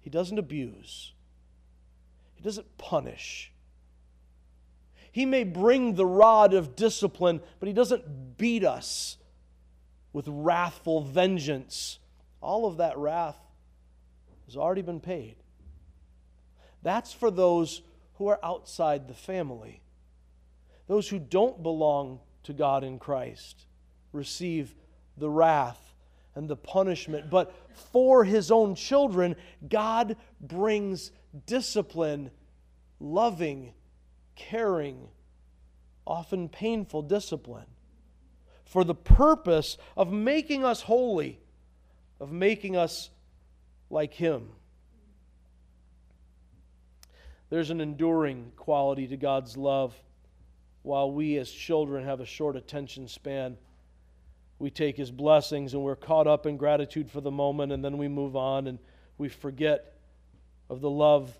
He 0.00 0.10
doesn't 0.10 0.38
abuse, 0.38 1.12
he 2.34 2.42
doesn't 2.42 2.76
punish. 2.76 3.50
He 5.14 5.26
may 5.26 5.44
bring 5.44 5.94
the 5.94 6.04
rod 6.04 6.54
of 6.54 6.74
discipline, 6.74 7.40
but 7.60 7.68
he 7.68 7.72
doesn't 7.72 8.36
beat 8.36 8.64
us 8.64 9.16
with 10.12 10.26
wrathful 10.26 11.02
vengeance. 11.02 12.00
All 12.40 12.66
of 12.66 12.78
that 12.78 12.98
wrath 12.98 13.38
has 14.46 14.56
already 14.56 14.82
been 14.82 14.98
paid. 14.98 15.36
That's 16.82 17.12
for 17.12 17.30
those 17.30 17.82
who 18.14 18.26
are 18.26 18.40
outside 18.42 19.06
the 19.06 19.14
family. 19.14 19.82
Those 20.88 21.08
who 21.08 21.20
don't 21.20 21.62
belong 21.62 22.18
to 22.42 22.52
God 22.52 22.82
in 22.82 22.98
Christ 22.98 23.66
receive 24.10 24.74
the 25.16 25.30
wrath 25.30 25.94
and 26.34 26.48
the 26.48 26.56
punishment. 26.56 27.30
But 27.30 27.54
for 27.92 28.24
his 28.24 28.50
own 28.50 28.74
children, 28.74 29.36
God 29.68 30.16
brings 30.40 31.12
discipline, 31.46 32.32
loving, 32.98 33.74
caring, 34.36 35.08
often 36.06 36.48
painful 36.48 37.02
discipline, 37.02 37.66
for 38.64 38.84
the 38.84 38.94
purpose 38.94 39.76
of 39.96 40.12
making 40.12 40.64
us 40.64 40.82
holy, 40.82 41.40
of 42.20 42.32
making 42.32 42.76
us 42.76 43.10
like 43.90 44.14
him. 44.14 44.48
There's 47.50 47.70
an 47.70 47.80
enduring 47.80 48.52
quality 48.56 49.06
to 49.08 49.16
God's 49.16 49.56
love 49.56 49.94
while 50.82 51.10
we 51.10 51.38
as 51.38 51.50
children 51.50 52.04
have 52.04 52.20
a 52.20 52.26
short 52.26 52.56
attention 52.56 53.06
span. 53.06 53.56
We 54.58 54.70
take 54.70 54.96
his 54.96 55.10
blessings 55.10 55.74
and 55.74 55.82
we're 55.82 55.96
caught 55.96 56.26
up 56.26 56.46
in 56.46 56.56
gratitude 56.56 57.10
for 57.10 57.20
the 57.20 57.30
moment, 57.30 57.72
and 57.72 57.84
then 57.84 57.98
we 57.98 58.08
move 58.08 58.34
on 58.36 58.66
and 58.66 58.78
we 59.18 59.28
forget 59.28 59.94
of 60.68 60.80
the 60.80 60.90
love 60.90 61.32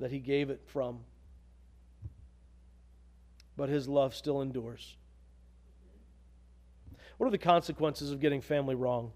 that 0.00 0.10
he 0.10 0.18
gave 0.18 0.50
it 0.50 0.62
from. 0.66 1.00
But 3.58 3.68
his 3.68 3.88
love 3.88 4.14
still 4.14 4.40
endures. 4.40 4.96
What 7.18 7.26
are 7.26 7.30
the 7.30 7.38
consequences 7.38 8.12
of 8.12 8.20
getting 8.20 8.40
family 8.40 8.76
wrong? 8.76 9.10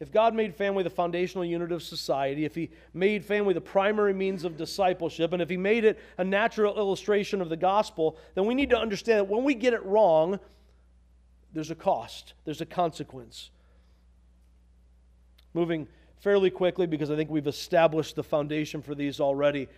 If 0.00 0.10
God 0.10 0.34
made 0.34 0.54
family 0.54 0.82
the 0.82 0.90
foundational 0.90 1.44
unit 1.44 1.72
of 1.72 1.82
society, 1.82 2.46
if 2.46 2.54
He 2.54 2.70
made 2.94 3.24
family 3.24 3.52
the 3.52 3.60
primary 3.60 4.14
means 4.14 4.44
of 4.44 4.56
discipleship, 4.56 5.32
and 5.34 5.42
if 5.42 5.50
He 5.50 5.58
made 5.58 5.84
it 5.84 5.98
a 6.16 6.24
natural 6.24 6.76
illustration 6.76 7.42
of 7.42 7.50
the 7.50 7.56
gospel, 7.56 8.16
then 8.34 8.46
we 8.46 8.54
need 8.54 8.70
to 8.70 8.78
understand 8.78 9.20
that 9.20 9.28
when 9.28 9.44
we 9.44 9.54
get 9.54 9.74
it 9.74 9.84
wrong, 9.84 10.40
there's 11.52 11.70
a 11.70 11.74
cost, 11.74 12.32
there's 12.44 12.62
a 12.62 12.66
consequence. 12.66 13.50
Moving 15.52 15.86
fairly 16.20 16.50
quickly, 16.50 16.86
because 16.86 17.10
I 17.10 17.16
think 17.16 17.30
we've 17.30 17.46
established 17.46 18.16
the 18.16 18.24
foundation 18.24 18.80
for 18.80 18.94
these 18.94 19.20
already, 19.20 19.68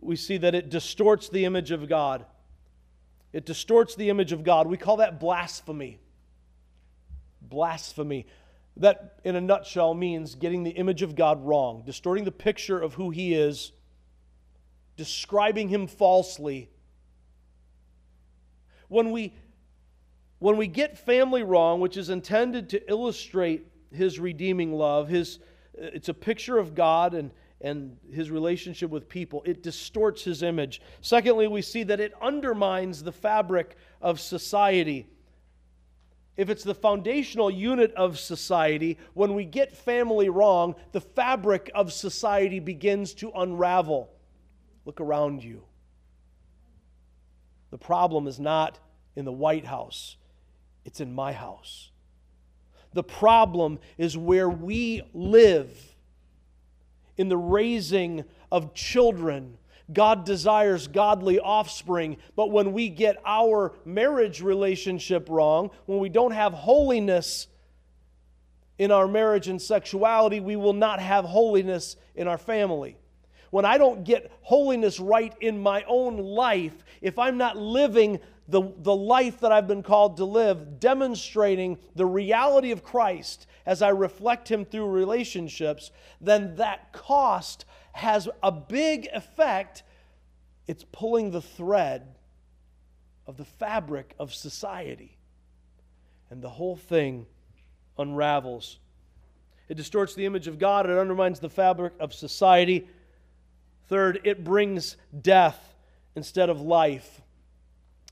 we 0.00 0.14
see 0.14 0.36
that 0.38 0.54
it 0.54 0.70
distorts 0.70 1.28
the 1.28 1.44
image 1.44 1.72
of 1.72 1.88
God. 1.88 2.24
It 3.32 3.46
distorts 3.46 3.94
the 3.94 4.10
image 4.10 4.32
of 4.32 4.44
God. 4.44 4.66
We 4.66 4.76
call 4.76 4.98
that 4.98 5.18
blasphemy. 5.18 5.98
Blasphemy. 7.40 8.26
That, 8.76 9.20
in 9.24 9.36
a 9.36 9.40
nutshell, 9.40 9.94
means 9.94 10.34
getting 10.34 10.62
the 10.62 10.70
image 10.70 11.02
of 11.02 11.14
God 11.14 11.44
wrong, 11.44 11.82
distorting 11.84 12.24
the 12.24 12.32
picture 12.32 12.78
of 12.78 12.94
who 12.94 13.10
He 13.10 13.34
is, 13.34 13.72
describing 14.96 15.68
Him 15.68 15.86
falsely. 15.86 16.70
When 18.88 19.10
we, 19.10 19.34
when 20.38 20.56
we 20.56 20.66
get 20.66 20.98
family 20.98 21.42
wrong, 21.42 21.80
which 21.80 21.96
is 21.96 22.10
intended 22.10 22.68
to 22.70 22.90
illustrate 22.90 23.66
His 23.90 24.18
redeeming 24.18 24.72
love, 24.72 25.08
His 25.08 25.38
it's 25.74 26.10
a 26.10 26.14
picture 26.14 26.58
of 26.58 26.74
God 26.74 27.14
and, 27.14 27.30
and 27.62 27.96
his 28.12 28.30
relationship 28.30 28.90
with 28.90 29.08
people. 29.08 29.42
It 29.46 29.62
distorts 29.62 30.22
his 30.24 30.42
image. 30.42 30.82
Secondly, 31.00 31.46
we 31.46 31.62
see 31.62 31.84
that 31.84 32.00
it 32.00 32.12
undermines 32.20 33.02
the 33.02 33.12
fabric 33.12 33.76
of 34.00 34.20
society. 34.20 35.06
If 36.36 36.50
it's 36.50 36.64
the 36.64 36.74
foundational 36.74 37.50
unit 37.50 37.92
of 37.94 38.18
society, 38.18 38.98
when 39.14 39.34
we 39.34 39.44
get 39.44 39.76
family 39.76 40.28
wrong, 40.28 40.74
the 40.92 41.00
fabric 41.00 41.70
of 41.74 41.92
society 41.92 42.58
begins 42.58 43.14
to 43.14 43.30
unravel. 43.30 44.10
Look 44.84 45.00
around 45.00 45.44
you. 45.44 45.62
The 47.70 47.78
problem 47.78 48.26
is 48.26 48.40
not 48.40 48.78
in 49.14 49.24
the 49.24 49.32
White 49.32 49.66
House, 49.66 50.16
it's 50.84 51.00
in 51.00 51.14
my 51.14 51.32
house. 51.32 51.90
The 52.94 53.04
problem 53.04 53.78
is 53.96 54.16
where 54.16 54.50
we 54.50 55.02
live 55.14 55.91
in 57.16 57.28
the 57.28 57.36
raising 57.36 58.24
of 58.50 58.74
children. 58.74 59.58
God 59.92 60.24
desires 60.24 60.88
godly 60.88 61.38
offspring, 61.38 62.16
but 62.36 62.50
when 62.50 62.72
we 62.72 62.88
get 62.88 63.16
our 63.26 63.74
marriage 63.84 64.40
relationship 64.40 65.28
wrong, 65.28 65.70
when 65.86 65.98
we 65.98 66.08
don't 66.08 66.32
have 66.32 66.52
holiness 66.52 67.48
in 68.78 68.90
our 68.90 69.06
marriage 69.06 69.48
and 69.48 69.60
sexuality, 69.60 70.40
we 70.40 70.56
will 70.56 70.72
not 70.72 71.00
have 71.00 71.24
holiness 71.24 71.96
in 72.14 72.26
our 72.26 72.38
family. 72.38 72.96
When 73.50 73.64
I 73.66 73.76
don't 73.76 74.02
get 74.04 74.32
holiness 74.40 74.98
right 74.98 75.34
in 75.40 75.62
my 75.62 75.84
own 75.86 76.16
life, 76.16 76.84
if 77.02 77.18
I'm 77.18 77.36
not 77.36 77.58
living 77.58 78.18
the, 78.48 78.72
the 78.78 78.94
life 78.94 79.40
that 79.40 79.52
I've 79.52 79.68
been 79.68 79.82
called 79.82 80.16
to 80.16 80.24
live, 80.24 80.80
demonstrating 80.80 81.78
the 81.94 82.06
reality 82.06 82.70
of 82.70 82.82
Christ 82.82 83.46
as 83.64 83.82
I 83.82 83.90
reflect 83.90 84.50
Him 84.50 84.64
through 84.64 84.86
relationships, 84.86 85.90
then 86.20 86.56
that 86.56 86.92
cost 86.92 87.64
has 87.92 88.28
a 88.42 88.52
big 88.52 89.08
effect. 89.14 89.84
It's 90.66 90.84
pulling 90.92 91.30
the 91.30 91.42
thread 91.42 92.16
of 93.26 93.36
the 93.36 93.44
fabric 93.44 94.14
of 94.18 94.34
society. 94.34 95.16
And 96.30 96.42
the 96.42 96.50
whole 96.50 96.76
thing 96.76 97.26
unravels. 97.98 98.78
It 99.68 99.76
distorts 99.76 100.14
the 100.14 100.26
image 100.26 100.48
of 100.48 100.58
God, 100.58 100.88
it 100.90 100.98
undermines 100.98 101.40
the 101.40 101.48
fabric 101.48 101.94
of 102.00 102.12
society. 102.12 102.88
Third, 103.88 104.20
it 104.24 104.44
brings 104.44 104.96
death 105.18 105.74
instead 106.14 106.50
of 106.50 106.60
life. 106.60 107.21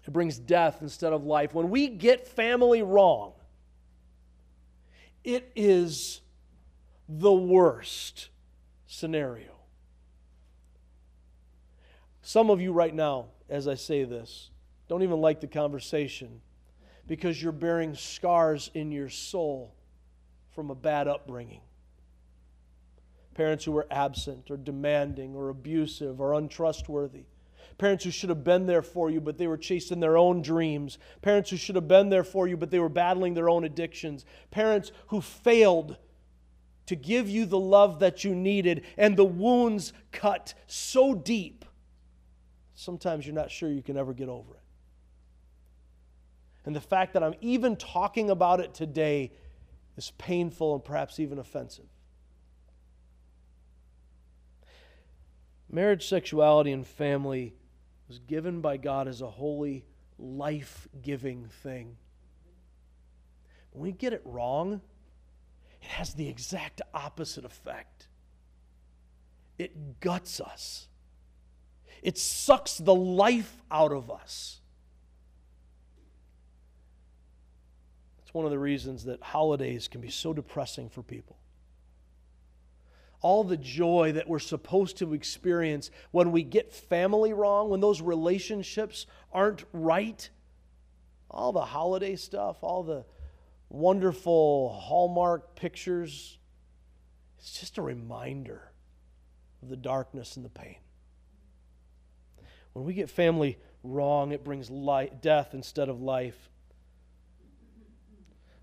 It 0.07 0.13
brings 0.13 0.39
death 0.39 0.79
instead 0.81 1.13
of 1.13 1.25
life. 1.25 1.55
When 1.55 1.71
we 1.71 1.89
get 1.89 2.27
family 2.27 2.83
wrong, 2.83 3.33
it 5.23 5.53
is 5.55 6.21
the 7.09 7.33
worst 7.33 8.29
scenario. 8.87 9.53
Some 12.23 12.51
of 12.51 12.61
you, 12.61 12.73
right 12.73 12.95
now, 12.95 13.27
as 13.49 13.69
I 13.69 13.75
say 13.75 14.05
this, 14.05 14.51
don't 14.89 15.03
even 15.03 15.21
like 15.21 15.41
the 15.41 15.47
conversation 15.47 16.41
because 17.07 17.43
you're 17.43 17.53
bearing 17.53 17.95
scars 17.95 18.71
in 18.75 18.93
your 18.93 19.09
soul 19.09 19.75
from 20.55 20.71
a 20.71 20.75
bad 20.75 21.09
upbringing. 21.09 21.61
Parents 23.35 23.65
who 23.65 23.73
were 23.73 23.87
absent 23.91 24.51
or 24.51 24.57
demanding 24.57 25.35
or 25.35 25.49
abusive 25.49 26.21
or 26.21 26.35
untrustworthy 26.35 27.25
Parents 27.79 28.05
who 28.05 28.11
should 28.11 28.29
have 28.29 28.45
been 28.45 28.67
there 28.67 28.83
for 28.83 29.11
you, 29.11 29.21
but 29.21 29.39
they 29.39 29.47
were 29.47 29.57
chasing 29.57 30.01
their 30.01 30.17
own 30.17 30.43
dreams. 30.43 30.99
Parents 31.23 31.51
who 31.51 31.57
should 31.57 31.77
have 31.77 31.89
been 31.89 32.09
there 32.11 32.25
for 32.25 32.47
you, 32.47 32.57
but 32.57 32.71
they 32.71 32.79
were 32.79 32.89
battling 32.89 33.35
their 33.35 33.49
own 33.49 33.65
addictions. 33.65 34.25
Parents 34.51 34.93
who 35.09 35.21
failed 35.21 35.97
to 36.87 36.97
give 36.97 37.29
you 37.29 37.47
the 37.47 37.59
love 37.59 38.01
that 38.01 38.25
you 38.25 38.35
needed, 38.35 38.85
and 38.97 39.17
the 39.17 39.25
wounds 39.25 39.93
cut 40.11 40.55
so 40.67 41.15
deep, 41.15 41.65
sometimes 42.75 43.25
you're 43.27 43.35
not 43.35 43.51
sure 43.51 43.71
you 43.71 43.83
can 43.83 43.97
ever 43.97 44.13
get 44.13 44.29
over 44.29 44.55
it. 44.55 44.61
And 46.65 46.75
the 46.75 46.81
fact 46.81 47.15
that 47.15 47.23
I'm 47.23 47.37
even 47.41 47.77
talking 47.77 48.29
about 48.29 48.61
it 48.61 48.75
today 48.75 49.33
is 49.97 50.11
painful 50.19 50.75
and 50.75 50.85
perhaps 50.85 51.21
even 51.21 51.39
offensive. 51.39 51.87
Marriage, 55.71 56.09
sexuality, 56.09 56.73
and 56.73 56.87
family 56.87 57.55
was 58.11 58.19
given 58.19 58.61
by 58.61 58.77
God 58.77 59.07
as 59.07 59.21
a 59.21 59.31
holy, 59.31 59.85
life 60.19 60.89
giving 61.01 61.47
thing. 61.63 61.97
When 63.71 63.85
we 63.85 63.93
get 63.93 64.13
it 64.13 64.21
wrong, 64.25 64.81
it 65.81 65.87
has 65.87 66.15
the 66.15 66.29
exact 66.29 66.83
opposite 66.93 67.45
effect. 67.45 68.09
It 69.59 70.01
guts 70.01 70.41
us, 70.41 70.89
it 72.03 72.19
sucks 72.19 72.79
the 72.79 72.95
life 72.95 73.63
out 73.71 73.93
of 73.93 74.11
us. 74.11 74.59
It's 78.23 78.35
one 78.35 78.45
of 78.45 78.51
the 78.51 78.59
reasons 78.59 79.05
that 79.05 79.23
holidays 79.23 79.87
can 79.87 80.01
be 80.01 80.11
so 80.11 80.33
depressing 80.33 80.89
for 80.89 81.05
people 81.05 81.37
all 83.23 83.45
the 83.45 83.57
joy 83.57 84.13
that 84.13 84.29
we're 84.29 84.39
supposed 84.39 84.99
to 84.99 85.13
experience 85.15 85.91
when 86.11 86.33
we 86.33 86.43
get 86.43 86.73
family 86.73 87.33
wrong, 87.33 87.69
when 87.69 87.81
those 87.81 88.01
relationships 88.01 89.07
aren't 89.33 89.65
right. 89.73 90.29
All 91.31 91.53
the 91.53 91.65
holiday 91.65 92.17
stuff, 92.17 92.59
all 92.63 92.83
the 92.83 93.05
wonderful 93.69 94.71
Hallmark 94.71 95.55
pictures, 95.55 96.39
it's 97.39 97.61
just 97.61 97.79
a 97.79 97.83
reminder 97.83 98.73
of 99.63 99.69
the 99.69 99.77
darkness 99.77 100.37
and 100.37 100.45
the 100.45 100.51
pain. 100.51 100.77
When 102.73 102.85
we 102.85 102.95
get 102.95 103.11
family 103.11 103.59
wrong, 103.83 104.33
it 104.33 104.45
brings 104.45 104.71
life, 104.71 105.11
death 105.21 105.55
instead 105.55 105.89
of 105.89 106.01
life. 106.01 106.51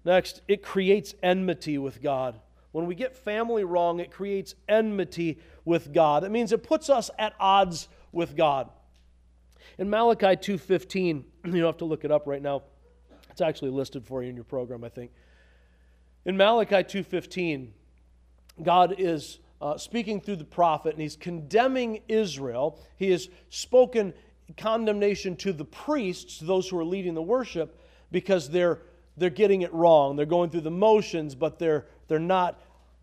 Next, 0.04 0.42
it 0.48 0.64
creates 0.64 1.14
enmity 1.22 1.78
with 1.78 2.02
God. 2.02 2.40
When 2.78 2.86
we 2.86 2.94
get 2.94 3.18
family 3.18 3.64
wrong, 3.64 4.00
it 4.00 4.12
creates 4.12 4.54
enmity 4.70 5.40
with 5.66 5.92
God. 5.92 6.24
It 6.24 6.30
means 6.30 6.52
it 6.52 6.62
puts 6.62 6.92
us 6.92 7.10
at 7.18 7.34
odds 7.40 7.88
with 8.12 8.36
God. 8.36 8.70
In 9.80 9.90
Malachi 9.90 10.36
2:15, 10.36 11.24
you 11.46 11.52
don't 11.54 11.64
have 11.64 11.78
to 11.78 11.86
look 11.86 12.06
it 12.06 12.12
up 12.12 12.28
right 12.28 12.40
now. 12.40 12.62
It's 13.32 13.42
actually 13.42 13.72
listed 13.72 14.06
for 14.06 14.22
you 14.22 14.30
in 14.30 14.36
your 14.36 14.44
program, 14.44 14.84
I 14.84 14.90
think. 14.90 15.10
In 16.24 16.38
Malachi 16.38 16.84
2:15, 16.84 17.70
God 18.62 18.94
is 19.00 19.40
uh, 19.60 19.80
speaking 19.80 20.22
through 20.22 20.36
the 20.36 20.46
prophet 20.46 20.94
and 20.94 21.02
he's 21.02 21.16
condemning 21.16 22.02
Israel. 22.08 22.80
He 22.98 23.10
has 23.10 23.28
spoken 23.50 24.14
condemnation 24.56 25.36
to 25.38 25.52
the 25.52 25.66
priests, 25.66 26.38
those 26.38 26.70
who 26.70 26.78
are 26.78 26.86
leading 26.86 27.16
the 27.16 27.24
worship, 27.24 27.82
because 28.12 28.52
they're 28.52 28.82
they're 29.18 29.32
getting 29.32 29.64
it 29.64 29.74
wrong. 29.74 30.16
They're 30.16 30.28
going 30.28 30.52
through 30.52 30.62
the 30.62 30.70
motions, 30.70 31.34
but 31.34 31.58
they're 31.58 31.88
they're 32.08 32.20
not 32.20 32.62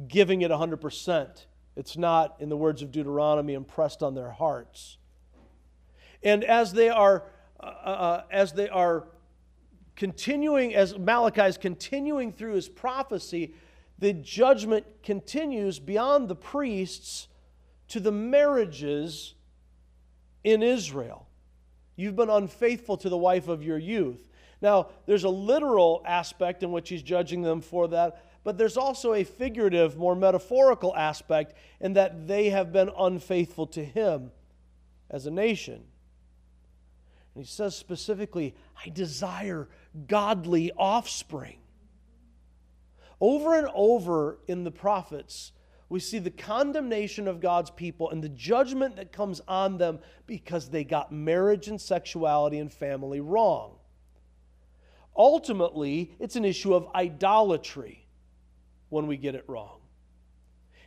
giving 0.08 0.42
it 0.42 0.50
100%. 0.50 1.46
It's 1.76 1.96
not, 1.96 2.36
in 2.40 2.48
the 2.48 2.56
words 2.56 2.82
of 2.82 2.92
Deuteronomy, 2.92 3.54
impressed 3.54 4.02
on 4.02 4.14
their 4.14 4.30
hearts. 4.30 4.98
And 6.22 6.44
as 6.44 6.72
they 6.72 6.88
are, 6.88 7.24
uh, 7.60 7.66
uh, 7.66 7.68
uh, 7.68 8.22
as 8.30 8.52
they 8.52 8.68
are 8.68 9.06
continuing, 9.96 10.74
as 10.74 10.98
Malachi 10.98 11.42
is 11.42 11.58
continuing 11.58 12.32
through 12.32 12.54
his 12.54 12.68
prophecy, 12.68 13.54
the 13.98 14.12
judgment 14.12 14.86
continues 15.02 15.78
beyond 15.78 16.28
the 16.28 16.34
priests 16.34 17.28
to 17.88 18.00
the 18.00 18.12
marriages 18.12 19.34
in 20.42 20.62
Israel. 20.62 21.28
You've 21.96 22.16
been 22.16 22.30
unfaithful 22.30 22.96
to 22.98 23.08
the 23.08 23.16
wife 23.16 23.48
of 23.48 23.62
your 23.62 23.78
youth. 23.78 24.28
Now, 24.60 24.88
there's 25.06 25.24
a 25.24 25.28
literal 25.28 26.02
aspect 26.06 26.62
in 26.62 26.72
which 26.72 26.88
he's 26.88 27.02
judging 27.02 27.42
them 27.42 27.60
for 27.60 27.88
that, 27.88 28.24
but 28.44 28.58
there's 28.58 28.76
also 28.76 29.14
a 29.14 29.24
figurative, 29.24 29.96
more 29.96 30.14
metaphorical 30.14 30.94
aspect 30.94 31.54
in 31.80 31.94
that 31.94 32.28
they 32.28 32.50
have 32.50 32.72
been 32.72 32.90
unfaithful 32.96 33.66
to 33.68 33.82
him 33.82 34.30
as 35.10 35.26
a 35.26 35.30
nation. 35.30 35.82
And 37.34 37.44
he 37.44 37.50
says 37.50 37.74
specifically, 37.74 38.54
I 38.84 38.90
desire 38.90 39.68
godly 40.06 40.70
offspring. 40.76 41.58
Over 43.20 43.58
and 43.58 43.68
over 43.74 44.38
in 44.46 44.62
the 44.62 44.70
prophets, 44.70 45.52
we 45.88 45.98
see 45.98 46.18
the 46.18 46.30
condemnation 46.30 47.26
of 47.26 47.40
God's 47.40 47.70
people 47.70 48.10
and 48.10 48.22
the 48.22 48.28
judgment 48.28 48.96
that 48.96 49.10
comes 49.10 49.40
on 49.48 49.78
them 49.78 50.00
because 50.26 50.68
they 50.68 50.84
got 50.84 51.12
marriage 51.12 51.68
and 51.68 51.80
sexuality 51.80 52.58
and 52.58 52.70
family 52.70 53.20
wrong. 53.20 53.76
Ultimately, 55.16 56.12
it's 56.18 56.36
an 56.36 56.44
issue 56.44 56.74
of 56.74 56.88
idolatry 56.94 58.03
when 58.88 59.06
we 59.06 59.16
get 59.16 59.34
it 59.34 59.44
wrong. 59.46 59.80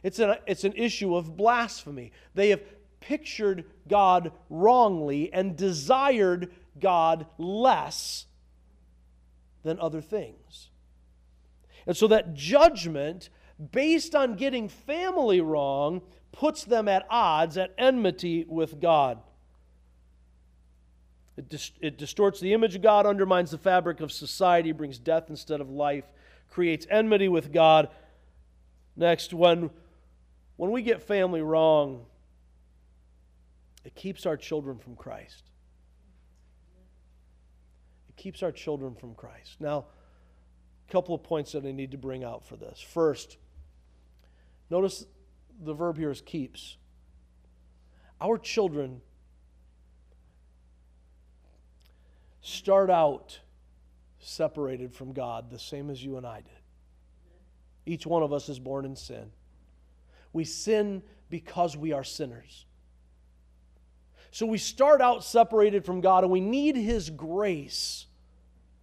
It's 0.03 0.19
an, 0.19 0.35
it's 0.45 0.63
an 0.63 0.73
issue 0.73 1.15
of 1.15 1.35
blasphemy. 1.35 2.11
They 2.33 2.49
have 2.49 2.61
pictured 2.99 3.65
God 3.87 4.31
wrongly 4.49 5.31
and 5.33 5.55
desired 5.55 6.51
God 6.79 7.25
less 7.37 8.25
than 9.63 9.79
other 9.79 10.01
things. 10.01 10.69
And 11.85 11.95
so 11.95 12.07
that 12.07 12.33
judgment 12.33 13.29
based 13.71 14.13
on 14.15 14.35
getting 14.35 14.69
family 14.69 15.41
wrong 15.41 16.01
puts 16.31 16.63
them 16.63 16.87
at 16.87 17.05
odds, 17.09 17.57
at 17.57 17.73
enmity 17.77 18.45
with 18.47 18.79
God. 18.79 19.19
It, 21.35 21.71
it 21.81 21.97
distorts 21.97 22.39
the 22.39 22.53
image 22.53 22.75
of 22.75 22.81
God, 22.81 23.05
undermines 23.05 23.51
the 23.51 23.57
fabric 23.57 24.01
of 24.01 24.11
society, 24.11 24.71
brings 24.71 24.97
death 24.97 25.29
instead 25.29 25.61
of 25.61 25.69
life, 25.69 26.05
creates 26.57 26.87
enmity 26.89 27.27
with 27.29 27.53
God. 27.53 27.87
Next, 28.95 29.31
when, 29.31 29.69
when 30.55 30.71
we 30.71 30.81
get 30.81 31.03
family 31.03 31.43
wrong, 31.43 32.07
it 33.85 33.93
keeps 33.93 34.25
our 34.25 34.35
children 34.35 34.79
from 34.79 34.95
Christ. 34.95 35.51
It 38.09 38.15
keeps 38.15 38.41
our 38.41 38.51
children 38.51 38.95
from 38.95 39.13
Christ. 39.13 39.57
Now, 39.59 39.85
a 40.89 40.91
couple 40.91 41.13
of 41.13 41.21
points 41.21 41.51
that 41.51 41.63
I 41.63 41.71
need 41.71 41.91
to 41.91 41.97
bring 41.99 42.23
out 42.23 42.43
for 42.43 42.55
this. 42.55 42.81
First, 42.81 43.37
notice 44.71 45.05
the 45.63 45.75
verb 45.75 45.95
here 45.95 46.09
is 46.09 46.21
keeps. 46.21 46.77
Our 48.19 48.39
children 48.39 49.01
start 52.41 52.89
out 52.89 53.41
separated 54.19 54.93
from 54.93 55.13
God 55.13 55.49
the 55.49 55.59
same 55.59 55.89
as 55.89 56.03
you 56.03 56.17
and 56.17 56.25
I 56.25 56.37
did. 56.37 56.51
Each 57.85 58.05
one 58.05 58.23
of 58.23 58.33
us 58.33 58.49
is 58.49 58.59
born 58.59 58.85
in 58.85 58.95
sin. 58.95 59.31
We 60.33 60.43
sin 60.43 61.03
because 61.29 61.77
we 61.77 61.93
are 61.93 62.03
sinners. 62.03 62.65
So 64.31 64.45
we 64.45 64.57
start 64.57 65.01
out 65.01 65.23
separated 65.23 65.85
from 65.85 66.01
God 66.01 66.23
and 66.23 66.31
we 66.31 66.41
need 66.41 66.75
His 66.75 67.09
grace 67.09 68.07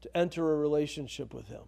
to 0.01 0.16
enter 0.16 0.53
a 0.53 0.57
relationship 0.57 1.35
with 1.35 1.49
Him. 1.49 1.62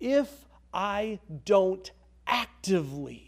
If 0.00 0.46
I 0.72 1.20
don't 1.44 1.90
actively 2.26 3.27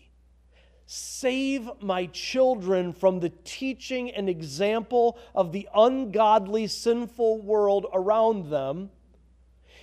save 0.92 1.70
my 1.80 2.04
children 2.06 2.92
from 2.92 3.20
the 3.20 3.28
teaching 3.44 4.10
and 4.10 4.28
example 4.28 5.16
of 5.36 5.52
the 5.52 5.68
ungodly, 5.72 6.66
sinful 6.66 7.40
world 7.42 7.86
around 7.92 8.50
them, 8.50 8.90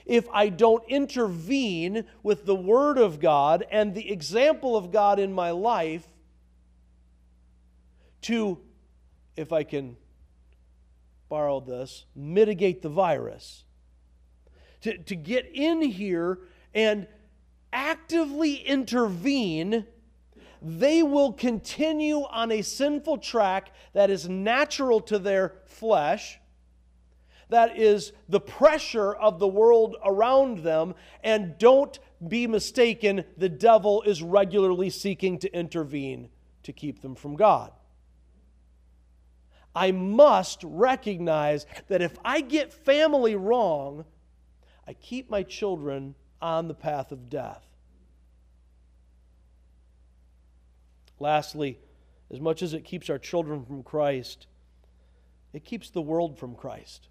if 0.05 0.27
I 0.33 0.49
don't 0.49 0.83
intervene 0.89 2.03
with 2.23 2.45
the 2.45 2.55
Word 2.55 2.97
of 2.97 3.21
God 3.21 3.65
and 3.71 3.95
the 3.95 4.11
example 4.11 4.75
of 4.75 4.91
God 4.91 5.17
in 5.17 5.31
my 5.31 5.51
life 5.51 6.05
to, 8.23 8.59
if 9.37 9.53
I 9.53 9.63
can 9.63 9.95
borrow 11.29 11.61
this, 11.61 12.03
mitigate 12.17 12.81
the 12.81 12.89
virus, 12.89 13.63
to, 14.81 14.97
to 14.97 15.15
get 15.15 15.49
in 15.53 15.81
here 15.81 16.39
and 16.73 17.07
actively 17.71 18.55
intervene 18.55 19.85
they 20.61 21.03
will 21.03 21.33
continue 21.33 22.21
on 22.29 22.51
a 22.51 22.61
sinful 22.61 23.19
track 23.19 23.71
that 23.93 24.09
is 24.09 24.27
natural 24.27 25.01
to 25.01 25.19
their 25.19 25.55
flesh, 25.65 26.39
that 27.49 27.77
is 27.77 28.11
the 28.27 28.39
pressure 28.39 29.13
of 29.13 29.39
the 29.39 29.47
world 29.47 29.95
around 30.03 30.59
them, 30.59 30.95
and 31.23 31.57
don't 31.57 31.99
be 32.27 32.47
mistaken, 32.47 33.23
the 33.37 33.49
devil 33.49 34.01
is 34.01 34.23
regularly 34.23 34.89
seeking 34.89 35.37
to 35.39 35.53
intervene 35.53 36.29
to 36.63 36.73
keep 36.73 37.01
them 37.01 37.15
from 37.15 37.35
God. 37.35 37.71
I 39.75 39.91
must 39.91 40.63
recognize 40.63 41.67
that 41.87 42.01
if 42.01 42.17
I 42.25 42.41
get 42.41 42.73
family 42.73 43.35
wrong, 43.35 44.05
I 44.87 44.93
keep 44.93 45.29
my 45.29 45.43
children 45.43 46.15
on 46.41 46.67
the 46.67 46.73
path 46.73 47.11
of 47.11 47.29
death. 47.29 47.66
Lastly, 51.19 51.79
as 52.31 52.39
much 52.39 52.61
as 52.61 52.73
it 52.73 52.83
keeps 52.83 53.09
our 53.09 53.17
children 53.17 53.65
from 53.65 53.83
Christ, 53.83 54.47
it 55.53 55.63
keeps 55.63 55.89
the 55.89 56.01
world 56.01 56.37
from 56.37 56.55
Christ. 56.55 57.07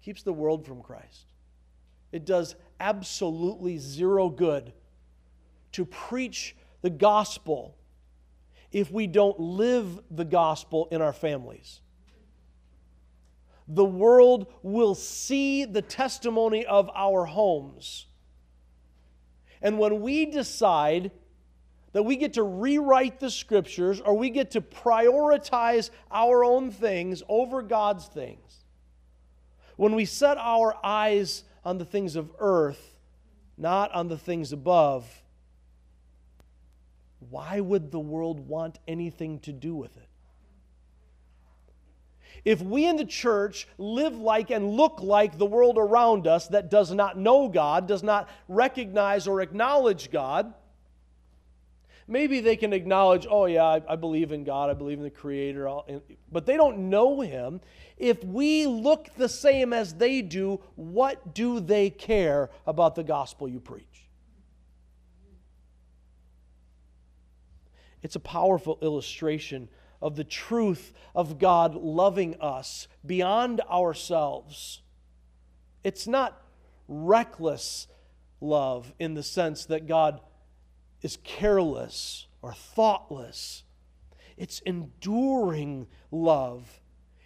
It 0.00 0.04
keeps 0.04 0.22
the 0.22 0.32
world 0.32 0.66
from 0.66 0.82
Christ. 0.82 1.26
It 2.10 2.24
does 2.24 2.56
absolutely 2.80 3.78
zero 3.78 4.28
good 4.28 4.72
to 5.72 5.84
preach 5.84 6.56
the 6.82 6.90
gospel 6.90 7.76
if 8.72 8.90
we 8.90 9.06
don't 9.06 9.38
live 9.38 10.00
the 10.10 10.24
gospel 10.24 10.88
in 10.90 11.00
our 11.00 11.12
families. 11.12 11.80
The 13.68 13.84
world 13.84 14.52
will 14.62 14.94
see 14.94 15.64
the 15.64 15.82
testimony 15.82 16.66
of 16.66 16.90
our 16.94 17.24
homes. 17.24 18.06
And 19.60 19.78
when 19.78 20.00
we 20.00 20.26
decide 20.26 21.12
that 21.92 22.02
we 22.02 22.16
get 22.16 22.34
to 22.34 22.42
rewrite 22.42 23.20
the 23.20 23.30
scriptures 23.30 24.00
or 24.00 24.16
we 24.16 24.30
get 24.30 24.52
to 24.52 24.60
prioritize 24.60 25.90
our 26.10 26.44
own 26.44 26.70
things 26.70 27.22
over 27.28 27.62
God's 27.62 28.06
things. 28.06 28.64
When 29.76 29.94
we 29.94 30.04
set 30.04 30.38
our 30.38 30.74
eyes 30.84 31.44
on 31.64 31.78
the 31.78 31.84
things 31.84 32.16
of 32.16 32.30
earth, 32.38 32.98
not 33.58 33.92
on 33.92 34.08
the 34.08 34.18
things 34.18 34.52
above, 34.52 35.06
why 37.30 37.60
would 37.60 37.90
the 37.90 38.00
world 38.00 38.48
want 38.48 38.78
anything 38.88 39.38
to 39.40 39.52
do 39.52 39.74
with 39.74 39.96
it? 39.96 40.08
If 42.44 42.60
we 42.60 42.86
in 42.86 42.96
the 42.96 43.04
church 43.04 43.68
live 43.78 44.18
like 44.18 44.50
and 44.50 44.70
look 44.70 45.00
like 45.00 45.38
the 45.38 45.46
world 45.46 45.78
around 45.78 46.26
us 46.26 46.48
that 46.48 46.70
does 46.70 46.92
not 46.92 47.16
know 47.16 47.48
God, 47.48 47.86
does 47.86 48.02
not 48.02 48.28
recognize 48.48 49.28
or 49.28 49.40
acknowledge 49.40 50.10
God, 50.10 50.52
maybe 52.06 52.40
they 52.40 52.56
can 52.56 52.72
acknowledge, 52.72 53.26
oh, 53.28 53.46
yeah, 53.46 53.64
I, 53.64 53.82
I 53.88 53.96
believe 53.96 54.32
in 54.32 54.44
God, 54.44 54.70
I 54.70 54.74
believe 54.74 54.98
in 54.98 55.04
the 55.04 55.10
Creator, 55.10 55.68
but 56.30 56.46
they 56.46 56.56
don't 56.56 56.90
know 56.90 57.20
Him. 57.20 57.60
If 57.96 58.22
we 58.24 58.66
look 58.66 59.08
the 59.16 59.28
same 59.28 59.72
as 59.72 59.94
they 59.94 60.22
do, 60.22 60.60
what 60.74 61.34
do 61.34 61.60
they 61.60 61.90
care 61.90 62.50
about 62.66 62.94
the 62.94 63.04
gospel 63.04 63.48
you 63.48 63.60
preach? 63.60 64.08
It's 68.02 68.16
a 68.16 68.20
powerful 68.20 68.78
illustration 68.82 69.68
of 70.00 70.16
the 70.16 70.24
truth 70.24 70.92
of 71.14 71.38
God 71.38 71.76
loving 71.76 72.40
us 72.40 72.88
beyond 73.06 73.60
ourselves. 73.70 74.82
It's 75.84 76.08
not 76.08 76.42
reckless 76.88 77.86
love 78.40 78.92
in 78.98 79.14
the 79.14 79.22
sense 79.22 79.66
that 79.66 79.86
God 79.86 80.20
is 81.02 81.18
careless 81.24 82.26
or 82.40 82.52
thoughtless. 82.52 83.64
It's 84.36 84.60
enduring 84.60 85.86
love 86.10 86.80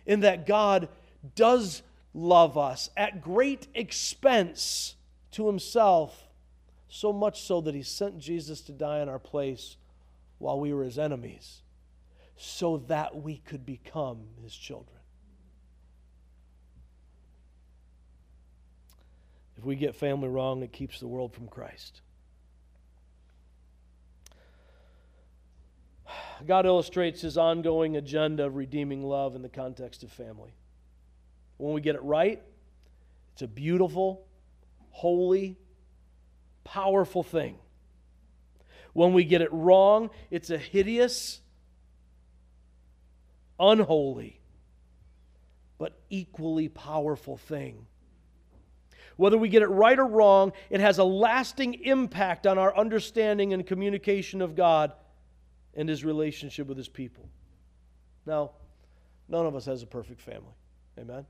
in 0.04 0.20
that 0.20 0.46
God 0.46 0.88
does 1.34 1.82
love 2.14 2.56
us 2.56 2.90
at 2.96 3.20
great 3.20 3.68
expense 3.74 4.94
to 5.32 5.46
himself, 5.46 6.28
so 6.88 7.12
much 7.12 7.42
so 7.42 7.60
that 7.60 7.74
he 7.74 7.82
sent 7.82 8.18
Jesus 8.18 8.60
to 8.62 8.72
die 8.72 9.00
in 9.00 9.08
our 9.08 9.18
place 9.18 9.76
while 10.38 10.58
we 10.58 10.72
were 10.72 10.84
his 10.84 10.98
enemies, 10.98 11.62
so 12.36 12.78
that 12.88 13.22
we 13.22 13.38
could 13.38 13.66
become 13.66 14.22
his 14.42 14.54
children. 14.54 14.98
If 19.58 19.64
we 19.64 19.76
get 19.76 19.96
family 19.96 20.28
wrong, 20.28 20.62
it 20.62 20.72
keeps 20.72 21.00
the 21.00 21.08
world 21.08 21.32
from 21.32 21.48
Christ. 21.48 22.02
God 26.46 26.66
illustrates 26.66 27.20
his 27.20 27.36
ongoing 27.36 27.96
agenda 27.96 28.44
of 28.46 28.56
redeeming 28.56 29.02
love 29.02 29.34
in 29.34 29.42
the 29.42 29.48
context 29.48 30.02
of 30.02 30.12
family. 30.12 30.54
When 31.56 31.72
we 31.72 31.80
get 31.80 31.94
it 31.94 32.02
right, 32.02 32.42
it's 33.32 33.42
a 33.42 33.48
beautiful, 33.48 34.26
holy, 34.90 35.58
powerful 36.64 37.22
thing. 37.22 37.58
When 38.92 39.12
we 39.12 39.24
get 39.24 39.42
it 39.42 39.52
wrong, 39.52 40.10
it's 40.30 40.50
a 40.50 40.58
hideous, 40.58 41.40
unholy, 43.60 44.40
but 45.78 45.98
equally 46.08 46.68
powerful 46.68 47.36
thing. 47.36 47.86
Whether 49.16 49.38
we 49.38 49.48
get 49.48 49.62
it 49.62 49.68
right 49.68 49.98
or 49.98 50.06
wrong, 50.06 50.52
it 50.70 50.80
has 50.80 50.98
a 50.98 51.04
lasting 51.04 51.74
impact 51.84 52.46
on 52.46 52.58
our 52.58 52.76
understanding 52.76 53.52
and 53.52 53.66
communication 53.66 54.42
of 54.42 54.54
God 54.54 54.92
and 55.76 55.88
his 55.88 56.04
relationship 56.04 56.66
with 56.66 56.76
his 56.76 56.88
people. 56.88 57.28
Now, 58.24 58.52
none 59.28 59.46
of 59.46 59.54
us 59.54 59.66
has 59.66 59.82
a 59.82 59.86
perfect 59.86 60.20
family. 60.20 60.54
Amen? 60.98 61.24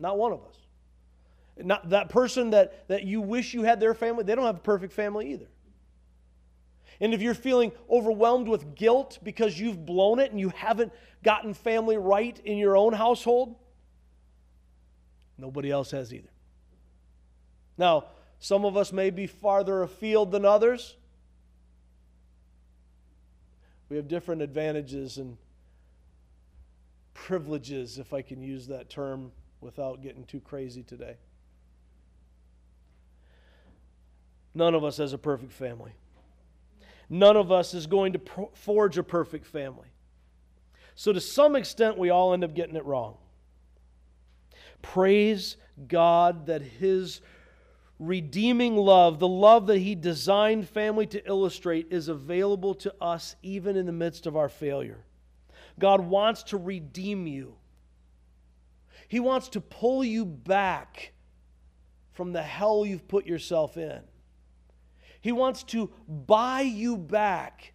Not 0.00 0.18
one 0.18 0.32
of 0.32 0.40
us. 0.40 0.56
Not 1.58 1.90
that 1.90 2.08
person 2.08 2.50
that, 2.50 2.88
that 2.88 3.04
you 3.04 3.20
wish 3.20 3.52
you 3.52 3.62
had 3.62 3.78
their 3.78 3.94
family, 3.94 4.24
they 4.24 4.34
don't 4.34 4.46
have 4.46 4.56
a 4.56 4.60
perfect 4.60 4.94
family 4.94 5.32
either. 5.32 5.48
And 7.00 7.14
if 7.14 7.22
you're 7.22 7.34
feeling 7.34 7.72
overwhelmed 7.88 8.48
with 8.48 8.74
guilt 8.74 9.18
because 9.22 9.58
you've 9.58 9.86
blown 9.86 10.18
it 10.18 10.30
and 10.30 10.40
you 10.40 10.50
haven't 10.50 10.92
gotten 11.22 11.54
family 11.54 11.96
right 11.96 12.38
in 12.44 12.58
your 12.58 12.76
own 12.76 12.92
household, 12.92 13.56
nobody 15.38 15.70
else 15.70 15.90
has 15.90 16.12
either. 16.12 16.28
Now, 17.78 18.06
some 18.38 18.64
of 18.64 18.76
us 18.76 18.92
may 18.92 19.10
be 19.10 19.26
farther 19.26 19.82
afield 19.82 20.30
than 20.30 20.44
others. 20.44 20.96
We 23.90 23.96
have 23.96 24.08
different 24.08 24.40
advantages 24.40 25.18
and 25.18 25.36
privileges, 27.12 27.98
if 27.98 28.14
I 28.14 28.22
can 28.22 28.40
use 28.40 28.68
that 28.68 28.88
term 28.88 29.32
without 29.60 30.00
getting 30.00 30.24
too 30.24 30.40
crazy 30.40 30.82
today. 30.82 31.16
None 34.54 34.74
of 34.74 34.84
us 34.84 34.96
has 34.96 35.12
a 35.12 35.18
perfect 35.18 35.52
family. 35.52 35.92
None 37.08 37.36
of 37.36 37.50
us 37.50 37.74
is 37.74 37.86
going 37.86 38.12
to 38.12 38.20
forge 38.54 38.96
a 38.96 39.02
perfect 39.02 39.44
family. 39.44 39.88
So, 40.94 41.12
to 41.12 41.20
some 41.20 41.56
extent, 41.56 41.98
we 41.98 42.10
all 42.10 42.32
end 42.32 42.44
up 42.44 42.54
getting 42.54 42.76
it 42.76 42.84
wrong. 42.84 43.16
Praise 44.82 45.56
God 45.88 46.46
that 46.46 46.62
His 46.62 47.20
redeeming 48.00 48.76
love, 48.76 49.18
the 49.18 49.28
love 49.28 49.66
that 49.66 49.78
He 49.78 49.94
designed 49.94 50.68
family 50.68 51.06
to 51.08 51.24
illustrate, 51.28 51.88
is 51.90 52.08
available 52.08 52.74
to 52.76 52.94
us 53.00 53.36
even 53.42 53.76
in 53.76 53.86
the 53.86 53.92
midst 53.92 54.26
of 54.26 54.36
our 54.36 54.48
failure. 54.48 55.04
God 55.78 56.00
wants 56.00 56.42
to 56.44 56.56
redeem 56.56 57.26
you, 57.26 57.54
He 59.06 59.20
wants 59.20 59.50
to 59.50 59.60
pull 59.60 60.02
you 60.02 60.24
back 60.24 61.12
from 62.12 62.32
the 62.32 62.42
hell 62.42 62.84
you've 62.84 63.06
put 63.06 63.26
yourself 63.26 63.76
in. 63.76 64.00
He 65.20 65.32
wants 65.32 65.62
to 65.64 65.90
buy 66.08 66.62
you 66.62 66.96
back 66.96 67.74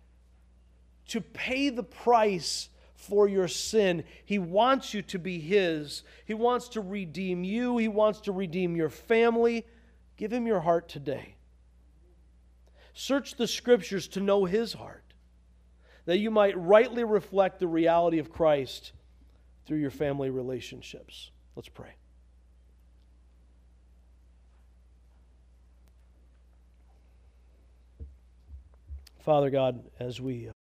to 1.07 1.21
pay 1.21 1.69
the 1.69 1.83
price 1.83 2.69
for 2.95 3.27
your 3.27 3.47
sin. 3.47 4.03
He 4.25 4.39
wants 4.39 4.95
you 4.95 5.03
to 5.03 5.19
be 5.19 5.39
His. 5.39 6.03
He 6.25 6.33
wants 6.33 6.69
to 6.69 6.81
redeem 6.81 7.43
you. 7.43 7.77
He 7.77 7.87
wants 7.87 8.21
to 8.21 8.31
redeem 8.31 8.75
your 8.75 8.89
family. 8.89 9.65
Give 10.17 10.31
Him 10.31 10.47
your 10.47 10.61
heart 10.61 10.87
today. 10.87 11.35
Search 12.93 13.35
the 13.35 13.47
Scriptures 13.47 14.07
to 14.09 14.19
know 14.19 14.45
His 14.45 14.73
heart, 14.73 15.03
that 16.05 16.17
you 16.17 16.31
might 16.31 16.57
rightly 16.57 17.03
reflect 17.03 17.59
the 17.59 17.67
reality 17.67 18.19
of 18.19 18.31
Christ 18.31 18.93
through 19.65 19.79
your 19.79 19.91
family 19.91 20.29
relationships. 20.29 21.31
Let's 21.55 21.69
pray. 21.69 21.95
Father 29.19 29.49
God, 29.49 29.83
as 29.99 30.21
we 30.21 30.49